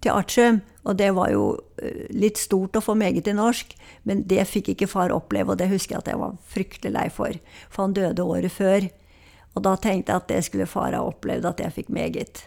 til 0.02 0.12
artium, 0.12 0.60
og 0.84 0.98
det 0.98 1.12
var 1.14 1.30
jo 1.32 1.44
eh, 1.80 2.08
litt 2.12 2.40
stort 2.40 2.76
å 2.76 2.82
få 2.84 2.96
meget 2.98 3.28
i 3.30 3.36
norsk, 3.36 3.74
men 4.08 4.24
det 4.28 4.44
fikk 4.50 4.72
ikke 4.72 4.90
far 4.90 5.14
oppleve, 5.14 5.52
og 5.52 5.60
det 5.60 5.70
husker 5.70 5.96
jeg 5.96 6.04
at 6.04 6.10
jeg 6.12 6.20
var 6.20 6.38
fryktelig 6.54 6.94
lei 6.96 7.06
for, 7.12 7.38
for 7.70 7.86
han 7.86 7.96
døde 7.96 8.26
året 8.26 8.52
før. 8.52 8.88
Og 9.52 9.64
da 9.64 9.76
tenkte 9.76 10.12
jeg 10.12 10.24
at 10.24 10.32
det 10.32 10.42
skulle 10.48 10.68
far 10.68 10.96
ha 10.96 11.04
opplevd, 11.06 11.46
at 11.48 11.60
jeg 11.62 11.76
fikk 11.76 11.92
meget. 11.92 12.44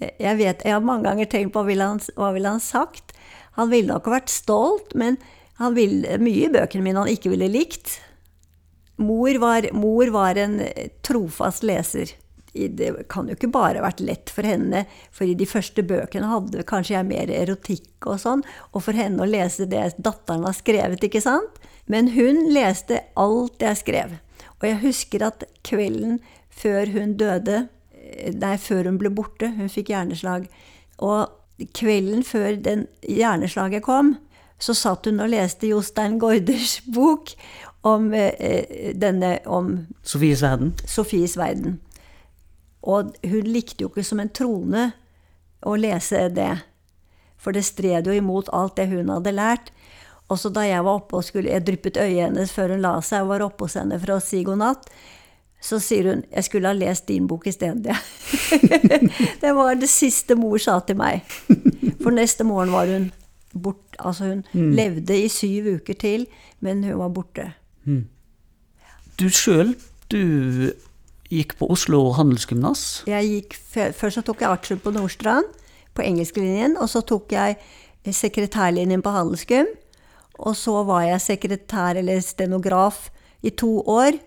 Jeg 0.00 0.36
vet, 0.40 0.64
jeg 0.64 0.74
har 0.74 0.84
mange 0.84 1.06
ganger 1.08 1.28
tenkt 1.30 1.54
på 1.54 1.62
hva 1.62 1.70
ville 1.70 1.88
han, 1.88 2.02
hva 2.16 2.32
ville 2.36 2.52
han 2.56 2.64
sagt. 2.64 3.14
Han 3.56 3.70
ville 3.72 3.92
nok 3.92 4.08
vært 4.12 4.32
stolt, 4.32 4.96
men 4.98 5.20
han 5.60 5.76
ville 5.76 6.18
mye 6.20 6.46
i 6.46 6.52
bøkene 6.52 6.84
mine 6.84 7.02
han 7.02 7.12
ikke 7.12 7.32
ville 7.32 7.48
likt. 7.48 7.98
Mor 9.00 9.38
var, 9.40 9.68
mor 9.76 10.12
var 10.12 10.38
en 10.40 10.60
trofast 11.04 11.64
leser. 11.66 12.12
Det 12.56 12.90
kan 13.12 13.28
jo 13.28 13.36
ikke 13.36 13.52
bare 13.52 13.80
ha 13.80 13.84
vært 13.84 14.00
lett 14.04 14.32
for 14.32 14.48
henne, 14.48 14.86
for 15.12 15.28
i 15.28 15.36
de 15.36 15.48
første 15.48 15.84
bøkene 15.84 16.30
hadde 16.30 16.64
kanskje 16.68 16.94
jeg 16.96 17.08
mer 17.08 17.32
erotikk 17.32 18.08
og 18.08 18.20
sånn, 18.22 18.44
og 18.72 18.84
for 18.86 18.96
henne 18.96 19.20
å 19.20 19.28
lese 19.28 19.68
det 19.68 19.90
datteren 20.00 20.46
har 20.48 20.56
skrevet, 20.56 21.04
ikke 21.04 21.24
sant? 21.24 21.60
Men 21.92 22.14
hun 22.16 22.46
leste 22.54 23.02
alt 23.20 23.62
jeg 23.62 23.80
skrev. 23.82 24.16
Og 24.56 24.68
jeg 24.70 24.80
husker 24.82 25.26
at 25.28 25.44
kvelden 25.68 26.18
før 26.48 26.92
hun 26.94 27.16
døde, 27.20 27.66
eh, 27.92 28.32
nei, 28.32 28.56
før 28.56 28.88
hun 28.88 29.00
ble 29.00 29.12
borte, 29.12 29.52
hun 29.58 29.68
fikk 29.72 29.92
hjerneslag, 29.92 30.48
og 30.96 31.68
kvelden 31.76 32.24
før 32.24 32.56
den 32.60 32.86
hjerneslaget 33.04 33.84
kom, 33.84 34.16
så 34.58 34.74
satt 34.74 35.06
hun 35.06 35.20
og 35.20 35.30
leste 35.32 35.68
Jostein 35.68 36.18
Gaarders 36.20 36.78
bok 36.94 37.34
om, 37.86 38.12
eh, 38.14 38.94
denne, 38.94 39.38
om 39.46 39.86
Sofies 40.02 40.42
verden? 40.42 40.74
Sofies 40.86 41.36
verden. 41.36 41.80
Og 42.82 43.12
hun 43.26 43.50
likte 43.50 43.84
jo 43.84 43.90
ikke 43.90 44.04
som 44.06 44.20
en 44.22 44.32
trone 44.32 44.92
å 45.66 45.76
lese 45.78 46.28
det. 46.34 46.54
For 47.36 47.52
det 47.52 47.66
stred 47.66 48.08
jo 48.08 48.14
imot 48.16 48.48
alt 48.54 48.76
det 48.78 48.88
hun 48.90 49.10
hadde 49.12 49.34
lært. 49.34 49.70
Og 50.30 50.40
så 50.40 50.50
da 50.50 50.64
jeg 50.66 50.82
var 50.82 51.02
oppe 51.02 51.20
og 51.20 51.26
skulle, 51.26 51.52
jeg 51.52 51.66
dryppet 51.66 52.00
øyet 52.02 52.24
hennes 52.24 52.52
før 52.54 52.74
hun 52.74 52.82
la 52.82 52.96
seg 53.04 53.26
og 53.26 53.34
var 53.34 53.44
oppe 53.46 53.68
hos 53.68 53.76
henne 53.78 53.98
for 54.02 54.16
å 54.16 54.22
si 54.22 54.42
god 54.46 54.58
natt, 54.62 54.88
så 55.62 55.78
sier 55.82 56.10
hun 56.10 56.24
'jeg 56.30 56.44
skulle 56.44 56.68
ha 56.68 56.74
lest 56.74 57.06
din 57.08 57.26
bok 57.26 57.46
isteden'. 57.46 57.86
Ja. 57.86 57.96
det 59.42 59.54
var 59.54 59.74
det 59.74 59.88
siste 59.88 60.34
mor 60.34 60.58
sa 60.58 60.80
til 60.80 60.96
meg. 60.96 61.22
For 62.02 62.10
neste 62.10 62.44
morgen 62.44 62.72
var 62.72 62.86
hun 62.86 63.12
bort, 63.62 63.96
altså 63.98 64.24
hun 64.32 64.72
levde 64.76 65.16
i 65.16 65.28
syv 65.28 65.74
uker 65.78 65.94
til, 65.94 66.26
men 66.60 66.84
hun 66.84 66.98
var 66.98 67.08
borte. 67.14 67.52
Du 69.16 69.28
sjøl, 69.32 69.74
du 70.12 70.72
gikk 71.30 71.56
på 71.58 71.68
Oslo 71.72 72.12
handelsgymnas. 72.14 73.04
Først 73.96 74.20
så 74.20 74.22
tok 74.22 74.44
jeg 74.44 74.50
artium 74.50 74.82
på 74.82 74.92
Nordstrand, 74.94 75.48
på 75.96 76.04
engelsklinjen. 76.04 76.76
Og 76.76 76.90
så 76.92 77.00
tok 77.00 77.32
jeg 77.32 77.56
sekretærlinjen 78.06 79.02
på 79.02 79.10
handelsgym. 79.14 79.66
Og 80.38 80.56
så 80.58 80.82
var 80.84 81.06
jeg 81.06 81.20
sekretær 81.24 81.96
eller 81.96 82.20
stenograf 82.20 83.08
i 83.42 83.50
to 83.50 83.80
år. 83.80 84.18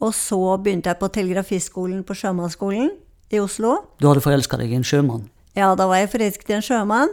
Og 0.00 0.14
så 0.14 0.38
begynte 0.62 0.92
jeg 0.92 1.00
på 1.00 1.08
telegrafiskolen 1.08 2.04
på 2.04 2.14
Sjømannsskolen 2.14 2.90
i 3.32 3.40
Oslo. 3.40 3.78
Du 4.00 4.06
hadde 4.08 4.22
forelska 4.24 4.58
deg 4.60 4.70
i 4.70 4.78
en 4.78 4.86
sjømann? 4.86 5.26
Ja, 5.56 5.72
da 5.74 5.88
var 5.88 5.98
jeg 5.98 6.12
forelsket 6.12 6.52
i 6.52 6.56
en 6.58 6.64
sjømann. 6.64 7.12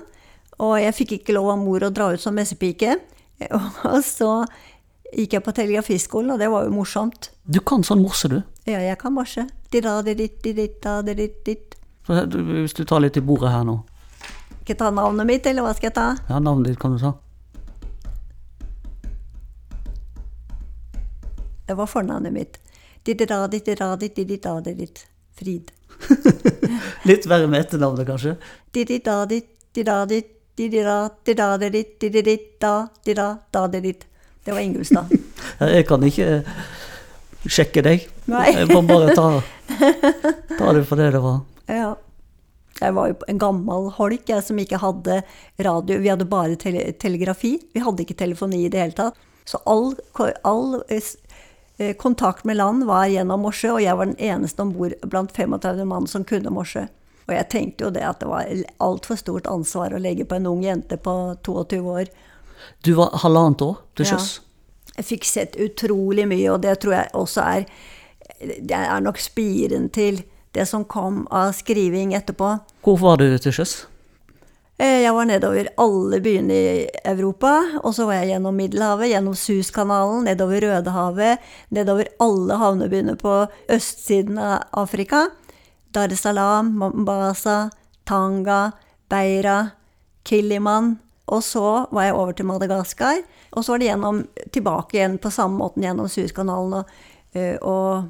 Og 0.63 0.77
jeg 0.79 0.95
fikk 0.95 1.17
ikke 1.17 1.35
lov 1.35 1.51
av 1.53 1.59
mor 1.61 1.83
å 1.83 1.91
dra 1.93 2.11
ut 2.13 2.21
som 2.21 2.35
messepike. 2.37 2.95
Og 3.91 3.99
så 4.05 4.31
gikk 5.13 5.37
jeg 5.37 5.45
på 5.45 5.53
telegrafiskolen, 5.53 6.31
og 6.33 6.39
det 6.41 6.47
var 6.49 6.65
jo 6.65 6.73
morsomt. 6.73 7.29
Du 7.45 7.59
kan 7.61 7.83
sånn 7.85 8.01
morse, 8.01 8.29
du. 8.31 8.39
Ja, 8.65 8.79
jeg 8.81 8.97
kan 9.01 9.13
morse. 9.13 9.45
Hvis 12.07 12.73
du 12.73 12.81
tar 12.89 13.03
litt 13.03 13.19
i 13.19 13.23
bordet 13.25 13.51
her 13.53 13.67
nå. 13.67 13.75
Ikke 14.63 14.77
ta 14.79 14.89
navnet 14.95 15.27
mitt, 15.29 15.45
eller 15.49 15.67
hva 15.67 15.75
skal 15.75 15.91
jeg 15.91 15.95
ta? 15.99 16.07
Ja, 16.31 16.39
navnet 16.41 16.71
ditt 16.71 16.79
kan 16.81 16.95
du 16.95 17.01
ta. 17.03 17.13
Det 21.67 21.77
var 21.77 21.87
fornavnet 21.87 22.33
mitt. 22.33 22.57
Frid. 25.37 25.71
Litt 27.09 27.27
verre 27.27 27.47
med 27.51 27.63
etternavnet, 27.63 28.07
kanskje. 28.07 28.37
Det 34.43 34.53
var 34.53 34.59
Ingulstad. 34.59 35.11
Jeg 35.73 35.87
kan 35.87 36.03
ikke 36.05 36.29
sjekke 37.49 37.83
deg. 37.83 38.07
Nei. 38.31 38.49
Jeg 38.55 38.69
må 38.71 38.83
bare 38.87 39.15
ta, 39.15 39.27
ta 40.57 40.73
det 40.75 40.85
for 40.87 40.99
det 40.99 41.13
det 41.15 41.23
var. 41.23 41.43
Ja. 41.73 41.93
Jeg 42.81 42.95
var 42.97 43.11
jo 43.11 43.15
en 43.29 43.37
gammel 43.39 43.85
holk 43.95 44.27
jeg, 44.27 44.43
som 44.43 44.57
ikke 44.59 44.79
hadde 44.81 45.19
radio. 45.63 45.99
Vi 46.01 46.09
hadde 46.11 46.25
bare 46.27 46.57
tele 46.59 46.89
telegrafi. 46.99 47.53
Vi 47.71 47.83
hadde 47.83 48.03
ikke 48.03 48.17
telefoni 48.19 48.63
i 48.65 48.71
det 48.73 48.81
hele 48.81 48.97
tatt. 48.97 49.19
Så 49.47 49.59
all, 49.69 49.93
all 50.43 50.81
eh, 50.91 51.11
eh, 51.77 51.93
kontakt 51.99 52.43
med 52.49 52.57
land 52.57 52.83
var 52.89 53.05
gjennom 53.11 53.45
morse, 53.45 53.69
og 53.71 53.79
jeg 53.83 53.95
var 53.95 54.09
den 54.09 54.19
eneste 54.19 54.65
om 54.65 54.73
bord 54.75 54.97
blant 55.07 55.31
35 55.31 55.85
mann 55.87 56.09
som 56.09 56.25
kunne 56.27 56.51
morse. 56.51 56.87
Og 57.27 57.35
jeg 57.35 57.49
tenkte 57.49 57.85
jo 57.87 57.91
det 57.95 58.03
at 58.03 58.19
det 58.19 58.29
var 58.29 58.49
altfor 58.83 59.19
stort 59.19 59.47
ansvar 59.47 59.95
å 59.95 60.01
legge 60.01 60.25
på 60.27 60.35
en 60.35 60.49
ung 60.51 60.63
jente 60.65 60.97
på 60.99 61.13
22 61.43 61.79
år. 61.95 62.11
Du 62.83 62.93
var 62.99 63.15
halvannet 63.23 63.61
år 63.61 63.77
til 63.95 64.05
Ja. 64.11 64.19
Jeg 64.93 65.05
fikk 65.05 65.23
sett 65.25 65.55
utrolig 65.57 66.27
mye, 66.29 66.51
og 66.53 66.61
det 66.61 66.79
tror 66.83 66.93
jeg 66.93 67.09
også 67.13 67.41
er 67.41 67.65
Det 68.43 68.75
er 68.75 68.99
nok 68.99 69.17
spiren 69.17 69.89
til 69.89 70.23
det 70.53 70.67
som 70.67 70.83
kom 70.85 71.27
av 71.31 71.53
skriving 71.53 72.13
etterpå. 72.13 72.59
Hvor 72.83 72.99
var 72.99 73.17
du 73.17 73.37
til 73.37 73.51
sjøs? 73.51 73.85
Eh, 74.79 75.01
Jeg 75.03 75.13
var 75.13 75.25
nedover 75.25 75.67
alle 75.77 76.19
byene 76.19 76.53
i 76.53 76.87
Europa, 77.05 77.79
og 77.83 77.93
så 77.95 78.05
var 78.05 78.13
jeg 78.21 78.33
gjennom 78.33 78.55
Middelhavet, 78.57 79.09
gjennom 79.13 79.35
Suskanalen, 79.37 80.25
nedover 80.25 80.61
Rødehavet, 80.61 81.39
nedover 81.71 82.09
alle 82.19 82.57
havnebyene 82.57 83.15
på 83.15 83.47
østsiden 83.69 84.37
av 84.37 84.63
Afrika. 84.73 85.27
Dar 85.93 86.13
es 86.13 86.21
Salaam, 86.21 86.73
Mombasa, 86.77 87.69
Tanga, 88.03 88.71
Beira, 89.09 89.69
Kiliman. 90.23 90.97
Og 91.25 91.43
så 91.43 91.85
var 91.91 92.07
jeg 92.07 92.15
over 92.17 92.33
til 92.33 92.47
Madagaskar, 92.49 93.21
og 93.53 93.63
så 93.63 93.73
var 93.73 93.79
det 93.79 93.87
gjennom, 93.87 94.23
tilbake 94.51 94.97
igjen 94.97 95.19
på 95.21 95.31
samme 95.31 95.61
måten 95.61 95.85
gjennom 95.85 96.09
Suezkanalen 96.11 96.81
og, 96.81 96.89
eh, 97.37 97.55
og 97.61 98.09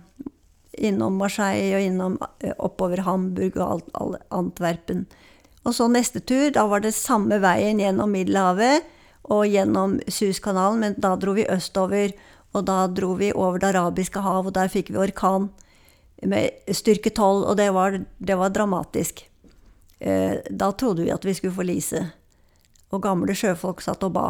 innom 0.74 1.20
Marseille 1.22 1.76
og 1.78 1.86
innom 1.86 2.16
eh, 2.42 2.56
oppover 2.58 3.04
Hamburg 3.06 3.60
og 3.60 3.66
alt, 3.68 3.92
all, 4.00 4.16
Antwerpen. 4.34 5.06
Og 5.64 5.76
så 5.78 5.88
neste 5.92 6.24
tur, 6.24 6.50
da 6.56 6.66
var 6.72 6.82
det 6.82 6.96
samme 6.98 7.38
veien 7.44 7.84
gjennom 7.84 8.16
Middelhavet 8.16 8.88
og 9.30 9.46
gjennom 9.48 10.00
Suezkanalen, 10.08 10.82
men 10.82 10.98
da 10.98 11.14
dro 11.20 11.36
vi 11.38 11.46
østover, 11.52 12.16
og 12.54 12.66
da 12.66 12.88
dro 12.88 13.14
vi 13.20 13.30
over 13.34 13.60
Det 13.60 13.76
arabiske 13.76 14.24
hav, 14.26 14.48
og 14.48 14.56
der 14.58 14.72
fikk 14.72 14.90
vi 14.90 15.04
orkan 15.06 15.52
med 16.30 16.74
styrke 16.76 17.10
12, 17.10 17.44
og 17.50 17.58
det 17.58 17.70
var, 17.76 18.00
det 18.18 18.38
var 18.40 18.54
dramatisk. 18.54 19.26
Eh, 20.00 20.40
da 20.50 20.72
trodde 20.72 21.06
vi 21.06 21.14
at 21.14 21.26
vi 21.26 21.36
skulle 21.38 21.56
forlise, 21.56 22.02
og 22.94 23.04
gamle 23.04 23.36
sjøfolk 23.36 23.84
satt 23.84 24.04
og 24.06 24.16
ba. 24.16 24.28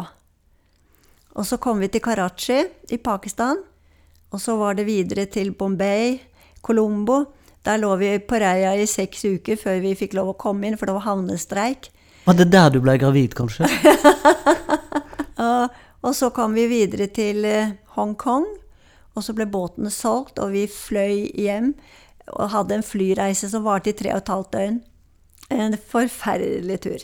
Og 1.34 1.46
så 1.46 1.58
kom 1.58 1.80
vi 1.82 1.90
til 1.90 2.02
Karachi 2.04 2.60
i 2.94 2.98
Pakistan, 3.02 3.58
og 4.30 4.42
så 4.42 4.56
var 4.58 4.78
det 4.78 4.86
videre 4.86 5.26
til 5.30 5.52
Bombay, 5.54 6.18
Colombo. 6.62 7.24
Der 7.64 7.80
lå 7.80 7.94
vi 7.96 8.12
på 8.20 8.38
reia 8.40 8.74
i 8.76 8.86
seks 8.86 9.24
uker 9.24 9.58
før 9.58 9.80
vi 9.82 9.94
fikk 9.98 10.14
lov 10.18 10.34
å 10.34 10.38
komme 10.38 10.68
inn, 10.68 10.78
for 10.78 10.90
det 10.90 10.96
var 10.96 11.08
havnestreik. 11.08 11.90
Var 12.24 12.38
det 12.38 12.48
der 12.52 12.70
du 12.72 12.80
ble 12.84 12.96
gravid, 13.00 13.34
kanskje? 13.36 13.68
Og, 15.44 15.72
og 16.06 16.12
så 16.14 16.30
kom 16.30 16.54
vi 16.54 16.68
videre 16.70 17.08
til 17.10 17.44
eh, 17.48 17.72
Hongkong, 17.96 18.46
og 19.14 19.24
så 19.24 19.34
ble 19.36 19.46
båtene 19.50 19.92
solgt, 19.94 20.40
og 20.42 20.54
vi 20.54 20.66
fløy 20.70 21.30
hjem 21.38 21.72
og 22.32 22.50
hadde 22.54 22.78
en 22.78 22.86
flyreise 22.86 23.50
som 23.52 23.66
varte 23.66 23.92
i 23.92 23.96
tre 23.96 24.12
og 24.14 24.22
et 24.22 24.32
halvt 24.32 24.52
døgn. 24.54 24.78
En 25.54 25.76
forferdelig 25.90 26.78
tur. 26.86 27.02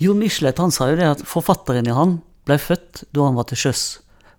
Jo 0.00 0.14
Michelet 0.16 0.60
han 0.62 0.72
sa 0.72 0.88
jo 0.90 1.00
det 1.00 1.08
at 1.08 1.24
forfatteren 1.28 1.88
i 1.90 1.96
han 1.96 2.20
ble 2.48 2.56
født 2.60 3.04
da 3.12 3.26
han 3.26 3.36
var 3.36 3.48
til 3.50 3.60
sjøs. 3.66 3.82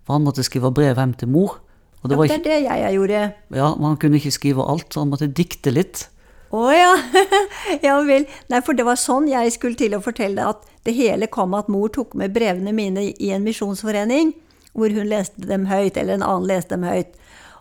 For 0.02 0.18
han 0.18 0.26
måtte 0.26 0.46
skrive 0.46 0.72
brev 0.74 0.98
hjem 0.98 1.14
til 1.20 1.30
mor. 1.30 1.60
Og 2.02 2.10
det 2.10 2.18
var 2.18 2.32
Det 2.32 2.40
er 2.40 2.48
det 2.48 2.60
jeg 2.66 2.94
gjorde. 2.96 3.34
ja, 3.54 3.76
men 3.76 3.86
han 3.86 3.98
kunne 3.98 4.18
ikke 4.18 4.34
skrive 4.34 4.66
alt, 4.66 4.90
så 4.90 5.04
han 5.04 5.12
måtte 5.12 5.28
dikte 5.30 5.70
litt. 5.70 6.08
Å 6.52 6.68
ja. 6.74 6.94
ja 7.86 8.00
vel. 8.04 8.26
Nei, 8.50 8.62
for 8.66 8.74
det 8.74 8.86
var 8.88 8.98
sånn 9.00 9.30
jeg 9.30 9.54
skulle 9.54 9.78
til 9.78 9.94
å 9.96 10.02
fortelle 10.02 10.48
at 10.50 10.66
det 10.88 10.96
hele 10.98 11.30
kom 11.32 11.54
at 11.54 11.70
mor 11.70 11.92
tok 11.94 12.16
med 12.18 12.34
brevene 12.34 12.74
mine 12.74 13.12
i 13.14 13.30
en 13.32 13.46
misjonsforening, 13.46 14.34
hvor 14.74 14.94
hun 14.94 15.10
leste 15.10 15.48
dem 15.48 15.66
høyt, 15.70 15.98
eller 15.98 16.18
en 16.18 16.28
annen 16.28 16.50
leste 16.50 16.76
dem 16.76 16.88
høyt. 16.88 17.18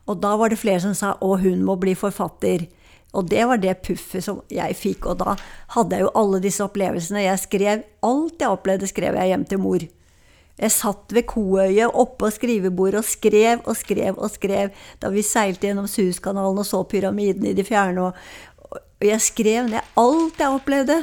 Og 0.08 0.20
da 0.22 0.34
var 0.36 0.50
det 0.50 0.58
flere 0.58 0.80
som 0.80 0.94
sa 0.94 1.16
'Å, 1.20 1.40
hun 1.40 1.64
må 1.64 1.76
bli 1.76 1.94
forfatter'. 1.94 2.68
Og 3.12 3.28
det 3.28 3.46
var 3.46 3.58
det 3.58 3.82
puffet 3.82 4.22
som 4.22 4.40
jeg 4.50 4.76
fikk, 4.76 5.06
og 5.06 5.18
da 5.18 5.36
hadde 5.74 5.96
jeg 5.96 6.06
jo 6.06 6.12
alle 6.14 6.40
disse 6.40 6.62
opplevelsene. 6.62 7.24
Jeg 7.26 7.42
skrev 7.42 7.82
alt 8.06 8.38
jeg 8.38 8.48
opplevde, 8.48 8.86
skrev 8.86 9.14
jeg 9.18 9.32
hjem 9.32 9.44
til 9.44 9.58
mor. 9.58 9.86
Jeg 10.60 10.74
satt 10.74 11.14
ved 11.16 11.24
koøyet 11.26 11.96
oppå 11.96 12.28
skrivebordet 12.30 13.00
og 13.00 13.08
skrev 13.08 13.62
og 13.64 13.76
skrev 13.80 14.18
og 14.18 14.28
skrev 14.30 14.74
da 15.00 15.08
vi 15.08 15.22
seilte 15.24 15.66
gjennom 15.66 15.88
Suezkanalen 15.88 16.60
og 16.60 16.68
så 16.68 16.82
pyramidene 16.84 17.50
i 17.50 17.56
det 17.56 17.64
fjerne. 17.66 18.10
Og 18.10 19.08
jeg 19.08 19.24
skrev 19.24 19.70
ned 19.72 19.80
alt 19.96 20.38
jeg 20.38 20.60
opplevde. 20.60 21.00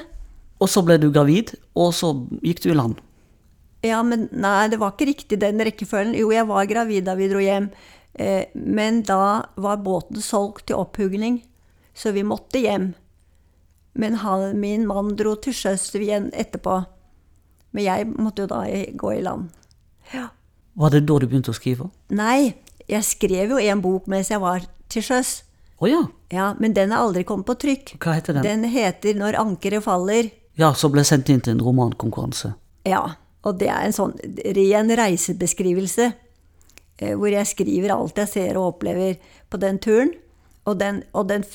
Og 0.61 0.69
så 0.69 0.83
ble 0.85 0.99
du 1.01 1.09
gravid, 1.13 1.55
og 1.75 1.91
så 1.93 2.13
gikk 2.45 2.63
du 2.63 2.71
i 2.71 2.77
land. 2.77 3.01
Ja, 3.85 4.01
men 4.03 4.27
nei, 4.31 4.67
det 4.71 4.79
var 4.81 4.95
ikke 4.95 5.09
riktig 5.11 5.39
den 5.41 5.61
rekkefølgen. 5.61 6.15
Jo, 6.17 6.31
jeg 6.33 6.47
var 6.49 6.69
gravid 6.69 7.05
da 7.07 7.13
vi 7.17 7.29
dro 7.29 7.41
hjem, 7.43 7.69
eh, 8.17 8.49
men 8.53 9.03
da 9.05 9.49
var 9.55 9.83
båten 9.85 10.21
solgt 10.23 10.67
til 10.67 10.79
opphugning, 10.81 11.43
så 11.93 12.13
vi 12.15 12.25
måtte 12.25 12.61
hjem. 12.61 12.93
Men 13.97 14.19
han, 14.21 14.59
min 14.61 14.85
mann 14.89 15.15
dro 15.17 15.35
til 15.41 15.55
sjøs 15.57 15.89
igjen 15.97 16.29
etterpå. 16.33 16.83
Men 17.73 17.83
jeg 17.83 18.07
måtte 18.13 18.45
jo 18.45 18.51
da 18.51 18.63
gå 18.97 19.13
i 19.15 19.23
land. 19.25 19.49
Ja. 20.13 20.29
Var 20.77 20.93
det 20.93 21.05
da 21.09 21.17
du 21.17 21.25
begynte 21.25 21.53
å 21.53 21.57
skrive? 21.57 21.89
Nei, 22.13 22.53
jeg 22.87 23.05
skrev 23.05 23.55
jo 23.55 23.61
en 23.61 23.81
bok 23.81 24.05
mens 24.09 24.29
jeg 24.31 24.41
var 24.41 24.65
til 24.93 25.05
sjøs. 25.05 25.41
Oh, 25.77 25.89
ja. 25.89 26.03
Ja, 26.33 26.51
men 26.61 26.73
den 26.73 26.93
er 26.93 27.03
aldri 27.03 27.25
kommet 27.27 27.49
på 27.49 27.57
trykk. 27.61 27.95
Hva 28.01 28.17
heter 28.17 28.37
den? 28.37 28.45
Den 28.45 28.63
heter 28.69 29.13
'Når 29.13 29.37
ankeret 29.37 29.83
faller'. 29.85 30.31
Ja, 30.57 30.73
som 30.73 30.91
ble 30.91 31.03
sendt 31.03 31.29
inn 31.29 31.41
til 31.41 31.53
en 31.53 31.61
romankonkurranse. 31.61 32.53
Ja, 32.85 33.13
og 33.45 33.59
det 33.61 33.69
er 33.71 33.85
en 33.85 33.95
sånn 33.95 34.15
ren 34.57 34.89
reisebeskrivelse. 34.99 36.13
eh, 36.99 37.13
Hvor 37.15 37.29
jeg 37.31 37.47
skriver 37.47 37.93
alt 37.93 38.17
jeg 38.17 38.27
ser 38.27 38.57
og 38.57 38.75
opplever 38.75 39.17
på 39.49 39.57
den 39.57 39.79
turen. 39.79 40.13
Og 40.67 40.75
den, 40.79 41.03
og 41.13 41.29
den 41.29 41.45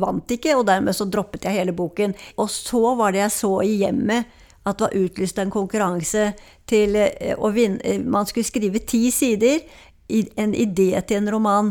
vant 0.00 0.30
ikke, 0.32 0.54
og 0.56 0.66
dermed 0.66 0.96
så 0.96 1.04
droppet 1.04 1.44
jeg 1.44 1.58
hele 1.58 1.74
boken. 1.76 2.14
Og 2.40 2.48
så 2.48 2.94
var 2.96 3.12
det 3.12 3.20
jeg 3.20 3.34
så 3.34 3.60
i 3.60 3.74
hjemmet, 3.82 4.24
at 4.64 4.78
det 4.78 4.86
var 4.86 4.96
utlyst 4.96 5.38
en 5.38 5.50
konkurranse 5.52 6.30
til 6.66 6.96
eh, 6.96 7.36
å 7.36 7.50
vinne 7.54 7.78
eh, 7.84 8.00
Man 8.00 8.26
skulle 8.26 8.48
skrive 8.48 8.80
ti 8.80 9.10
sider, 9.10 9.60
en 10.08 10.54
idé 10.54 10.94
til 11.02 11.18
en 11.18 11.30
roman. 11.34 11.70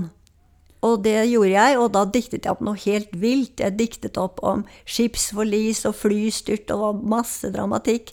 Og 0.86 1.02
det 1.04 1.26
gjorde 1.32 1.56
jeg, 1.56 1.78
og 1.80 1.92
da 1.96 2.04
diktet 2.06 2.46
jeg 2.46 2.52
opp 2.52 2.62
noe 2.62 2.78
helt 2.86 3.14
vilt. 3.18 3.60
Jeg 3.64 3.78
diktet 3.80 4.20
opp 4.22 4.44
om 4.44 4.66
skipsforlis 4.86 5.86
og 5.90 5.96
flystyrt, 5.98 6.70
og 6.76 7.02
masse 7.02 7.50
dramatikk. 7.50 8.12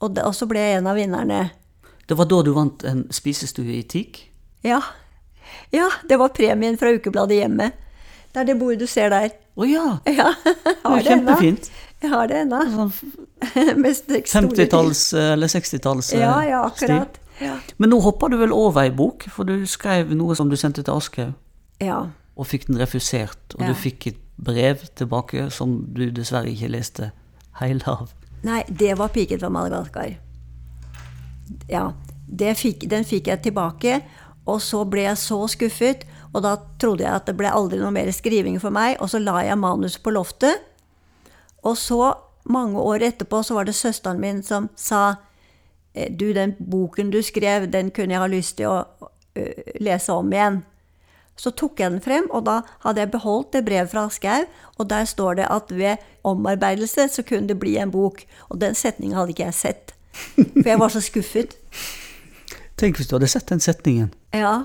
Og, 0.00 0.18
og 0.20 0.34
så 0.36 0.46
ble 0.50 0.60
jeg 0.60 0.78
en 0.80 0.86
av 0.90 0.96
vinnerne. 0.98 1.40
Det 2.06 2.16
var 2.18 2.28
da 2.30 2.42
du 2.46 2.52
vant 2.54 2.84
en 2.86 3.04
spisestue 3.10 3.78
i 3.78 3.82
teak? 3.88 4.20
Ja. 4.66 4.80
ja, 5.72 5.88
det 6.08 6.18
var 6.20 6.28
premien 6.36 6.76
fra 6.78 6.92
ukebladet 6.94 7.38
Hjemme. 7.40 7.70
Det 8.32 8.42
er 8.42 8.48
det 8.50 8.58
bordet 8.60 8.82
du 8.84 8.86
ser 8.90 9.08
der. 9.14 9.30
Å 9.56 9.64
ja! 9.64 9.84
Ja, 10.04 10.32
Det 10.44 10.60
ennå. 10.84 11.00
kjempefint. 11.06 11.70
Jeg 12.02 12.10
har 12.12 12.28
det 12.28 12.42
ennå. 12.44 12.58
Sånn 12.74 12.92
Med 13.80 13.94
st- 13.96 14.20
store 14.28 14.50
50-talls- 14.50 15.06
eller 15.16 15.48
60-talls 15.48 16.10
ting. 16.12 16.20
Ja, 16.20 16.34
ja, 16.44 16.60
eh, 16.60 16.66
akkurat. 16.68 17.16
Ja. 17.40 17.54
Men 17.80 17.90
nå 17.92 17.98
hoppa 18.04 18.28
du 18.32 18.36
vel 18.40 18.52
over 18.52 18.84
ei 18.84 18.92
bok, 18.96 19.24
for 19.32 19.48
du 19.48 19.64
skrev 19.68 20.12
noe 20.16 20.36
som 20.36 20.48
du 20.52 20.56
sendte 20.60 20.84
til 20.84 20.92
Aschehoug, 20.96 21.34
ja. 21.84 22.02
og 22.36 22.46
fikk 22.48 22.68
den 22.68 22.78
refusert. 22.80 23.56
Og 23.56 23.64
Ja. 23.64 23.72
du 23.72 23.74
fikk 23.80 24.06
et 24.12 24.20
brev 24.36 24.84
tilbake 24.96 25.48
som 25.52 25.78
du 25.96 26.06
dessverre 26.12 26.52
ikke 26.52 26.68
leste 26.72 27.10
hele 27.62 27.84
av. 27.88 28.12
Nei, 28.42 28.64
det 28.68 28.98
var 28.98 29.08
'Piken 29.08 29.40
fra 29.40 29.48
Madagaskar'. 29.48 30.16
Ja, 31.68 31.92
fikk, 32.54 32.90
den 32.90 33.04
fikk 33.04 33.26
jeg 33.26 33.42
tilbake, 33.42 34.00
og 34.46 34.60
så 34.62 34.84
ble 34.84 35.02
jeg 35.02 35.18
så 35.18 35.46
skuffet. 35.46 36.06
Og 36.34 36.42
da 36.42 36.56
trodde 36.78 37.04
jeg 37.04 37.14
at 37.14 37.26
det 37.26 37.36
ble 37.36 37.50
aldri 37.50 37.78
noe 37.80 37.90
mer 37.90 38.10
skriving 38.12 38.60
for 38.60 38.70
meg, 38.70 38.96
og 39.00 39.10
så 39.10 39.18
la 39.18 39.40
jeg 39.46 39.58
manus 39.58 39.98
på 39.98 40.10
loftet. 40.10 40.60
Og 41.64 41.76
så, 41.76 42.14
mange 42.44 42.78
år 42.78 43.02
etterpå, 43.02 43.42
så 43.42 43.54
var 43.54 43.64
det 43.64 43.74
søsteren 43.74 44.20
min 44.20 44.42
som 44.42 44.68
sa 44.76 45.16
«Eh, 45.94 46.12
Du, 46.12 46.32
den 46.32 46.54
boken 46.70 47.10
du 47.10 47.22
skrev, 47.22 47.70
den 47.72 47.90
kunne 47.90 48.14
jeg 48.14 48.20
ha 48.20 48.26
lyst 48.26 48.56
til 48.56 48.68
å 48.68 48.84
uh, 49.38 49.80
lese 49.80 50.12
om 50.12 50.32
igjen. 50.32 50.62
Så 51.36 51.50
tok 51.52 51.80
jeg 51.80 51.90
den 51.92 52.00
frem, 52.00 52.30
og 52.32 52.46
da 52.46 52.60
hadde 52.80 53.00
jeg 53.02 53.10
beholdt 53.12 53.52
det 53.52 53.64
brevet 53.66 53.90
fra 53.92 54.06
Aschehoug, 54.08 54.46
og 54.78 54.88
der 54.88 55.04
står 55.04 55.34
det 55.42 55.46
at 55.52 55.70
ved 55.76 55.96
omarbeidelse 56.24 57.08
så 57.12 57.22
kunne 57.28 57.48
det 57.48 57.58
bli 57.60 57.74
en 57.76 57.90
bok. 57.92 58.22
Og 58.48 58.60
den 58.60 58.74
setningen 58.74 59.16
hadde 59.18 59.34
ikke 59.34 59.44
jeg 59.50 59.54
sett. 59.54 59.92
For 60.36 60.68
jeg 60.70 60.80
var 60.80 60.88
så 60.88 61.00
skuffet. 61.04 61.56
Tenk 62.80 62.96
hvis 62.96 63.08
du 63.10 63.16
hadde 63.18 63.28
sett 63.28 63.48
den 63.52 63.60
setningen. 63.60 64.10
Ja. 64.32 64.64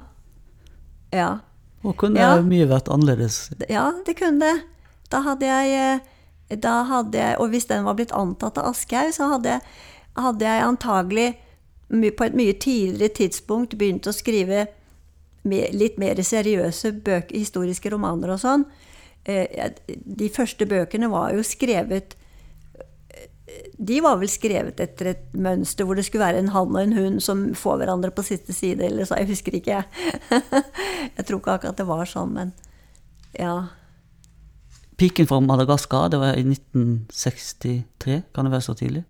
Ja. 1.12 1.38
Og 1.84 1.98
kunne 1.98 2.20
Ja. 2.20 2.42
mye 2.42 2.68
vært 2.70 2.88
annerledes. 2.92 3.50
Ja, 3.70 3.92
det 4.06 4.16
kunne 4.20 4.40
det. 4.40 4.64
Da 5.12 5.22
hadde 5.22 5.46
jeg 5.46 5.76
eh, 5.76 6.56
da 6.56 6.84
hadde 6.84 7.18
jeg, 7.18 7.38
Og 7.40 7.50
hvis 7.50 7.66
den 7.66 7.84
var 7.84 7.94
blitt 7.96 8.12
antatt 8.12 8.58
av 8.58 8.66
Aschehoug, 8.72 9.14
så 9.14 9.28
hadde 9.28 9.50
jeg, 9.50 9.62
hadde 10.18 10.46
jeg 10.46 10.64
antagelig 10.64 11.30
på 12.18 12.24
et 12.24 12.34
mye 12.36 12.54
tidligere 12.54 13.14
tidspunkt 13.16 13.78
begynt 13.78 14.08
å 14.08 14.14
skrive 14.16 14.68
litt 15.44 15.98
mer 16.02 16.22
seriøse 16.22 16.94
bøker, 17.02 17.36
historiske 17.36 17.90
romaner 17.94 18.36
og 18.36 18.42
sånn. 18.42 18.66
Eh, 19.26 19.72
De 19.88 20.30
første 20.30 20.66
bøkene 20.66 21.10
var 21.12 21.34
jo 21.36 21.46
skrevet 21.46 22.18
de 23.78 23.98
var 24.04 24.20
vel 24.22 24.30
skrevet 24.32 24.80
etter 24.84 25.12
et 25.12 25.36
mønster 25.36 25.88
hvor 25.88 25.98
det 25.98 26.06
skulle 26.08 26.24
være 26.24 26.42
en 26.44 26.52
hann 26.54 26.72
og 26.72 26.82
en 26.82 26.96
hund 26.96 27.22
som 27.24 27.44
får 27.58 27.82
hverandre 27.82 28.12
på 28.16 28.24
siste 28.26 28.54
side, 28.56 28.84
eller 28.86 29.08
så. 29.08 29.18
Jeg 29.20 29.32
husker 29.32 29.58
ikke, 29.58 29.80
jeg. 29.82 29.86
jeg 31.18 31.26
tror 31.28 31.42
ikke 31.42 31.56
akkurat 31.58 31.80
det 31.80 31.88
var 31.90 32.10
sånn, 32.10 32.36
men 32.38 32.54
ja. 33.38 33.56
'Piken 34.98 35.28
fra 35.28 35.40
Madagaskar', 35.42 36.12
det 36.14 36.20
var 36.22 36.38
i 36.38 36.46
1963. 36.46 38.22
Kan 38.36 38.46
det 38.46 38.54
være 38.54 38.68
så 38.68 38.76
tidlig? 38.78 39.04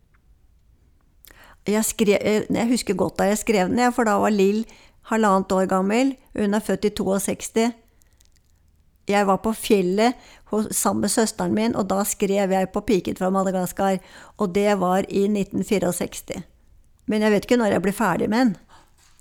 Jeg, 1.67 1.84
skrev, 1.86 2.17
eh, 2.21 2.47
jeg 2.47 2.69
husker 2.71 2.97
godt 2.97 3.19
da 3.19 3.27
jeg 3.29 3.41
skrev 3.43 3.69
den, 3.69 3.84
for 3.93 4.07
da 4.07 4.15
var 4.17 4.32
Lill 4.34 4.63
halvannet 5.10 5.52
år 5.52 5.66
gammel. 5.72 6.16
Hun 6.38 6.54
er 6.54 6.60
født 6.64 6.86
i 6.86 6.89
62. 6.89 7.72
Jeg 9.10 9.28
var 9.28 9.38
på 9.43 9.52
fjellet 9.58 10.14
sammen 10.72 11.02
med 11.02 11.10
søsteren 11.12 11.54
min, 11.56 11.76
og 11.76 11.88
da 11.89 12.04
skrev 12.08 12.52
jeg 12.52 12.70
på 12.72 12.82
'Piken 12.82 13.18
fra 13.18 13.30
Madagaskar'. 13.30 13.99
Og 14.38 14.54
det 14.56 14.80
var 14.80 15.06
i 15.10 15.28
1964. 15.28 16.43
Men 17.08 17.22
jeg 17.22 17.32
vet 17.32 17.45
ikke 17.45 17.58
når 17.58 17.72
jeg 17.72 17.82
ble 17.82 17.91
ferdig 17.91 18.30
med 18.30 18.39
den. 18.39 18.58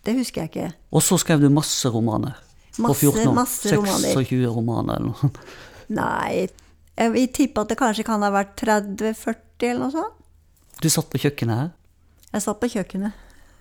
Det 0.06 0.14
husker 0.16 0.42
jeg 0.42 0.50
ikke. 0.50 0.72
Og 0.92 1.02
så 1.02 1.18
skrev 1.18 1.40
du 1.40 1.48
masse 1.48 1.88
romaner. 1.88 2.32
på 2.76 2.82
Masse, 2.82 3.00
14 3.00 3.28
år. 3.28 3.34
masse 3.34 3.76
romaner. 3.76 4.12
26 4.14 4.46
romaner 4.46 4.94
eller 4.94 5.06
noe. 5.10 5.30
Nei, 5.88 6.46
jeg 6.96 7.12
vil 7.12 7.28
tippe 7.28 7.60
at 7.60 7.68
det 7.68 7.78
kanskje 7.78 8.04
kan 8.06 8.22
ha 8.22 8.30
vært 8.30 8.56
30-40 8.56 9.66
eller 9.68 9.80
noe 9.80 9.90
sånt. 9.90 10.14
Du 10.82 10.88
satt 10.88 11.10
på 11.10 11.18
kjøkkenet 11.18 11.56
her. 11.56 11.70
Jeg 12.32 12.42
satt 12.42 12.60
på 12.60 12.68
kjøkkenet. 12.68 13.12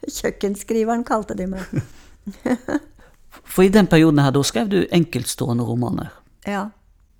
Kjøkkenskriveren 0.07 1.03
kalte 1.03 1.35
de 1.35 1.47
meg. 1.47 1.65
For 3.49 3.65
i 3.65 3.69
den 3.73 3.87
perioden 3.89 4.19
her, 4.21 4.33
da 4.33 4.43
skrev 4.45 4.69
du 4.69 4.79
enkeltstående 4.91 5.65
romaner. 5.65 6.11
Ja. 6.45 6.69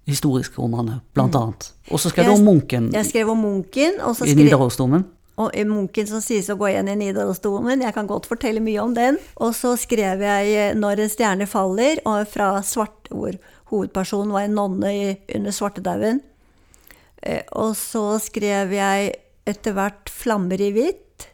Historiske 0.09 0.61
romaner, 0.61 1.01
blant 1.13 1.35
annet. 1.37 1.71
Og 1.89 2.01
så 2.01 2.09
skrev 2.09 2.29
du 2.29 2.35
om 2.37 2.45
munken 2.45 2.89
Jeg 2.93 3.09
skrev 3.09 3.29
om 3.33 3.41
Munken, 3.43 3.99
og 4.05 4.15
så 4.17 4.25
i 4.25 4.35
Nidarosdomen. 4.37 5.05
og 5.39 5.53
i 5.55 5.63
Munken 5.63 6.07
som 6.09 6.21
sies 6.21 6.49
å 6.49 6.57
gå 6.59 6.67
igjen 6.71 6.89
i 6.91 6.97
Nidarosdomen. 6.99 7.83
Jeg 7.85 7.95
kan 7.95 8.09
godt 8.09 8.27
fortelle 8.29 8.61
mye 8.63 8.81
om 8.81 8.93
den. 8.93 9.19
Og 9.37 9.53
så 9.55 9.75
skrev 9.79 10.21
jeg 10.21 10.55
eh, 10.55 10.73
'Når 10.75 10.99
en 10.99 11.09
stjerne 11.09 11.47
faller', 11.47 12.01
og 12.05 12.27
fra 12.27 12.61
svart, 12.61 13.07
hvor 13.09 13.37
hovedpersonen 13.71 14.33
var 14.33 14.41
en 14.41 14.57
nonne 14.57 14.91
i, 14.93 15.15
under 15.35 15.51
svartedauden. 15.51 16.21
Eh, 17.21 17.41
og 17.51 17.75
så 17.77 18.19
skrev 18.19 18.73
jeg 18.73 19.13
etter 19.47 19.73
hvert 19.73 20.09
'Flammer 20.09 20.61
i 20.61 20.71
hvitt', 20.71 21.27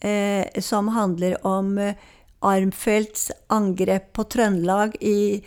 eh, 0.00 0.60
som 0.60 0.88
handler 0.88 1.36
om 1.46 1.78
eh, 1.78 1.94
Armfeldts 2.40 3.30
angrep 3.52 4.12
på 4.16 4.24
Trøndelag 4.32 4.96
i 5.00 5.42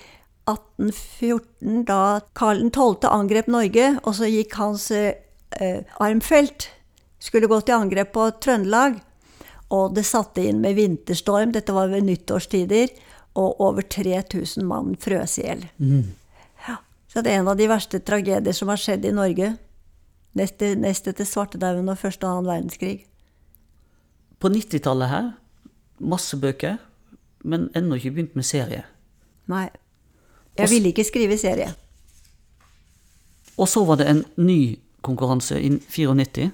1814, 0.50 1.86
da 1.88 2.22
Karl 2.38 2.62
12. 2.70 3.08
angrep 3.10 3.48
Norge, 3.48 3.94
og 4.04 4.18
så 4.18 4.30
gikk 4.30 4.58
hans 4.60 4.90
eh, 4.92 5.16
Armfelt 6.04 6.70
skulle 7.24 7.48
gå 7.48 7.60
til 7.64 7.78
angrep 7.78 8.12
på 8.16 8.28
Trøndelag. 8.44 9.00
Og 9.74 9.96
det 9.96 10.06
satte 10.06 10.44
inn 10.44 10.60
med 10.62 10.78
vinterstorm, 10.78 11.54
dette 11.56 11.74
var 11.74 11.90
ved 11.90 12.06
nyttårstider, 12.06 12.92
og 13.40 13.62
over 13.64 13.82
3000 13.82 14.66
mann 14.68 14.98
frøs 15.02 15.40
i 15.42 15.48
hjel. 15.48 15.64
Ja. 16.68 16.76
Så 17.10 17.24
det 17.24 17.32
er 17.32 17.42
en 17.42 17.50
av 17.50 17.58
de 17.58 17.70
verste 17.72 18.02
tragedier 18.06 18.54
som 18.54 18.70
har 18.70 18.82
skjedd 18.82 19.08
i 19.10 19.16
Norge. 19.16 19.56
Nest, 20.38 20.62
nest 20.78 21.08
etter 21.10 21.26
svartedauden 21.26 21.90
og 21.90 21.98
første 22.02 22.28
og 22.28 22.44
annen 22.44 22.52
verdenskrig. 22.52 23.08
På 24.42 24.52
90-tallet 24.54 25.10
her, 25.10 25.32
masse 26.04 26.38
bøker, 26.40 26.78
men 27.44 27.70
ennå 27.76 27.98
ikke 28.00 28.12
begynt 28.16 28.36
med 28.40 28.48
serie. 28.48 28.84
Nei. 29.52 29.68
Jeg 30.58 30.70
ville 30.70 30.92
ikke 30.94 31.04
skrive 31.08 31.38
serie. 31.42 31.72
Og 33.58 33.68
så 33.70 33.84
var 33.86 34.00
det 34.02 34.08
en 34.10 34.24
ny 34.38 34.76
konkurranse 35.06 35.60
i 35.62 35.70
94. 35.80 36.52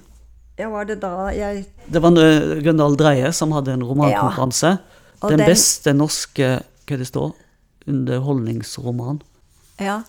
Ja, 0.60 0.68
var 0.68 0.84
det 0.84 0.98
da 1.00 1.30
jeg 1.32 1.64
Det 1.92 2.02
var 2.02 2.16
eh, 2.20 2.58
Gøndal 2.64 2.96
Dreie 3.00 3.30
som 3.32 3.52
hadde 3.56 3.72
en 3.72 3.84
romankonkurranse. 3.84 4.74
Ja. 4.76 5.28
Den, 5.28 5.38
den- 5.38 5.48
beste 5.48 5.92
norske 5.96 6.50
hva 6.88 6.96
det 6.98 7.06
står, 7.06 7.30
underholdningsroman. 7.86 9.20
Ja. 9.80 10.00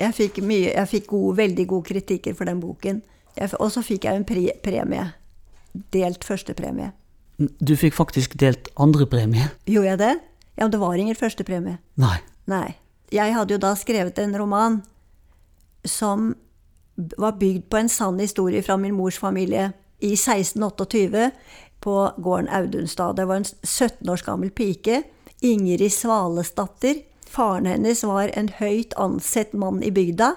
Jeg 0.00 0.14
fikk, 0.16 0.38
mye, 0.46 0.70
jeg 0.72 0.88
fikk 0.88 1.06
god, 1.10 1.36
veldig 1.36 1.66
gode 1.68 1.88
kritikker 1.90 2.36
for 2.38 2.48
den 2.48 2.60
boken. 2.62 3.02
Og 3.58 3.72
så 3.72 3.82
fikk 3.84 4.06
jeg 4.06 4.16
en 4.16 4.24
pre 4.24 4.46
premie. 4.64 5.08
Delt 5.92 6.24
førstepremie. 6.24 6.92
Du 7.40 7.72
fikk 7.78 7.96
faktisk 7.96 8.36
delt 8.40 8.68
andrepremie. 8.76 9.48
Gjorde 9.64 9.88
jeg 9.88 10.00
det? 10.02 10.14
Ja, 10.56 10.66
men 10.66 10.72
det 10.74 10.80
var 10.82 11.00
ingen 11.00 11.16
førstepremie. 11.16 11.78
Nei. 12.00 12.18
Nei. 12.50 12.76
Jeg 13.10 13.34
hadde 13.34 13.56
jo 13.56 13.60
da 13.62 13.72
skrevet 13.78 14.18
en 14.22 14.36
roman 14.38 14.80
som 15.88 16.34
var 17.18 17.38
bygd 17.40 17.70
på 17.72 17.80
en 17.80 17.88
sann 17.88 18.20
historie 18.20 18.62
fra 18.62 18.76
min 18.76 18.94
mors 18.94 19.18
familie 19.18 19.70
i 20.04 20.12
1628 20.12 21.30
på 21.80 21.94
gården 22.20 22.50
Audunstad. 22.52 23.16
Det 23.16 23.24
var 23.24 23.40
en 23.40 23.48
17 23.64 24.10
års 24.10 24.22
gammel 24.22 24.50
pike, 24.50 25.02
Ingrid 25.40 25.92
Svalesdatter. 25.92 27.00
Faren 27.30 27.66
hennes 27.66 28.04
var 28.04 28.30
en 28.36 28.50
høyt 28.58 28.94
ansett 29.00 29.54
mann 29.56 29.82
i 29.82 29.90
bygda. 29.94 30.34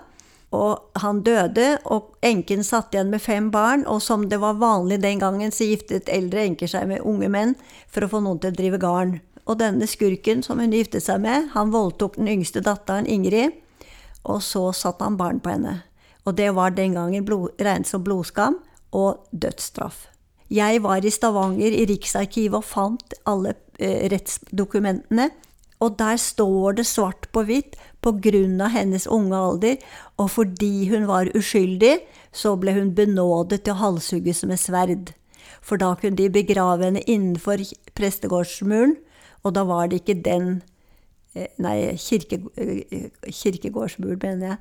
Og 0.53 0.99
han 1.01 1.23
døde, 1.25 1.79
og 1.89 2.13
enken 2.21 2.61
satt 2.65 2.93
igjen 2.93 3.09
med 3.09 3.23
fem 3.23 3.49
barn. 3.51 3.87
Og 3.89 4.01
som 4.05 4.27
det 4.29 4.37
var 4.43 4.59
vanlig 4.61 5.01
den 5.01 5.21
gangen, 5.23 5.51
så 5.51 5.65
giftet 5.65 6.11
eldre 6.13 6.45
enker 6.45 6.69
seg 6.69 6.87
med 6.91 7.01
unge 7.01 7.29
menn 7.33 7.55
for 7.89 8.05
å 8.05 8.11
få 8.11 8.21
noen 8.21 8.41
til 8.43 8.53
å 8.53 8.59
drive 8.59 8.81
garn. 8.83 9.17
Og 9.49 9.59
denne 9.59 9.87
skurken 9.89 10.43
som 10.45 10.61
hun 10.61 10.75
giftet 10.75 11.03
seg 11.03 11.23
med, 11.25 11.49
han 11.55 11.73
voldtok 11.73 12.19
den 12.19 12.29
yngste 12.37 12.63
datteren, 12.63 13.09
Ingrid, 13.09 13.57
og 14.23 14.39
så 14.45 14.69
satte 14.77 15.03
han 15.03 15.19
barn 15.19 15.41
på 15.43 15.51
henne. 15.51 15.81
Og 16.23 16.37
det 16.37 16.53
var 16.55 16.71
den 16.77 16.95
gangen 16.95 17.25
blod, 17.27 17.51
regnet 17.59 17.89
som 17.89 18.03
blodskam 18.05 18.61
og 18.95 19.25
dødsstraff. 19.31 20.07
Jeg 20.53 20.83
var 20.83 21.03
i 21.03 21.11
Stavanger, 21.11 21.73
i 21.73 21.87
Riksarkivet, 21.89 22.61
og 22.61 22.67
fant 22.67 23.15
alle 23.27 23.55
eh, 23.79 24.05
rettsdokumentene. 24.13 25.31
Og 25.83 25.97
der 25.99 26.19
står 26.21 26.77
det 26.77 26.85
svart 26.87 27.27
på 27.35 27.43
hvitt 27.47 27.75
på 28.03 28.13
grunn 28.23 28.59
av 28.61 28.73
hennes 28.75 29.07
unge 29.07 29.37
alder, 29.37 29.77
og 30.19 30.29
fordi 30.35 30.89
hun 30.91 31.07
var 31.09 31.31
uskyldig, 31.37 31.97
så 32.35 32.55
ble 32.59 32.75
hun 32.75 32.93
benådet 32.97 33.63
til 33.63 33.75
å 33.75 33.81
halshugges 33.81 34.43
med 34.49 34.61
sverd. 34.61 35.13
For 35.63 35.79
da 35.79 35.93
kunne 35.99 36.19
de 36.19 36.29
begrave 36.33 36.89
henne 36.89 37.03
innenfor 37.07 37.63
prestegårdsmuren, 37.95 38.97
og 39.43 39.55
da 39.55 39.63
var 39.67 39.89
det 39.91 40.01
ikke 40.03 40.21
den 40.23 40.49
eh, 41.35 41.49
Nei, 41.61 41.95
kirke, 41.99 42.39
eh, 42.59 43.09
kirkegårdsmur, 43.27 44.17
mener 44.21 44.53
jeg. 44.53 44.59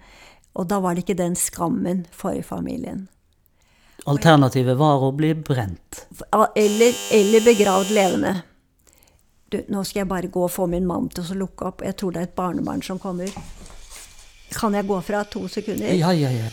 Og 0.58 0.68
da 0.68 0.78
var 0.84 0.94
det 0.94 1.04
ikke 1.04 1.18
den 1.18 1.36
skammen 1.38 2.06
for 2.12 2.38
familien. 2.46 3.06
Alternativet 4.10 4.76
var 4.80 5.04
å 5.04 5.12
bli 5.14 5.30
brent. 5.38 6.02
Eller, 6.58 6.96
eller 7.14 7.44
begravd 7.46 7.92
levende. 7.94 8.34
Du, 9.52 9.58
nå 9.68 9.82
skal 9.84 10.00
jeg 10.02 10.08
bare 10.08 10.28
gå 10.32 10.42
og 10.46 10.50
få 10.50 10.66
min 10.70 10.86
mann 10.88 11.10
til 11.12 11.26
å 11.34 11.38
lukke 11.44 11.66
opp. 11.68 11.82
Jeg 11.84 11.96
tror 12.00 12.14
det 12.14 12.20
er 12.22 12.28
et 12.30 12.36
barnebarn 12.38 12.80
som 12.84 12.98
kommer. 13.02 13.28
Kan 14.52 14.74
jeg 14.76 14.86
gå 14.88 14.98
fra 15.04 15.24
to 15.28 15.42
sekunder? 15.48 15.92
Ja, 15.96 16.12
ja, 16.16 16.30
ja. 16.32 16.48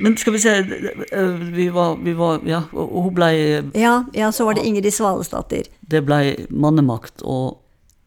Men 0.00 0.16
skal 0.18 0.32
vi 0.34 0.38
se 0.42 0.54
Vi 1.54 1.68
var, 1.68 1.96
vi 1.96 2.12
var 2.18 2.40
Ja, 2.48 2.62
og 2.72 3.02
hun 3.06 3.14
ble 3.14 3.28
Ja, 3.78 4.04
ja, 4.12 4.32
så 4.32 4.44
var 4.48 4.56
det 4.58 4.64
Ingrid 4.66 4.90
Svalesdatter. 4.92 5.68
Det 5.80 6.02
ble 6.06 6.46
mannemakt 6.50 7.22
og 7.22 7.60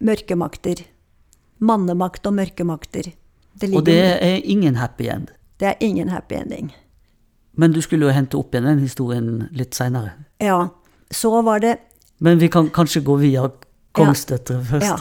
Mørkemakter. 0.03 0.83
Mannemakt 1.57 2.27
og 2.29 2.35
mørkemakter. 2.37 3.07
Det, 3.57 3.69
Og 3.73 3.85
det 3.87 3.97
er 4.21 4.41
ingen 4.45 4.75
happy 4.77 5.07
end. 5.09 5.31
det 5.59 5.67
er 5.71 5.75
ingen 5.81 6.09
happy 6.09 6.35
ending. 6.35 6.67
Men 7.57 7.71
du 7.73 7.81
skulle 7.81 8.05
jo 8.05 8.11
hente 8.13 8.37
opp 8.37 8.53
igjen 8.53 8.67
den 8.69 8.83
historien 8.83 9.47
litt 9.51 9.73
seinere. 9.73 10.11
Ja. 10.37 10.67
Så 11.11 11.41
var 11.41 11.59
det 11.59 11.77
Men 12.19 12.39
vi 12.39 12.49
kan 12.49 12.69
kanskje 12.69 13.03
gå 13.05 13.15
via 13.21 13.49
Kongsdøtre 13.97 14.61
først. 14.65 14.85
Ja. 14.85 14.97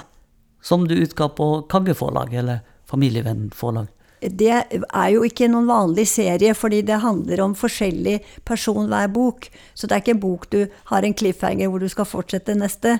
Som 0.62 0.86
du 0.88 0.94
utga 0.94 1.28
på 1.28 1.66
Kagge-forlag, 1.70 2.34
eller 2.34 2.60
Familievenn-forlag. 2.90 3.86
Det 4.20 4.48
er 4.48 5.08
jo 5.12 5.22
ikke 5.26 5.48
noen 5.52 5.66
vanlig 5.68 6.06
serie, 6.08 6.54
fordi 6.56 6.80
det 6.88 7.00
handler 7.02 7.42
om 7.44 7.54
forskjellig 7.54 8.18
person 8.48 8.88
hver 8.88 9.08
bok. 9.12 9.48
Så 9.74 9.86
det 9.86 9.96
er 9.96 10.02
ikke 10.04 10.14
en 10.16 10.22
bok 10.22 10.46
du 10.50 10.60
har 10.90 11.04
en 11.04 11.14
cliffhanger 11.14 11.68
hvor 11.68 11.82
du 11.84 11.88
skal 11.92 12.08
fortsette 12.08 12.56
neste. 12.56 12.98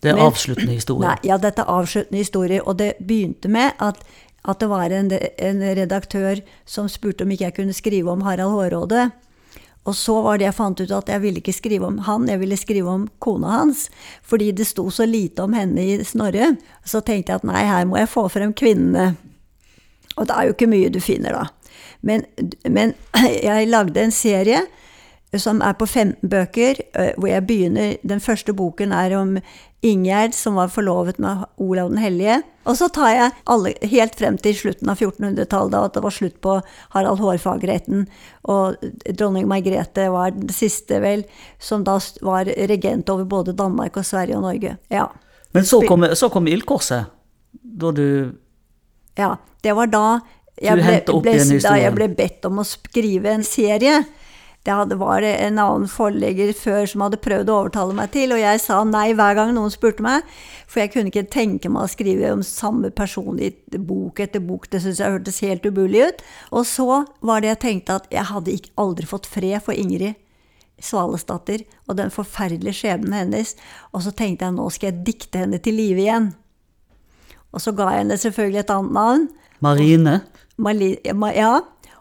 Det 0.00 0.10
er 0.10 0.16
Men- 0.16 0.26
avsluttende 0.26 0.76
historie. 0.76 1.08
Nei, 1.08 1.16
ja, 1.24 1.36
dette 1.38 1.62
er 1.62 1.72
avsluttende 1.72 2.18
historier. 2.20 2.62
Og 2.66 2.76
det 2.78 2.94
begynte 3.00 3.48
med 3.48 3.72
at, 3.80 3.96
at 4.44 4.60
det 4.60 4.68
var 4.68 4.90
en, 4.90 5.10
en 5.38 5.60
redaktør 5.76 6.40
som 6.64 6.88
spurte 6.88 7.22
om 7.24 7.30
ikke 7.30 7.44
jeg 7.44 7.54
kunne 7.54 7.76
skrive 7.76 8.10
om 8.12 8.20
Harald 8.22 8.50
Hårråde. 8.50 9.10
Og 9.88 9.96
så 9.96 10.18
var 10.22 10.38
det 10.38 10.44
jeg 10.44 10.56
fant 10.58 10.80
ut 10.82 10.92
at 10.92 11.08
jeg 11.08 11.22
ville 11.22 11.40
ikke 11.40 11.56
skrive 11.56 11.88
om 11.88 12.02
han, 12.04 12.28
jeg 12.28 12.42
ville 12.42 12.58
skrive 12.58 12.90
om 12.92 13.06
kona 13.22 13.54
hans. 13.62 13.86
Fordi 14.22 14.50
det 14.52 14.68
sto 14.68 14.84
så 14.92 15.06
lite 15.08 15.46
om 15.46 15.56
henne 15.56 15.86
i 15.86 15.96
Snorre. 16.04 16.54
Så 16.84 17.00
tenkte 17.00 17.32
jeg 17.32 17.40
at 17.40 17.48
nei, 17.48 17.62
her 17.64 17.88
må 17.88 17.96
jeg 18.00 18.12
få 18.12 18.26
frem 18.32 18.52
kvinnene. 18.56 19.14
Og 20.18 20.28
det 20.28 20.36
er 20.36 20.48
jo 20.48 20.56
ikke 20.56 20.68
mye 20.70 20.92
du 20.92 21.00
finner 21.00 21.36
da. 21.36 21.46
Men, 22.04 22.26
men 22.68 22.94
jeg 23.48 23.70
lagde 23.70 24.04
en 24.04 24.14
serie 24.14 24.66
som 25.38 25.60
er 25.62 25.76
på 25.78 25.86
15 25.86 26.26
bøker, 26.26 26.80
hvor 27.16 27.28
jeg 27.30 27.46
begynner 27.46 27.92
Den 28.02 28.18
første 28.20 28.52
boken 28.56 28.90
er 28.92 29.14
om 29.14 29.36
Ingjerd 29.80 30.34
som 30.36 30.58
var 30.58 30.68
forlovet 30.68 31.20
med 31.22 31.46
Olav 31.56 31.88
den 31.88 32.00
hellige. 32.02 32.42
Og 32.68 32.76
så 32.76 32.90
tar 32.92 33.12
jeg 33.14 33.30
alle, 33.48 33.72
helt 33.88 34.18
frem 34.18 34.36
til 34.36 34.52
slutten 34.58 34.90
av 34.92 35.00
1400-tallet, 35.00 35.72
da 35.72 35.80
at 35.88 35.94
det 35.96 36.02
var 36.04 36.12
slutt 36.12 36.36
på 36.44 36.58
Harald 36.92 37.22
Hårfagretten. 37.22 38.04
Og 38.52 38.76
dronning 39.16 39.48
Margrethe 39.48 40.10
var 40.12 40.34
den 40.36 40.52
siste, 40.52 41.00
vel, 41.00 41.24
som 41.56 41.86
da 41.86 41.96
var 42.26 42.50
regent 42.68 43.08
over 43.08 43.24
både 43.24 43.56
Danmark 43.56 43.96
og 43.96 44.04
Sverige 44.04 44.36
og 44.36 44.44
Norge. 44.44 44.76
Ja. 44.92 45.08
Men 45.56 45.64
så 45.64 45.80
kom, 45.88 46.04
så 46.12 46.28
kom 46.28 46.50
ildkorset. 46.50 47.08
Da 47.50 47.90
du 47.96 48.36
Ja, 49.18 49.34
det 49.64 49.72
var 49.74 49.88
da 49.90 50.04
jeg 50.60 50.76
ble, 50.76 51.20
ble, 51.24 51.38
da 51.64 51.72
jeg 51.80 51.92
ble 51.96 52.06
bedt 52.12 52.44
om 52.44 52.60
å 52.60 52.64
skrive 52.68 53.32
en 53.32 53.44
serie. 53.46 54.02
Det 54.62 54.96
var 55.00 55.22
det 55.24 55.32
en 55.40 55.58
annen 55.58 55.88
forlegger 55.88 56.52
før 56.52 56.84
som 56.90 57.00
hadde 57.06 57.20
prøvd 57.24 57.48
å 57.48 57.54
overtale 57.62 57.94
meg 57.96 58.10
til, 58.12 58.34
og 58.36 58.42
jeg 58.42 58.60
sa 58.60 58.82
nei 58.84 59.14
hver 59.16 59.38
gang 59.38 59.54
noen 59.56 59.72
spurte 59.72 60.04
meg. 60.04 60.26
For 60.68 60.82
jeg 60.82 60.92
kunne 60.92 61.08
ikke 61.08 61.30
tenke 61.32 61.70
meg 61.72 61.86
å 61.86 61.90
skrive 61.90 62.32
om 62.34 62.42
samme 62.44 62.90
person 62.92 63.40
i 63.40 63.48
bok 63.72 64.20
etter 64.20 64.44
bok. 64.44 64.68
Det 64.68 64.82
syntes 64.84 65.00
jeg 65.00 65.16
hørtes 65.16 65.40
helt 65.46 65.64
umulig 65.64 66.04
ut. 66.10 66.20
Og 66.52 66.68
så 66.68 67.04
var 67.24 67.40
det 67.40 67.54
jeg 67.54 67.62
tenkte 67.64 67.96
at 68.02 68.10
jeg 68.12 68.28
hadde 68.28 68.52
ikke, 68.52 68.74
aldri 68.84 69.08
fått 69.08 69.30
fred 69.30 69.64
for 69.64 69.72
Ingrid 69.72 70.18
Svalesdatter 70.80 71.64
og 71.88 71.96
den 71.98 72.12
forferdelige 72.12 72.76
skjebnen 72.82 73.16
hennes. 73.16 73.56
Og 73.92 74.04
så 74.04 74.12
tenkte 74.16 74.46
jeg 74.46 74.56
nå 74.56 74.68
skal 74.72 74.90
jeg 74.90 75.04
dikte 75.08 75.42
henne 75.42 75.60
til 75.62 75.76
live 75.80 76.04
igjen. 76.04 76.30
Og 77.50 77.64
så 77.64 77.72
ga 77.76 77.90
jeg 77.94 78.04
henne 78.04 78.20
selvfølgelig 78.20 78.62
et 78.62 78.72
annet 78.76 78.96
navn. 78.96 79.28
Marine. 79.60 80.20
Mali, 80.60 80.94
ja, 81.04 81.52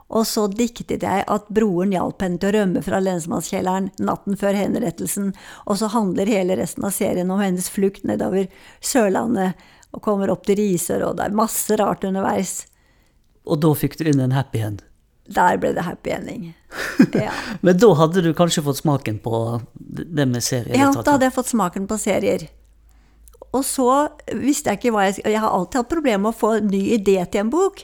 og 0.09 0.25
så 0.25 0.47
diktet 0.49 1.03
jeg 1.05 1.25
at 1.29 1.49
broren 1.53 1.93
hjalp 1.93 2.23
henne 2.25 2.41
til 2.41 2.49
å 2.49 2.55
rømme 2.57 2.81
fra 2.81 2.97
lensmannskjelleren 3.03 3.91
natten 4.01 4.37
før 4.41 4.57
henrettelsen. 4.57 5.31
Og 5.69 5.77
så 5.81 5.91
handler 5.93 6.31
hele 6.31 6.57
resten 6.57 6.87
av 6.87 6.95
serien 6.95 7.29
om 7.29 7.41
hennes 7.41 7.69
flukt 7.69 8.07
nedover 8.09 8.49
Sørlandet 8.81 9.59
og 9.93 10.01
kommer 10.05 10.33
opp 10.33 10.45
til 10.49 10.57
Risør, 10.57 11.05
og 11.07 11.17
det 11.17 11.27
er 11.29 11.37
masse 11.37 11.77
rart 11.77 12.05
underveis. 12.05 12.63
Og 13.49 13.61
da 13.61 13.73
fikk 13.77 13.97
du 13.99 14.07
inn 14.09 14.21
en 14.21 14.33
happy 14.33 14.61
end. 14.65 14.83
Der 15.29 15.57
ble 15.61 15.75
det 15.77 15.85
happy 15.85 16.13
ending. 16.15 16.49
Ja. 17.15 17.31
Men 17.65 17.77
da 17.81 17.87
hadde 17.97 18.21
du 18.21 18.29
kanskje 18.37 18.61
fått 18.65 18.81
smaken 18.81 19.17
på 19.23 19.37
det 19.73 20.25
med 20.29 20.43
serier? 20.45 20.75
ja, 20.77 20.89
da 20.93 21.15
hadde 21.15 21.29
jeg 21.29 21.33
fått 21.37 21.49
smaken 21.49 21.87
på 21.89 21.97
serier. 22.01 22.45
Og 23.49 23.63
så 23.65 23.87
visste 24.37 24.69
jeg 24.69 24.77
ikke 24.77 24.91
hva 24.93 25.07
jeg 25.07 25.23
Jeg 25.23 25.41
har 25.41 25.49
alltid 25.49 25.79
hatt 25.81 25.89
problemer 25.89 26.21
med 26.27 26.35
å 26.35 26.37
få 26.37 26.51
en 26.59 26.69
ny 26.69 26.83
idé 26.97 27.17
til 27.25 27.45
en 27.45 27.53
bok. 27.53 27.81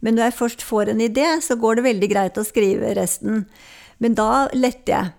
Men 0.00 0.16
når 0.16 0.30
jeg 0.30 0.38
først 0.38 0.62
får 0.64 0.92
en 0.92 1.02
idé, 1.04 1.26
så 1.44 1.56
går 1.60 1.78
det 1.78 1.86
veldig 1.88 2.10
greit 2.12 2.38
å 2.40 2.46
skrive 2.46 2.94
resten. 2.96 3.44
Men 4.00 4.16
da 4.18 4.48
lette 4.56 4.94
jeg. 4.94 5.12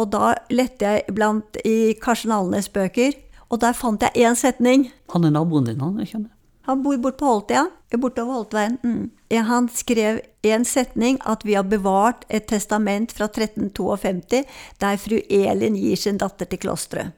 Og 0.00 0.08
da 0.12 0.32
lette 0.48 0.88
jeg 0.88 1.12
blant 1.12 1.58
i 1.68 1.92
Karsten 2.00 2.32
Alnes 2.32 2.70
bøker, 2.72 3.12
og 3.52 3.60
der 3.60 3.76
fant 3.76 4.00
jeg 4.00 4.24
én 4.24 4.38
setning. 4.38 4.88
Han 5.12 5.28
er 5.28 5.34
naboen 5.34 5.68
din, 5.68 5.82
han? 5.84 5.98
Jeg 6.00 6.14
kjenner. 6.14 6.30
Han 6.68 6.82
bor 6.84 6.96
borte 7.02 7.18
på 7.18 7.26
Holtøya. 7.26 7.66
Bortover 8.00 8.38
Holtveien. 8.38 8.78
Mm. 8.82 9.10
Han 9.48 9.68
skrev 9.68 10.20
en 10.46 10.64
setning 10.64 11.18
at 11.28 11.42
vi 11.44 11.56
har 11.58 11.66
bevart 11.68 12.24
et 12.30 12.46
testament 12.48 13.12
fra 13.12 13.26
1352 13.28 14.44
der 14.80 15.00
fru 15.00 15.18
Elin 15.28 15.76
gir 15.76 15.98
sin 15.98 16.20
datter 16.22 16.48
til 16.48 16.62
klosteret. 16.62 17.12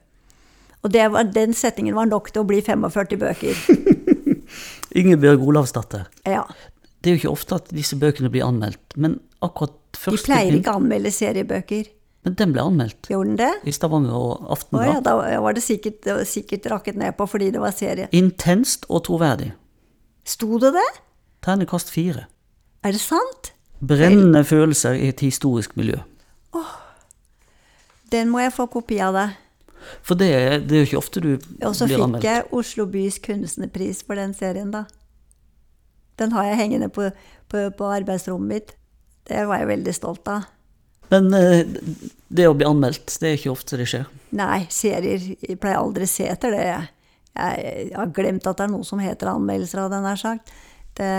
Og 0.83 0.91
det 0.93 1.07
var, 1.09 1.23
den 1.33 1.53
setningen 1.57 1.95
var 1.97 2.05
nok 2.05 2.29
til 2.33 2.43
å 2.43 2.47
bli 2.49 2.59
45 2.61 3.17
bøker. 3.21 3.61
Ingebjørg 4.99 5.47
Olavsdatter. 5.47 6.05
Ja. 6.29 6.43
Det 7.05 7.11
er 7.11 7.17
jo 7.17 7.21
ikke 7.21 7.31
ofte 7.35 7.57
at 7.59 7.67
disse 7.69 7.97
bøkene 8.01 8.31
blir 8.33 8.41
anmeldt, 8.47 8.95
men 8.97 9.19
akkurat 9.45 9.75
første 9.93 10.25
De 10.25 10.25
pleier 10.25 10.55
ikke 10.57 10.73
å 10.73 10.79
anmelde 10.79 11.11
seriebøker. 11.13 11.91
Men 12.25 12.33
den 12.39 12.53
ble 12.55 12.63
anmeldt 12.65 13.05
Gjorde 13.11 13.29
den 13.29 13.37
det? 13.37 13.51
i 13.69 13.73
Stavanger 13.75 14.15
og 14.17 14.47
Aftenblad. 14.55 14.87
ja, 14.89 15.01
da 15.05 15.13
var 15.45 15.53
det 15.53 15.61
sikkert, 15.61 15.99
det 16.01 16.15
var 16.17 16.25
sikkert 16.25 16.65
rakket 16.73 16.97
ned 16.97 17.13
på 17.19 17.27
fordi 17.29 17.51
det 17.53 17.61
var 17.61 17.75
serie. 17.77 18.07
Intenst 18.17 18.87
og 18.89 19.03
troverdig. 19.05 19.51
Sto 20.25 20.57
det 20.63 20.71
det? 20.73 20.87
Ternekast 21.45 21.93
fire. 21.93 22.25
Er 22.81 22.97
det 22.97 23.03
sant? 23.03 23.51
Brennende 23.85 24.41
følelser 24.43 24.97
i 24.97 25.11
et 25.13 25.21
historisk 25.21 25.77
miljø. 25.77 26.01
Den 28.11 28.29
må 28.33 28.41
jeg 28.41 28.53
få 28.55 28.65
kopi 28.71 28.97
av 29.03 29.13
deg. 29.17 29.35
For 30.05 30.17
det, 30.17 30.29
det 30.65 30.73
er 30.79 30.81
jo 30.81 30.87
ikke 30.87 30.97
ofte 30.97 31.21
du 31.21 31.31
Og 31.35 31.75
så 31.77 31.85
blir 31.85 31.99
fikk 31.99 32.05
anmeldt. 32.07 32.25
jeg 32.25 32.45
Oslo 32.57 32.85
bys 32.89 33.19
kunstnerpris 33.21 34.01
for 34.07 34.17
den 34.17 34.33
serien, 34.33 34.71
da. 34.73 34.85
Den 36.19 36.35
har 36.35 36.49
jeg 36.49 36.59
hengende 36.61 36.89
på, 36.93 37.09
på, 37.51 37.69
på 37.77 37.91
arbeidsrommet 37.91 38.51
mitt. 38.51 38.75
Det 39.25 39.45
var 39.49 39.61
jeg 39.61 39.71
veldig 39.71 39.95
stolt 39.95 40.27
av. 40.31 40.45
Men 41.11 41.33
eh, 41.37 41.65
det 42.27 42.47
å 42.49 42.55
bli 42.57 42.67
anmeldt, 42.67 43.17
det 43.21 43.29
er 43.29 43.39
ikke 43.39 43.53
ofte 43.53 43.79
det 43.79 43.87
skjer. 43.89 44.05
Nei, 44.35 44.65
serier 44.73 45.21
Jeg 45.21 45.59
pleier 45.61 45.79
aldri 45.79 46.07
å 46.07 46.11
se 46.11 46.27
etter 46.29 46.55
det. 46.55 46.63
Jeg, 46.65 46.85
jeg 47.35 47.97
har 47.97 48.13
glemt 48.15 48.47
at 48.47 48.59
det 48.59 48.67
er 48.67 48.73
noe 48.73 48.87
som 48.87 49.01
heter 49.03 49.33
anmeldelser 49.33 49.83
av 49.85 49.91
den 49.93 50.05
nær 50.07 50.19
sagt. 50.19 50.53
Det, 50.97 51.11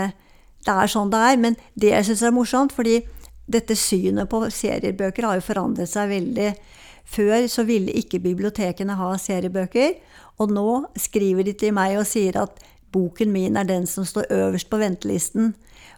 det 0.65 0.73
er 0.73 0.91
sånn 0.91 1.13
det 1.13 1.21
er. 1.29 1.39
Men 1.43 1.59
det 1.79 1.93
jeg 1.93 2.09
syns 2.09 2.25
er 2.27 2.35
morsomt, 2.35 2.75
fordi 2.75 2.99
dette 3.47 3.77
synet 3.79 4.29
på 4.29 4.43
seriebøker 4.51 5.27
har 5.27 5.39
jo 5.39 5.45
forandret 5.45 5.91
seg 5.91 6.11
veldig. 6.11 6.51
Før 7.07 7.45
så 7.47 7.63
ville 7.67 7.95
ikke 7.95 8.19
bibliotekene 8.19 8.97
ha 8.99 9.13
seriebøker, 9.21 9.93
og 10.43 10.51
nå 10.51 10.71
skriver 10.99 11.47
de 11.47 11.53
til 11.57 11.71
meg 11.73 11.95
og 11.97 12.05
sier 12.09 12.35
at 12.41 12.59
boken 12.97 13.31
min 13.31 13.57
er 13.57 13.69
den 13.69 13.85
som 13.87 14.05
står 14.05 14.31
øverst 14.33 14.69
på 14.71 14.81
ventelisten. 14.81 15.53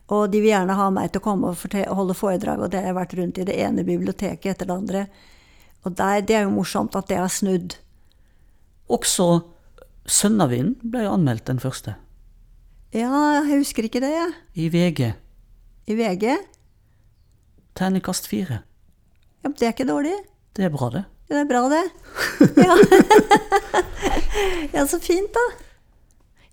Og 0.10 0.32
de 0.34 0.42
vil 0.42 0.52
gjerne 0.52 0.76
ha 0.78 0.88
meg 0.94 1.12
til 1.14 1.22
å 1.22 1.26
komme 1.26 1.52
og 1.52 1.76
holde 1.96 2.16
foredrag, 2.18 2.60
og 2.60 2.72
det 2.74 2.82
har 2.82 2.90
jeg 2.92 2.98
vært 2.98 3.18
rundt 3.20 3.38
i 3.40 3.46
det 3.46 3.56
ene 3.62 3.86
biblioteket 3.86 4.52
etter 4.56 4.68
det 4.68 4.76
andre. 4.76 5.04
Og 5.86 5.96
der, 5.96 6.24
det 6.26 6.36
er 6.36 6.48
jo 6.48 6.56
morsomt 6.58 6.98
at 6.98 7.08
det 7.12 7.20
har 7.22 7.30
snudd. 7.32 7.78
Også 8.90 9.42
'Sønnavinden' 10.10 10.90
ble 10.90 11.04
jo 11.06 11.14
anmeldt 11.14 11.46
den 11.48 11.60
første, 11.62 11.96
Ja, 12.90 13.10
jeg 13.38 13.60
husker 13.60 13.86
ikke 13.86 14.02
det, 14.02 14.10
jeg. 14.10 14.32
i 14.56 14.70
VG. 14.74 15.14
I 15.88 15.94
VG. 15.94 16.38
Terningkast 17.78 18.28
fire. 18.28 18.64
Ja, 19.44 19.50
det 19.50 19.62
er 19.68 19.74
ikke 19.76 19.86
dårlig. 19.86 20.16
Det 20.58 20.66
er 20.66 20.74
bra, 20.74 20.90
det. 20.90 21.04
Det 21.30 21.38
er 21.38 21.46
bra, 21.46 21.62
det. 21.70 21.84
Ja. 22.66 22.74
ja, 24.74 24.86
så 24.90 24.98
fint, 25.00 25.30
da. 25.38 25.46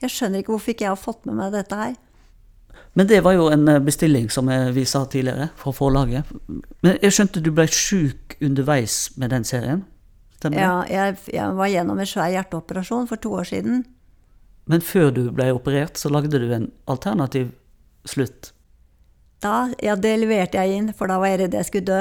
Jeg 0.02 0.12
skjønner 0.12 0.42
ikke 0.42 0.52
hvorfor 0.54 0.74
ikke 0.74 0.84
jeg 0.84 0.92
har 0.92 1.00
fått 1.00 1.24
med 1.28 1.38
meg 1.38 1.54
dette 1.56 1.78
her. 1.78 1.94
Men 2.96 3.08
det 3.08 3.22
var 3.24 3.36
jo 3.36 3.48
en 3.52 3.68
eh, 3.68 3.82
bestilling, 3.84 4.30
som 4.32 4.48
eh, 4.48 4.70
vi 4.72 4.84
sa 4.88 5.04
tidligere, 5.04 5.50
fra 5.56 5.72
forlaget. 5.72 6.28
Men 6.84 6.96
jeg 7.02 7.12
skjønte 7.12 7.42
du 7.44 7.50
ble 7.52 7.66
sjuk 7.68 8.36
underveis 8.44 9.10
med 9.20 9.32
den 9.34 9.44
serien? 9.44 9.84
Stemmer? 10.38 10.60
Ja, 10.60 10.74
jeg, 10.88 11.18
jeg 11.32 11.56
var 11.58 11.72
gjennom 11.72 12.00
en 12.00 12.08
svær 12.08 12.32
hjerteoperasjon 12.32 13.08
for 13.10 13.20
to 13.20 13.32
år 13.36 13.48
siden. 13.48 13.84
Men 14.66 14.84
før 14.84 15.10
du 15.14 15.26
ble 15.32 15.50
operert, 15.54 16.00
så 16.00 16.10
lagde 16.12 16.40
du 16.40 16.48
en 16.52 16.70
alternativ 16.90 17.52
slutt. 18.08 18.52
Da, 19.44 19.68
ja, 19.84 19.96
det 19.96 20.14
leverte 20.22 20.60
jeg 20.60 20.78
inn, 20.80 20.88
for 20.96 21.12
da 21.12 21.20
var 21.20 21.34
jeg 21.34 21.44
redd 21.44 21.58
jeg 21.58 21.68
skulle 21.68 21.90
dø. 21.90 22.00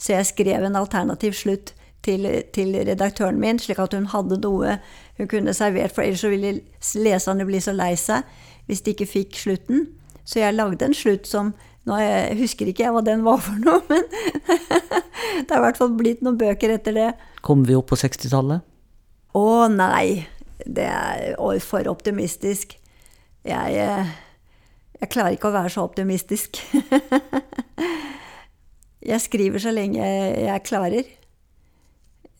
Så 0.00 0.14
jeg 0.16 0.30
skrev 0.30 0.64
en 0.64 0.80
alternativ 0.80 1.36
slutt 1.36 1.74
til, 2.04 2.24
til 2.56 2.72
redaktøren 2.88 3.40
min, 3.40 3.60
slik 3.60 3.80
at 3.82 3.94
hun 3.96 4.08
hadde 4.10 4.40
noe 4.40 4.78
hun 5.20 5.28
kunne 5.30 5.54
servert, 5.56 5.92
for 5.92 6.04
ellers 6.04 6.22
så 6.24 6.30
ville 6.32 6.60
leserne 6.96 7.46
bli 7.48 7.60
så 7.60 7.74
lei 7.76 7.92
seg 8.00 8.24
hvis 8.70 8.84
de 8.86 8.94
ikke 8.94 9.08
fikk 9.08 9.36
slutten. 9.36 9.88
Så 10.24 10.40
jeg 10.40 10.54
lagde 10.54 10.86
en 10.86 10.96
slutt 10.96 11.28
som 11.28 11.52
nå 11.88 11.96
jeg 11.96 12.36
husker 12.38 12.68
ikke 12.70 12.84
jeg 12.84 12.94
hva 12.94 13.02
den 13.04 13.24
var 13.24 13.40
for 13.42 13.56
noe, 13.60 13.80
men 13.88 14.04
det 15.44 15.50
har 15.50 15.60
i 15.60 15.64
hvert 15.64 15.80
fall 15.80 15.94
blitt 15.96 16.20
noen 16.24 16.38
bøker 16.40 16.74
etter 16.76 16.96
det. 16.96 17.08
Kom 17.44 17.64
vi 17.68 17.76
opp 17.76 17.88
på 17.90 17.98
60-tallet? 17.98 18.66
Å 19.36 19.46
nei, 19.72 20.26
det 20.66 20.86
er 20.86 21.60
for 21.64 21.88
optimistisk. 21.90 22.76
Jeg, 23.46 23.76
eh, 23.80 24.12
jeg 25.00 25.12
klarer 25.12 25.36
ikke 25.36 25.48
å 25.48 25.56
være 25.56 25.72
så 25.72 25.86
optimistisk. 25.86 26.60
jeg 29.10 29.24
skriver 29.24 29.62
så 29.62 29.72
lenge 29.74 30.04
jeg 30.04 30.66
klarer. 30.68 31.08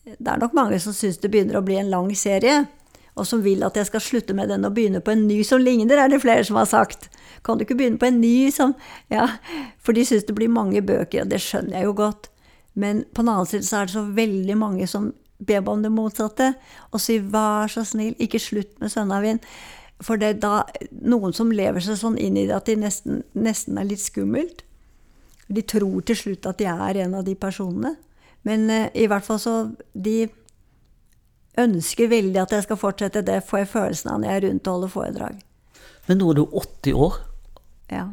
Det 0.05 0.27
er 0.27 0.39
nok 0.41 0.55
mange 0.57 0.79
som 0.81 0.95
syns 0.97 1.19
det 1.21 1.29
begynner 1.29 1.59
å 1.59 1.65
bli 1.65 1.77
en 1.77 1.91
lang 1.91 2.13
serie. 2.17 2.67
og 3.15 3.27
som 3.27 3.41
vil 3.43 3.59
at 3.63 3.75
jeg 3.75 3.85
skal 3.85 4.01
slutte 4.01 4.33
med 4.33 4.47
den 4.47 4.63
og 4.65 4.71
begynne 4.73 5.01
på 5.03 5.11
en 5.11 5.25
ny 5.27 5.43
som 5.43 5.59
ligner, 5.59 5.97
er 5.99 6.07
det 6.07 6.21
flere 6.21 6.45
som 6.47 6.55
har 6.55 6.65
sagt. 6.65 7.09
Kan 7.43 7.57
du 7.57 7.65
ikke 7.65 7.75
begynne 7.75 7.99
på 7.99 8.07
en 8.07 8.21
ny 8.21 8.49
som 8.51 8.73
Ja, 9.11 9.27
for 9.79 9.91
de 9.91 10.05
syns 10.05 10.23
det 10.23 10.35
blir 10.35 10.47
mange 10.47 10.81
bøker, 10.81 11.21
og 11.21 11.29
det 11.29 11.41
skjønner 11.41 11.77
jeg 11.77 11.83
jo 11.83 11.93
godt. 11.93 12.29
Men 12.73 13.03
på 13.13 13.21
den 13.21 13.29
annen 13.29 13.45
side 13.45 13.67
så 13.67 13.81
er 13.81 13.85
det 13.85 13.93
så 13.93 14.03
veldig 14.03 14.57
mange 14.57 14.87
som 14.87 15.13
ber 15.39 15.69
om 15.69 15.81
det 15.83 15.91
motsatte, 15.91 16.53
og 16.91 17.01
sier 17.01 17.21
vær 17.21 17.67
så 17.67 17.83
snill, 17.83 18.15
ikke 18.17 18.39
slutt 18.39 18.79
med 18.79 18.93
Sønnavind. 18.93 19.39
For 20.01 20.15
det 20.15 20.27
er 20.27 20.39
da 20.41 20.63
noen 21.01 21.33
som 21.33 21.51
lever 21.51 21.83
seg 21.83 21.99
sånn 21.99 22.17
inn 22.17 22.37
i 22.37 22.47
det 22.47 22.55
at 22.55 22.69
de 22.69 22.77
nesten, 22.79 23.23
nesten 23.33 23.77
er 23.77 23.89
litt 23.89 24.01
skummelt. 24.01 24.63
De 25.51 25.61
tror 25.61 25.99
til 26.07 26.15
slutt 26.15 26.47
at 26.47 26.57
de 26.61 26.69
er 26.71 27.03
en 27.03 27.19
av 27.19 27.27
de 27.27 27.35
personene. 27.35 27.97
Men 28.47 28.69
eh, 28.69 28.87
i 28.97 29.07
hvert 29.09 29.25
fall 29.25 29.39
så 29.41 29.55
De 29.93 30.29
ønsker 31.61 32.09
veldig 32.09 32.39
at 32.41 32.55
jeg 32.55 32.65
skal 32.65 32.79
fortsette. 32.79 33.25
Det 33.27 33.41
får 33.45 33.63
jeg 33.63 33.71
følelsen 33.73 34.11
av 34.13 34.21
når 34.21 34.29
jeg 34.29 34.39
er 34.39 34.45
rundt 34.47 34.67
og 34.67 34.77
holder 34.77 34.93
foredrag. 34.93 35.41
Men 36.07 36.21
nå 36.21 36.31
er 36.31 36.39
du 36.39 36.43
80 36.47 36.97
år. 37.05 37.19
Ja. 37.91 38.05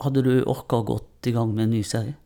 Hadde 0.00 0.24
du 0.24 0.32
orka 0.48 0.80
å 0.80 0.86
gått 0.88 1.28
i 1.28 1.34
gang 1.36 1.52
med 1.52 1.68
en 1.68 1.74
ny 1.76 1.82
serie? 1.86 2.16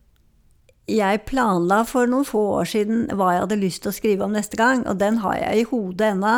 Jeg 0.87 1.23
planla 1.25 1.81
for 1.89 2.07
noen 2.07 2.27
få 2.27 2.43
år 2.59 2.69
siden 2.69 3.07
hva 3.17 3.31
jeg 3.33 3.41
hadde 3.43 3.57
lyst 3.57 3.83
til 3.83 3.91
å 3.91 3.97
skrive 3.97 4.25
om 4.27 4.35
neste 4.35 4.57
gang, 4.59 4.83
og 4.85 4.99
den 5.01 5.17
har 5.23 5.39
jeg 5.41 5.63
i 5.63 5.67
hodet 5.71 6.11
ennå. 6.13 6.35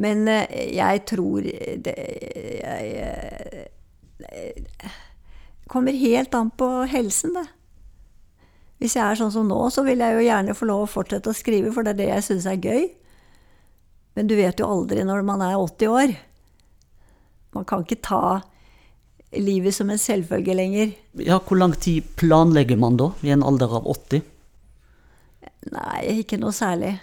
Men 0.00 0.28
eh, 0.30 0.74
jeg 0.74 1.04
tror 1.10 1.44
det 1.44 1.94
jeg, 2.64 3.68
Det 4.18 5.70
kommer 5.70 5.92
helt 5.98 6.34
an 6.34 6.50
på 6.54 6.68
helsen, 6.90 7.34
det. 7.36 7.46
Hvis 8.82 8.96
jeg 8.98 9.04
er 9.06 9.18
sånn 9.18 9.32
som 9.32 9.46
nå, 9.48 9.58
så 9.70 9.84
vil 9.86 10.02
jeg 10.02 10.16
jo 10.16 10.24
gjerne 10.26 10.56
få 10.56 10.66
lov 10.68 10.84
å 10.84 10.90
fortsette 10.90 11.30
å 11.30 11.36
skrive, 11.36 11.70
for 11.74 11.86
det 11.86 11.94
er 11.94 12.00
det 12.00 12.08
jeg 12.10 12.26
syns 12.28 12.48
er 12.50 12.60
gøy. 12.62 12.88
Men 14.18 14.30
du 14.30 14.34
vet 14.38 14.60
jo 14.60 14.70
aldri 14.70 15.04
når 15.06 15.22
man 15.26 15.42
er 15.46 15.58
80 15.58 15.94
år. 15.94 16.14
Man 17.54 17.66
kan 17.70 17.84
ikke 17.84 18.02
ta 18.02 18.24
livet 19.34 19.74
som 19.74 19.90
en 19.90 19.98
selvfølge 19.98 20.54
lenger. 20.58 20.94
Ja, 21.22 21.38
Hvor 21.38 21.58
lang 21.58 21.74
tid 21.78 22.06
planlegger 22.18 22.78
man 22.78 22.98
da, 22.98 23.12
i 23.22 23.30
en 23.34 23.46
alder 23.46 23.78
av 23.78 23.86
80? 23.90 24.22
Nei, 25.74 26.00
ikke 26.20 26.38
noe 26.42 26.54
særlig. 26.54 26.96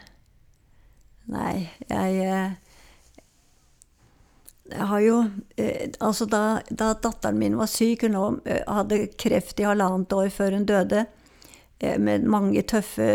Nei, 1.32 1.70
jeg 1.88 2.26
eh, 2.26 2.54
Jeg 4.72 4.88
har 4.90 5.02
jo 5.04 5.18
eh, 5.62 5.92
Altså, 6.02 6.26
da, 6.26 6.62
da 6.68 6.92
datteren 6.98 7.38
min 7.40 7.58
var 7.60 7.70
syk, 7.70 8.08
hun 8.08 8.40
hadde 8.50 9.04
kreft 9.20 9.60
i 9.62 9.68
halvannet 9.68 10.16
år 10.18 10.32
før 10.34 10.58
hun 10.58 10.66
døde, 10.68 11.06
Eh, 11.06 11.21
med 11.82 12.28
mange 12.30 12.62
tøffe, 12.62 13.08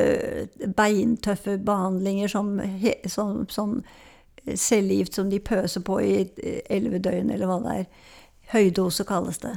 beintøffe 0.77 1.57
behandlinger 1.63 2.29
som, 2.33 2.57
som, 3.07 3.45
som 3.49 3.77
cellegift 4.55 5.15
som 5.15 5.31
de 5.31 5.41
pøser 5.41 5.85
på 5.87 6.01
i 6.03 6.15
elleve 6.71 6.99
døgn, 7.03 7.31
eller 7.31 7.51
hva 7.51 7.61
det 7.65 7.77
er. 7.81 7.89
Høydose 8.53 9.07
kalles 9.07 9.41
det. 9.43 9.55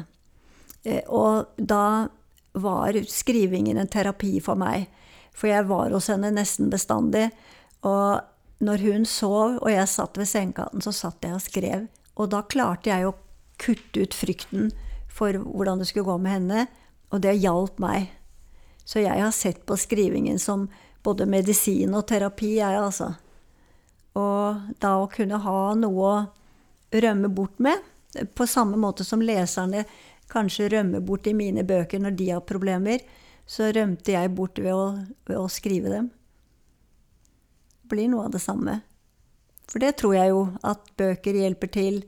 Eh, 0.84 1.04
og 1.06 1.54
da 1.58 2.10
var 2.58 2.98
skrivingen 3.10 3.78
en 3.78 3.92
terapi 3.92 4.40
for 4.42 4.60
meg. 4.60 4.88
For 5.38 5.52
jeg 5.52 5.68
var 5.70 5.94
hos 5.94 6.10
henne 6.12 6.32
nesten 6.34 6.72
bestandig. 6.74 7.30
Og 7.86 8.20
når 8.66 8.84
hun 8.84 9.06
sov, 9.08 9.60
og 9.62 9.70
jeg 9.72 9.88
satt 9.88 10.18
ved 10.20 10.28
sengekanten, 10.28 10.84
så 10.84 10.92
satt 10.96 11.24
jeg 11.24 11.38
og 11.38 11.46
skrev. 11.46 11.88
Og 12.20 12.32
da 12.34 12.42
klarte 12.44 12.92
jeg 12.92 13.08
å 13.08 13.16
kutte 13.62 14.04
ut 14.04 14.16
frykten 14.16 14.72
for 15.12 15.36
hvordan 15.38 15.80
det 15.80 15.90
skulle 15.92 16.10
gå 16.10 16.18
med 16.24 16.36
henne. 16.40 16.66
Og 17.14 17.22
det 17.24 17.38
hjalp 17.40 17.80
meg. 17.82 18.10
Så 18.90 19.04
jeg 19.04 19.22
har 19.22 19.34
sett 19.36 19.66
på 19.70 19.78
skrivingen 19.78 20.40
som 20.42 20.66
både 21.06 21.28
medisin 21.30 21.94
og 21.94 22.08
terapi, 22.10 22.56
jeg, 22.58 22.80
altså. 22.82 23.12
Og 24.18 24.74
da 24.82 24.96
å 24.98 25.10
kunne 25.14 25.38
ha 25.44 25.60
noe 25.78 26.10
å 26.10 26.98
rømme 27.06 27.30
bort 27.30 27.62
med, 27.62 27.78
på 28.34 28.48
samme 28.50 28.80
måte 28.82 29.06
som 29.06 29.22
leserne 29.22 29.84
kanskje 30.30 30.72
rømmer 30.74 31.04
bort 31.06 31.28
i 31.30 31.36
mine 31.38 31.62
bøker 31.64 32.02
når 32.02 32.18
de 32.18 32.30
har 32.32 32.46
problemer, 32.50 33.04
så 33.46 33.70
rømte 33.74 34.14
jeg 34.14 34.34
bort 34.34 34.58
ved 34.62 34.74
å, 34.74 34.86
ved 35.30 35.38
å 35.38 35.46
skrive 35.50 35.94
dem. 35.94 36.10
Det 37.82 37.94
blir 37.94 38.10
noe 38.10 38.26
av 38.26 38.34
det 38.34 38.42
samme. 38.42 38.80
For 39.70 39.82
det 39.82 39.96
tror 40.02 40.18
jeg 40.18 40.34
jo 40.34 40.44
at 40.66 40.90
bøker 40.98 41.38
hjelper 41.44 41.74
til. 41.74 42.02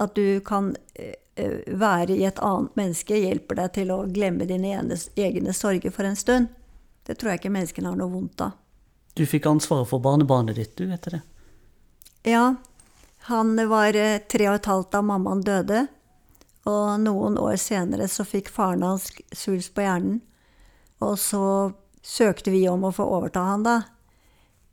At 0.00 0.16
du 0.16 0.40
kan 0.44 0.72
eh, 0.96 1.16
være 1.36 2.12
i 2.12 2.26
et 2.28 2.40
annet 2.44 2.74
menneske 2.76 3.16
hjelper 3.16 3.56
deg 3.62 3.70
til 3.78 3.92
å 3.94 4.02
glemme 4.04 4.44
dine 4.48 4.74
egne 5.16 5.54
sorger 5.56 5.94
for 5.94 6.04
en 6.04 6.18
stund. 6.18 6.50
Det 7.06 7.16
tror 7.18 7.32
jeg 7.32 7.42
ikke 7.42 7.54
menneskene 7.54 7.88
har 7.88 7.98
noe 7.98 8.12
vondt 8.12 8.44
av. 8.44 8.58
Du 9.16 9.24
fikk 9.28 9.48
ansvaret 9.50 9.88
for 9.88 10.00
barnebarnet 10.00 10.56
ditt, 10.56 10.76
du, 10.76 10.86
etter 10.92 11.18
det? 11.18 11.22
Ja. 12.32 12.54
Han 13.28 13.54
var 13.68 13.96
eh, 13.98 14.22
tre 14.30 14.48
og 14.50 14.60
et 14.60 14.68
halvt 14.70 14.92
da 14.94 15.02
mammaen 15.04 15.42
døde. 15.46 15.86
Og 16.70 17.00
noen 17.02 17.36
år 17.42 17.56
senere 17.60 18.06
så 18.10 18.24
fikk 18.26 18.50
faren 18.54 18.84
hans 18.86 19.10
svulst 19.34 19.74
på 19.74 19.84
hjernen. 19.84 20.20
Og 21.02 21.18
så 21.18 21.44
søkte 22.02 22.54
vi 22.54 22.64
om 22.70 22.86
å 22.86 22.94
få 22.94 23.06
overta 23.18 23.42
han, 23.46 23.66
da. 23.66 23.76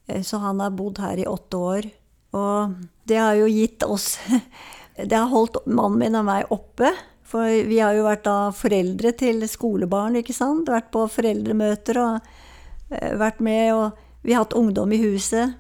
Eh, 0.08 0.22
så 0.24 0.42
han 0.44 0.62
har 0.64 0.76
bodd 0.78 1.02
her 1.02 1.20
i 1.20 1.28
åtte 1.30 1.58
år. 1.58 1.90
Og 2.38 2.78
det 3.10 3.18
har 3.18 3.36
jo 3.40 3.50
gitt 3.50 3.84
oss 3.84 4.16
Det 5.06 5.16
har 5.16 5.32
holdt 5.32 5.62
mannen 5.66 6.00
min 6.02 6.20
og 6.20 6.28
meg 6.28 6.52
oppe. 6.54 6.92
For 7.30 7.46
vi 7.46 7.78
har 7.78 7.94
jo 7.94 8.08
vært 8.08 8.26
da 8.26 8.50
foreldre 8.56 9.14
til 9.18 9.44
skolebarn, 9.50 10.18
ikke 10.20 10.34
sant. 10.34 10.70
Vært 10.70 10.90
på 10.94 11.06
foreldremøter 11.14 12.00
og 12.02 12.16
uh, 12.26 13.12
vært 13.22 13.44
med. 13.46 13.70
Og 13.76 14.26
vi 14.26 14.34
har 14.34 14.44
hatt 14.46 14.58
ungdom 14.58 14.96
i 14.96 15.02
huset. 15.04 15.56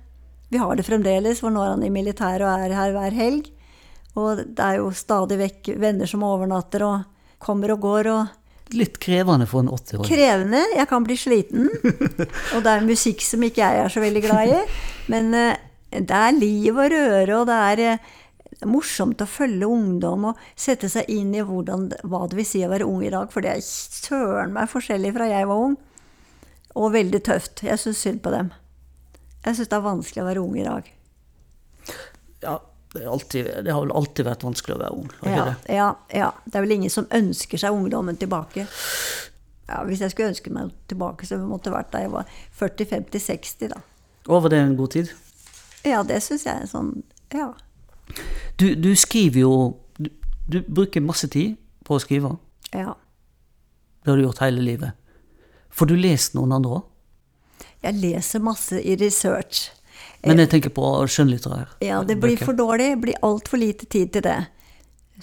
Vi 0.49 0.57
har 0.57 0.73
det 0.75 0.87
fremdeles, 0.87 1.43
for 1.43 1.53
nå 1.53 1.61
er 1.61 1.75
han 1.75 1.85
i 1.85 1.93
militæret 1.93 2.47
og 2.47 2.65
er 2.65 2.73
her 2.73 2.95
hver 2.95 3.15
helg. 3.15 3.51
Og 4.17 4.41
det 4.41 4.65
er 4.65 4.79
jo 4.79 4.89
stadig 4.97 5.37
vekk 5.39 5.71
venner 5.79 6.09
som 6.09 6.25
overnatter 6.25 6.83
og 6.87 7.05
kommer 7.41 7.75
og 7.75 7.83
går. 7.85 8.09
og 8.15 8.73
Litt 8.77 8.97
krevende 9.01 9.45
for 9.49 9.63
en 9.63 9.69
80-åring? 9.73 10.09
Krevende. 10.09 10.63
Jeg 10.75 10.89
kan 10.89 11.05
bli 11.05 11.17
sliten. 11.17 11.69
og 12.53 12.65
det 12.65 12.73
er 12.73 12.85
musikk 12.85 13.21
som 13.25 13.45
ikke 13.45 13.61
jeg 13.61 13.83
er 13.85 13.93
så 13.93 14.01
veldig 14.01 14.25
glad 14.25 14.55
i. 14.55 14.63
Men 15.13 15.29
uh, 15.37 15.53
det 15.93 16.17
er 16.17 16.37
liv 16.37 16.73
og 16.73 16.91
røre, 16.93 17.39
og 17.39 17.47
det 17.49 17.59
er 17.69 17.83
uh, 17.93 18.17
det 18.49 18.65
er 18.65 18.71
morsomt 18.71 19.21
å 19.21 19.27
følge 19.29 19.67
ungdom 19.69 20.31
og 20.31 20.39
sette 20.57 20.89
seg 20.91 21.09
inn 21.13 21.31
i 21.37 21.43
hvordan, 21.45 21.89
hva 22.09 22.25
det 22.27 22.39
vil 22.39 22.47
si 22.47 22.63
å 22.65 22.71
være 22.71 22.87
ung 22.89 23.03
i 23.05 23.11
dag, 23.13 23.29
for 23.31 23.45
det 23.45 23.53
er 23.53 23.61
søren 23.63 24.55
meg 24.55 24.71
forskjellig 24.71 25.13
fra 25.15 25.29
jeg 25.29 25.47
var 25.49 25.67
ung. 25.67 25.77
Og 26.79 26.91
veldig 26.93 27.21
tøft. 27.25 27.63
Jeg 27.65 27.81
syns 27.81 28.01
synd 28.03 28.19
på 28.25 28.33
dem. 28.33 28.51
Jeg 29.45 29.57
syns 29.57 29.69
det 29.71 29.77
er 29.77 29.85
vanskelig 29.85 30.23
å 30.23 30.27
være 30.27 30.43
ung 30.43 30.57
i 30.59 30.65
dag. 30.65 30.89
Ja, 32.43 32.57
det, 32.93 33.05
alltid, 33.09 33.47
det, 33.65 33.71
har 33.73 33.85
vel 33.85 33.95
alltid 33.95 34.27
vært 34.27 34.43
vanskelig 34.45 34.75
å 34.75 34.81
være 34.81 34.97
ung? 34.97 35.09
Ja, 35.25 35.47
ja, 35.69 35.87
ja. 36.13 36.29
Det 36.45 36.59
er 36.59 36.65
vel 36.65 36.75
ingen 36.79 36.93
som 36.93 37.07
ønsker 37.15 37.61
seg 37.61 37.75
ungdommen 37.75 38.19
tilbake. 38.21 38.65
Ja, 39.69 39.83
hvis 39.85 40.01
jeg 40.01 40.13
skulle 40.13 40.33
ønske 40.33 40.53
meg 40.53 40.73
tilbake, 40.89 41.27
så 41.29 41.37
måtte 41.41 41.69
det 41.69 41.77
vært 41.77 41.91
da 41.93 42.03
jeg 42.03 42.13
var 42.13 42.29
40-50-60, 42.59 43.71
da. 43.75 43.81
Og 44.27 44.45
var 44.45 44.53
det 44.53 44.61
en 44.63 44.77
god 44.77 44.95
tid? 44.97 45.11
Ja, 45.85 46.01
det 46.03 46.19
syns 46.25 46.47
jeg. 46.49 46.69
Sånn, 46.71 46.95
ja. 47.33 47.51
Du, 48.59 48.75
du 48.75 48.95
skriver 48.95 49.43
jo 49.43 49.53
du, 49.97 50.09
du, 50.47 50.61
bruker 50.67 51.01
masse 51.01 51.29
tid 51.31 51.57
på 51.87 51.97
å 51.97 52.03
skrive. 52.03 52.35
Ja. 52.73 52.95
Det 54.03 54.11
har 54.11 54.17
du 54.17 54.23
gjort 54.23 54.41
hele 54.43 54.63
livet. 54.65 54.95
Får 55.69 55.91
du 55.91 55.95
lest 55.99 56.35
noen 56.37 56.55
andre 56.55 56.79
òg? 56.79 56.87
Jeg 57.79 57.95
leser 58.01 58.43
masse 58.43 58.79
i 58.81 58.95
research. 58.99 59.69
Men 60.25 60.41
jeg 60.41 60.51
tenker 60.51 60.73
på 60.75 60.85
skjønnlitterær. 61.07 61.77
Ja, 61.83 62.01
det 62.03 62.17
blir 62.19 62.39
for 62.39 62.55
dårlig. 62.55 62.89
Det 62.95 63.01
blir 63.05 63.21
altfor 63.23 63.61
lite 63.61 63.87
tid 63.87 64.11
til 64.15 64.25
det. 64.25 64.39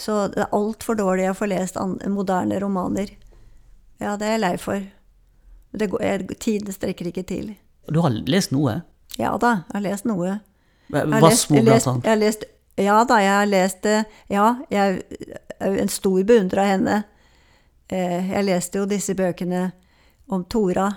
Så 0.01 0.27
det 0.33 0.45
er 0.45 0.57
altfor 0.57 0.97
dårlig 0.97 1.29
å 1.31 1.37
få 1.37 1.49
lest 1.51 1.77
moderne 2.13 2.61
romaner. 2.61 3.13
Ja, 4.01 4.17
det 4.17 4.29
er 4.29 4.37
jeg 4.37 4.45
lei 4.45 4.57
for. 4.61 4.85
Det 5.77 5.89
går, 5.93 6.27
tiden 6.41 6.73
strekker 6.73 7.11
ikke 7.11 7.25
til. 7.29 7.55
Du 7.93 8.01
har 8.05 8.13
lest 8.29 8.53
noe? 8.53 8.81
Ja 9.21 9.37
da, 9.41 9.63
jeg 9.69 9.79
har 9.79 9.85
lest 9.85 10.09
noe. 10.09 10.39
Vassmo, 10.93 11.61
blant 11.61 11.73
lest, 11.73 11.89
Jeg 12.05 12.11
har 12.13 12.21
lest 12.21 12.45
ja 12.77 12.97
da, 13.09 13.19
jeg 13.23 13.33
har 13.33 13.49
lest 13.49 13.83
det. 13.87 13.99
Ja, 14.33 14.51
jeg 14.73 15.03
er 15.59 15.79
en 15.81 15.93
stor 15.93 16.21
beundrer 16.29 16.63
av 16.63 16.71
henne. 16.75 16.97
Eh, 17.89 18.33
jeg 18.33 18.45
leste 18.45 18.83
jo 18.83 18.89
disse 18.91 19.17
bøkene 19.17 19.71
om 20.33 20.45
Tora. 20.51 20.91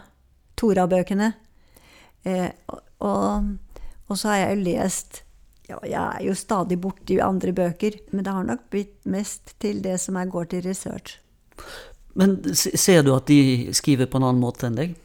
Tora-bøkene. 0.60 1.32
Eh, 2.28 2.50
og, 2.68 3.56
og, 4.10 4.14
så 4.18 4.34
har 4.34 4.42
jeg 4.42 4.52
jo 4.58 4.64
lest 4.66 5.22
ja, 5.70 5.78
Jeg 5.86 6.02
er 6.02 6.24
jo 6.26 6.34
stadig 6.36 6.80
borti 6.82 7.20
andre 7.24 7.54
bøker, 7.56 7.96
men 8.12 8.26
det 8.26 8.34
har 8.36 8.48
nok 8.48 8.66
blitt 8.74 8.98
mest 9.08 9.54
til 9.64 9.80
det 9.86 10.00
som 10.04 10.18
jeg 10.20 10.34
går 10.34 10.50
til 10.52 10.66
research. 10.66 11.20
Men 12.20 12.42
ser 12.58 13.06
du 13.06 13.14
at 13.16 13.30
de 13.30 13.70
skriver 13.78 14.10
på 14.10 14.20
en 14.20 14.26
annen 14.28 14.42
måte 14.42 14.68
enn 14.68 14.76
deg? 14.76 14.98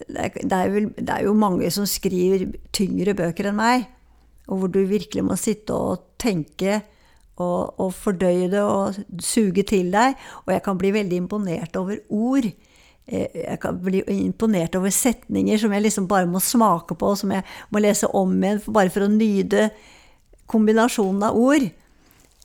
Det 0.00 0.30
er, 0.48 0.70
vel, 0.72 0.86
det 0.96 1.12
er 1.12 1.26
jo 1.26 1.36
mange 1.36 1.68
som 1.74 1.84
skriver 1.84 2.46
tyngre 2.72 3.12
bøker 3.18 3.50
enn 3.50 3.58
meg 3.58 3.90
og 4.50 4.58
hvor 4.58 4.72
du 4.72 4.80
virkelig 4.88 5.24
må 5.24 5.36
sitte 5.38 5.76
og 5.76 6.16
tenke 6.20 6.80
og, 7.40 7.78
og, 7.80 7.92
fordøye 7.96 8.50
det 8.52 8.60
og 8.60 8.98
suge 9.24 9.64
til 9.68 9.92
deg. 9.94 10.18
Og 10.44 10.52
jeg 10.54 10.64
kan 10.66 10.80
bli 10.80 10.92
veldig 10.96 11.22
imponert 11.22 11.78
over 11.80 12.02
ord. 12.08 12.50
eh, 13.06 13.28
jeg 13.34 13.58
kan 13.62 13.78
bli 13.80 14.02
imponert 14.18 14.76
over 14.76 14.92
setninger 14.92 15.58
som 15.58 15.72
jeg 15.72 15.86
liksom 15.86 16.08
bare 16.08 16.28
må 16.28 16.42
smake 16.42 16.94
på, 16.94 17.14
som 17.16 17.32
jeg 17.32 17.46
må 17.70 17.80
lese 17.80 18.06
om 18.06 18.34
igjen 18.42 18.62
bare 18.68 18.92
for 18.92 19.06
å 19.06 19.12
nyte 19.12 19.70
kombinasjonen 20.50 21.28
av 21.30 21.38
ord. 21.38 21.70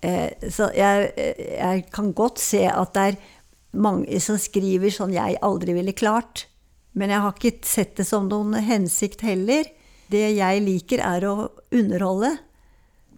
Eh, 0.05 0.49
så 0.49 0.69
jeg, 0.75 1.11
jeg 1.59 1.85
kan 1.91 2.13
godt 2.13 2.39
se 2.39 2.65
at 2.69 2.93
det 2.95 3.07
er 3.09 3.23
mange 3.75 4.19
som 4.23 4.39
skriver 4.39 4.93
sånn 4.93 5.15
jeg 5.15 5.41
aldri 5.43 5.75
ville 5.75 5.95
klart. 5.97 6.47
Men 6.95 7.11
jeg 7.11 7.23
har 7.25 7.35
ikke 7.35 7.67
sett 7.67 7.97
det 7.99 8.05
som 8.07 8.29
noen 8.31 8.55
hensikt 8.63 9.25
heller. 9.25 9.67
Det 10.15 10.25
jeg 10.37 10.61
liker, 10.65 11.03
er 11.03 11.27
å 11.29 11.35
underholde. 11.75 12.33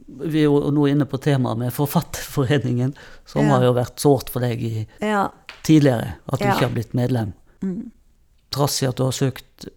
Vi 0.08 0.40
er 0.42 0.48
jo 0.48 0.72
nå 0.72 0.86
inne 0.90 1.06
på 1.10 1.20
temaet 1.22 1.60
med 1.60 1.74
Forfatterforeningen, 1.76 2.94
som 3.28 3.44
Ja. 3.46 3.58
har 3.58 3.66
jo 3.68 3.74
vært 3.76 4.00
sårt 4.00 4.30
for 4.34 4.40
deg 4.46 4.62
i, 4.64 4.88
Ja. 5.04 5.28
tidligere, 5.68 6.16
at 6.32 6.40
du 6.40 6.46
Ja. 6.46 6.54
ikke 6.56 6.68
har 6.70 6.74
blitt 6.76 6.94
medlem. 6.96 7.34
Mm. 7.62 7.92
Trass 8.52 8.82
i 8.84 8.88
at 8.88 8.96
du 8.96 9.04
har 9.04 9.12
søkt 9.12 9.68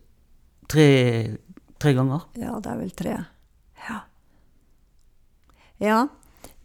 tre, 0.70 1.36
tre 1.80 1.92
ganger. 1.94 2.22
Ja, 2.38 2.60
det 2.60 2.70
er 2.70 2.78
vel 2.78 2.90
tre. 2.94 3.16
Ja. 3.88 4.00
Ja. 5.80 6.00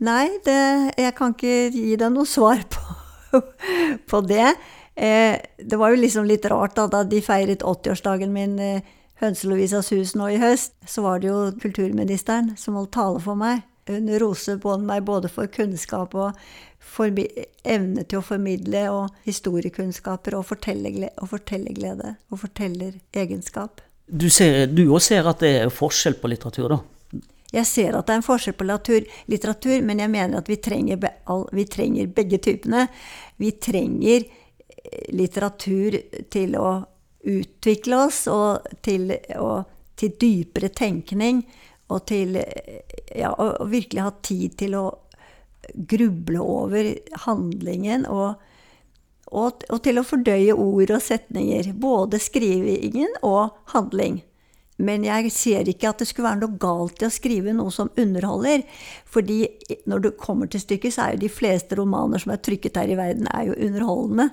Nei, 0.04 0.28
det, 0.46 0.58
jeg 1.00 1.16
kan 1.16 1.34
ikke 1.34 1.72
gi 1.74 1.96
deg 2.00 2.12
noe 2.14 2.28
svar 2.28 2.60
på, 2.70 3.42
på 4.12 4.22
det. 4.28 4.50
Eh, 4.96 5.38
det 5.60 5.80
var 5.80 5.92
jo 5.94 6.02
liksom 6.02 6.28
litt 6.28 6.46
rart 6.52 6.76
da, 6.76 6.86
da 6.92 7.04
de 7.08 7.22
feiret 7.24 7.64
80-årsdagen 7.64 8.32
min, 8.36 8.58
eh, 8.60 8.82
Hønselovisas 9.22 9.92
hus 9.96 10.16
nå 10.20 10.30
i 10.34 10.42
høst. 10.42 10.76
Så 10.88 11.06
var 11.06 11.22
det 11.22 11.32
jo 11.32 11.40
kulturministeren 11.62 12.54
som 12.60 12.80
holdt 12.80 12.96
tale 12.98 13.22
for 13.24 13.40
meg. 13.40 13.64
Hun 13.88 14.10
roser 14.20 14.58
på 14.58 14.74
meg 14.82 15.04
både 15.06 15.30
for 15.30 15.50
kunnskap 15.54 16.16
og 16.18 16.40
for 16.86 17.12
evne 17.66 18.06
til 18.06 18.20
å 18.20 18.26
formidle, 18.26 18.86
og 18.94 19.26
historiekunnskaper 19.26 20.38
og, 20.38 20.46
fortellerglede 20.50 21.14
og 21.22 21.32
fortellerglede 21.34 22.16
og 22.30 22.42
fortelleregenskap. 22.42 23.84
Du 24.06 24.28
ser, 24.30 24.68
du 24.70 24.84
også 24.88 25.16
ser 25.16 25.30
at 25.30 25.42
det 25.42 25.54
er 25.64 25.74
forskjell 25.74 26.18
på 26.22 26.30
litteratur, 26.30 26.76
da. 26.76 26.82
Jeg 27.56 27.70
ser 27.70 27.96
at 27.96 28.08
det 28.08 28.16
er 28.16 28.20
en 28.20 28.26
forskjell 28.26 28.58
på 28.58 28.68
litteratur, 28.68 29.06
litteratur 29.32 29.86
men 29.86 30.02
jeg 30.02 30.12
mener 30.12 30.42
at 30.42 30.50
vi 30.50 30.58
trenger, 30.62 31.00
be, 31.02 31.12
all, 31.32 31.46
vi 31.56 31.66
trenger 31.70 32.10
begge 32.14 32.42
typene. 32.44 32.88
Vi 33.42 33.54
trenger 33.62 34.26
eh, 34.26 35.08
litteratur 35.16 35.98
til 36.34 36.58
å 36.60 36.68
utvikle 37.26 38.06
oss, 38.08 38.26
og 38.32 38.66
til, 38.86 39.12
og, 39.40 39.66
til 39.98 40.16
dypere 40.22 40.72
tenkning. 40.74 41.44
Og 41.94 42.06
til 42.10 42.38
ja, 42.38 43.30
å 43.30 43.68
virkelig 43.70 44.02
ha 44.02 44.14
tid 44.26 44.56
til 44.58 44.78
å 44.80 44.86
gruble 45.90 46.42
over 46.42 46.94
handlingen. 47.28 48.06
og 48.10 48.42
og, 49.34 49.66
og 49.74 49.82
til 49.84 49.98
å 49.98 50.06
fordøye 50.06 50.54
ord 50.54 50.92
og 50.94 51.02
setninger. 51.02 51.72
Både 51.82 52.20
skrivingen 52.22 53.18
og 53.26 53.56
handling. 53.74 54.22
Men 54.78 55.06
jeg 55.08 55.32
ser 55.32 55.70
ikke 55.72 55.90
at 55.90 56.02
det 56.02 56.10
skulle 56.10 56.28
være 56.28 56.42
noe 56.44 56.60
galt 56.60 57.02
i 57.02 57.08
å 57.08 57.14
skrive 57.14 57.54
noe 57.56 57.72
som 57.72 57.92
underholder. 58.00 58.66
Fordi 59.08 59.40
når 59.88 60.04
du 60.04 60.10
kommer 60.20 60.52
til 60.52 60.64
stykket, 60.64 60.96
så 60.96 61.06
er 61.06 61.16
jo 61.16 61.24
de 61.24 61.32
fleste 61.32 61.78
romaner 61.80 62.22
som 62.22 62.36
er 62.36 62.42
trykket 62.44 62.82
her 62.82 62.92
i 62.92 63.00
verden, 63.00 63.30
er 63.32 63.50
jo 63.50 63.60
underholdende. 63.70 64.30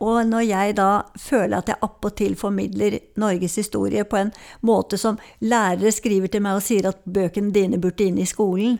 Og 0.00 0.26
når 0.26 0.44
jeg 0.46 0.76
da 0.78 0.88
føler 1.18 1.58
at 1.58 1.68
jeg 1.68 1.80
appåtil 1.82 2.36
formidler 2.36 2.98
Norges 3.20 3.56
historie 3.60 4.04
på 4.04 4.16
en 4.16 4.32
måte 4.62 4.98
som 5.00 5.18
lærere 5.40 5.92
skriver 5.92 6.30
til 6.30 6.44
meg 6.44 6.58
og 6.58 6.62
sier 6.64 6.88
at 6.88 7.02
bøkene 7.04 7.52
dine 7.52 7.80
burde 7.82 8.06
inn 8.06 8.18
i 8.18 8.26
skolen, 8.28 8.78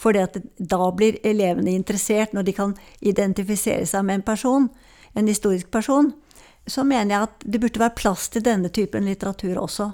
for 0.00 0.16
da 0.16 0.90
blir 0.96 1.18
elevene 1.26 1.74
interessert 1.76 2.32
når 2.32 2.46
de 2.46 2.52
kan 2.56 2.74
identifisere 3.00 3.86
seg 3.86 4.04
med 4.06 4.20
en 4.20 4.22
person, 4.30 4.68
en 5.14 5.28
historisk 5.28 5.70
person, 5.70 6.12
så 6.66 6.84
mener 6.84 7.14
jeg 7.14 7.22
at 7.28 7.44
det 7.44 7.60
burde 7.60 7.80
være 7.82 7.96
plass 7.98 8.28
til 8.32 8.44
denne 8.46 8.70
typen 8.72 9.04
litteratur 9.04 9.58
også. 9.60 9.90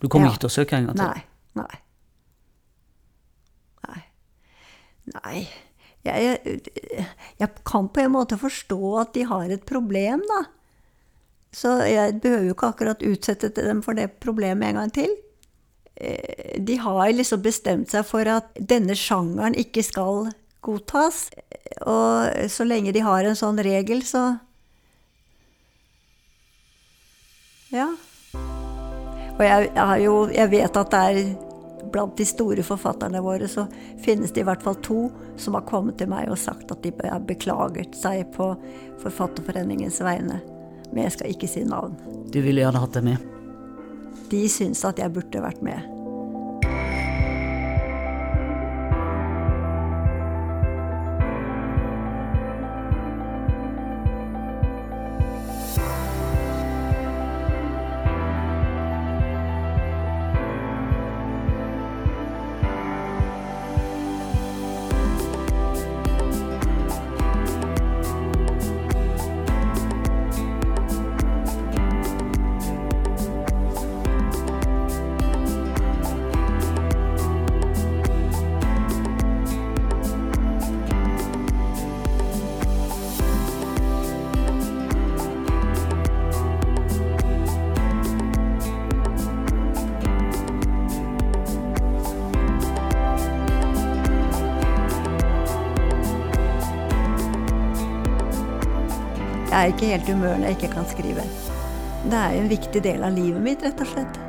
Du 0.00 0.08
kommer 0.08 0.28
Ja. 0.28 0.32
ikke 0.32 0.40
til 0.46 0.48
å 0.48 0.56
søke 0.58 0.76
en 0.76 0.86
gang 0.86 0.96
til? 0.96 1.04
Nei. 1.06 1.22
Nei. 1.54 1.80
Nei. 3.88 4.02
Nei. 5.14 5.48
Jeg, 6.04 6.38
jeg, 7.38 7.48
kan 7.68 7.90
på 7.92 8.00
en 8.00 8.14
måte 8.14 8.38
forstå 8.40 8.80
at 9.02 9.12
de 9.14 9.26
har 9.28 9.52
et 9.52 9.64
problem, 9.68 10.22
da. 10.28 10.44
Så 11.52 11.74
jeg 11.84 12.20
behøver 12.22 12.46
jo 12.46 12.54
ikke 12.54 12.70
akkurat 12.72 13.02
utsette 13.04 13.50
dem 13.56 13.82
for 13.82 13.98
det 13.98 14.12
problemet 14.22 14.70
en 14.70 14.80
gang 14.80 14.92
til. 14.94 15.12
Eh, 15.96 16.56
De 16.62 16.78
har 16.80 17.12
liksom 17.12 17.42
bestemt 17.42 17.90
seg 17.92 18.06
for 18.06 18.24
at 18.24 18.54
denne 18.56 18.96
sjangeren 18.96 19.58
ikke 19.58 19.82
skal 19.84 20.30
godtas. 20.62 21.28
Og 21.84 22.48
så 22.48 22.64
lenge 22.64 22.94
de 22.96 23.04
har 23.04 23.24
en 23.24 23.36
sånn 23.36 23.60
regel, 23.64 24.04
så 24.06 24.38
Ja. 27.70 27.86
Og 29.38 29.44
jeg, 29.46 29.70
jeg, 29.74 30.00
jo, 30.04 30.14
jeg 30.34 30.50
vet 30.50 30.76
at 30.76 30.90
det 30.90 31.00
er 31.00 31.49
blant 31.92 32.16
de 32.18 32.26
store 32.28 32.64
forfatterne 32.66 33.22
våre 33.24 33.48
så 33.50 33.66
finnes 34.04 34.32
det 34.32 34.44
i 34.44 34.48
hvert 34.48 34.62
fall 34.64 34.78
to 34.84 35.02
som 35.40 35.56
har 35.58 35.66
kommet 35.68 35.98
til 36.00 36.10
meg 36.12 36.30
og 36.30 36.40
sagt 36.40 36.72
at 36.72 36.82
de 36.84 36.92
har 37.02 37.22
beklaget 37.26 37.96
seg 37.98 38.26
på 38.36 38.52
Forfatterforeningens 39.00 40.00
vegne. 40.04 40.40
Men 40.90 41.06
jeg 41.06 41.16
skal 41.16 41.34
ikke 41.34 41.48
si 41.50 41.62
navn. 41.64 41.94
Du 42.32 42.40
ville 42.42 42.62
gjerne 42.62 42.82
hatt 42.82 42.98
dem 42.98 43.12
med. 43.12 43.30
De 44.30 44.44
syns 44.50 44.84
at 44.86 45.00
jeg 45.00 45.12
burde 45.14 45.42
vært 45.42 45.62
med. 45.64 45.99
Er 99.60 99.72
ikke 99.74 99.92
helt 99.92 100.10
umulig 100.10 100.48
jeg 100.48 100.56
ikke 100.58 100.72
kan 100.74 100.88
skrive. 100.90 101.24
Det 102.00 102.16
er 102.16 102.36
en 102.38 102.50
viktig 102.50 102.82
del 102.84 103.04
av 103.04 103.16
livet 103.16 103.44
mitt, 103.44 103.64
rett 103.64 103.80
og 103.84 103.92
slett. 103.92 104.20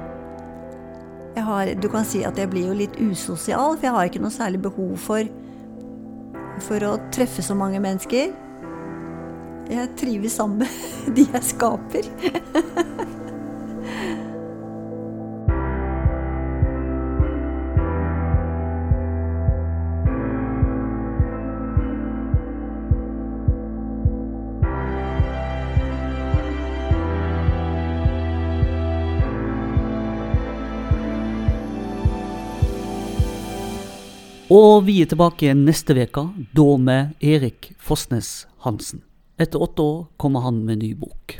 Har, 1.41 1.71
du 1.79 1.87
kan 1.89 2.05
si 2.05 2.25
at 2.27 2.37
jeg 2.37 2.51
blir 2.51 2.67
jo 2.67 2.75
litt 2.75 2.97
usosial, 2.99 3.77
for 3.77 3.87
jeg 3.87 3.95
har 3.95 4.09
ikke 4.09 4.21
noe 4.23 4.35
særlig 4.35 4.59
behov 4.65 4.97
for, 4.99 5.29
for 6.67 6.87
å 6.89 6.97
treffe 7.15 7.45
så 7.45 7.55
mange 7.57 7.79
mennesker. 7.83 8.33
Jeg 9.71 9.93
trives 9.99 10.35
sammen 10.35 10.65
med 10.65 11.15
de 11.15 11.27
jeg 11.31 11.51
skaper. 11.53 12.11
Og 34.51 34.81
vi 34.83 34.97
er 34.99 35.07
tilbake 35.07 35.53
neste 35.55 35.95
uke, 35.95 36.25
da 36.51 36.65
med 36.75 37.13
Erik 37.23 37.69
Fosnes 37.79 38.49
Hansen. 38.65 38.99
Etter 39.39 39.61
åtte 39.63 39.85
år 39.85 40.01
kommer 40.19 40.43
han 40.43 40.57
med 40.67 40.81
ny 40.81 40.89
bok. 40.99 41.37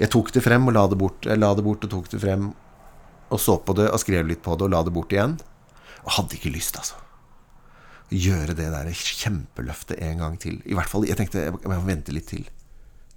Jeg 0.00 0.10
tok 0.10 0.32
det 0.34 0.42
frem 0.42 0.66
og 0.66 0.74
la 0.74 0.82
det 0.90 0.98
bort. 0.98 1.28
Jeg 1.28 1.38
la 1.38 1.52
det 1.54 1.62
bort 1.62 1.86
og 1.86 1.92
tok 1.92 2.08
det 2.10 2.18
frem 2.18 2.48
og 3.28 3.38
så 3.38 3.58
på 3.62 3.76
det 3.78 3.86
og 3.92 4.02
skrev 4.02 4.26
litt 4.26 4.42
på 4.42 4.56
det 4.58 4.66
og 4.66 4.72
la 4.74 4.82
det 4.82 4.94
bort 4.96 5.14
igjen. 5.14 5.36
Og 6.02 6.16
hadde 6.16 6.34
ikke 6.34 6.50
lyst, 6.50 6.80
altså. 6.80 6.98
Å 8.08 8.18
Gjøre 8.26 8.56
det 8.58 8.70
der 8.74 8.90
kjempeløftet 8.90 10.02
en 10.02 10.24
gang 10.24 10.38
til. 10.42 10.58
I 10.66 10.74
hvert 10.74 10.90
fall, 10.90 11.06
Jeg 11.06 11.20
tenkte 11.20 11.44
jeg 11.44 11.54
må 11.62 11.78
vente 11.86 12.14
litt 12.16 12.26
til. 12.26 12.42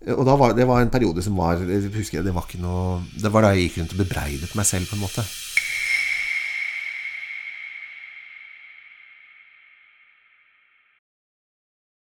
Og 0.06 0.22
var, 0.28 0.54
det 0.54 0.70
var 0.70 0.86
en 0.86 0.94
periode 0.94 1.22
som 1.26 1.38
var 1.38 1.60
jeg 1.62 1.92
husker 1.94 2.24
Det 2.26 2.32
var 2.34 2.48
ikke 2.48 2.58
noe 2.58 3.04
Det 3.22 3.30
var 3.30 3.46
da 3.46 3.52
jeg 3.54 3.68
gikk 3.68 3.76
rundt 3.78 3.92
og 3.94 4.00
bebreidet 4.02 4.56
meg 4.58 4.66
selv, 4.66 4.90
på 4.90 4.98
en 4.98 5.04
måte. 5.06 5.26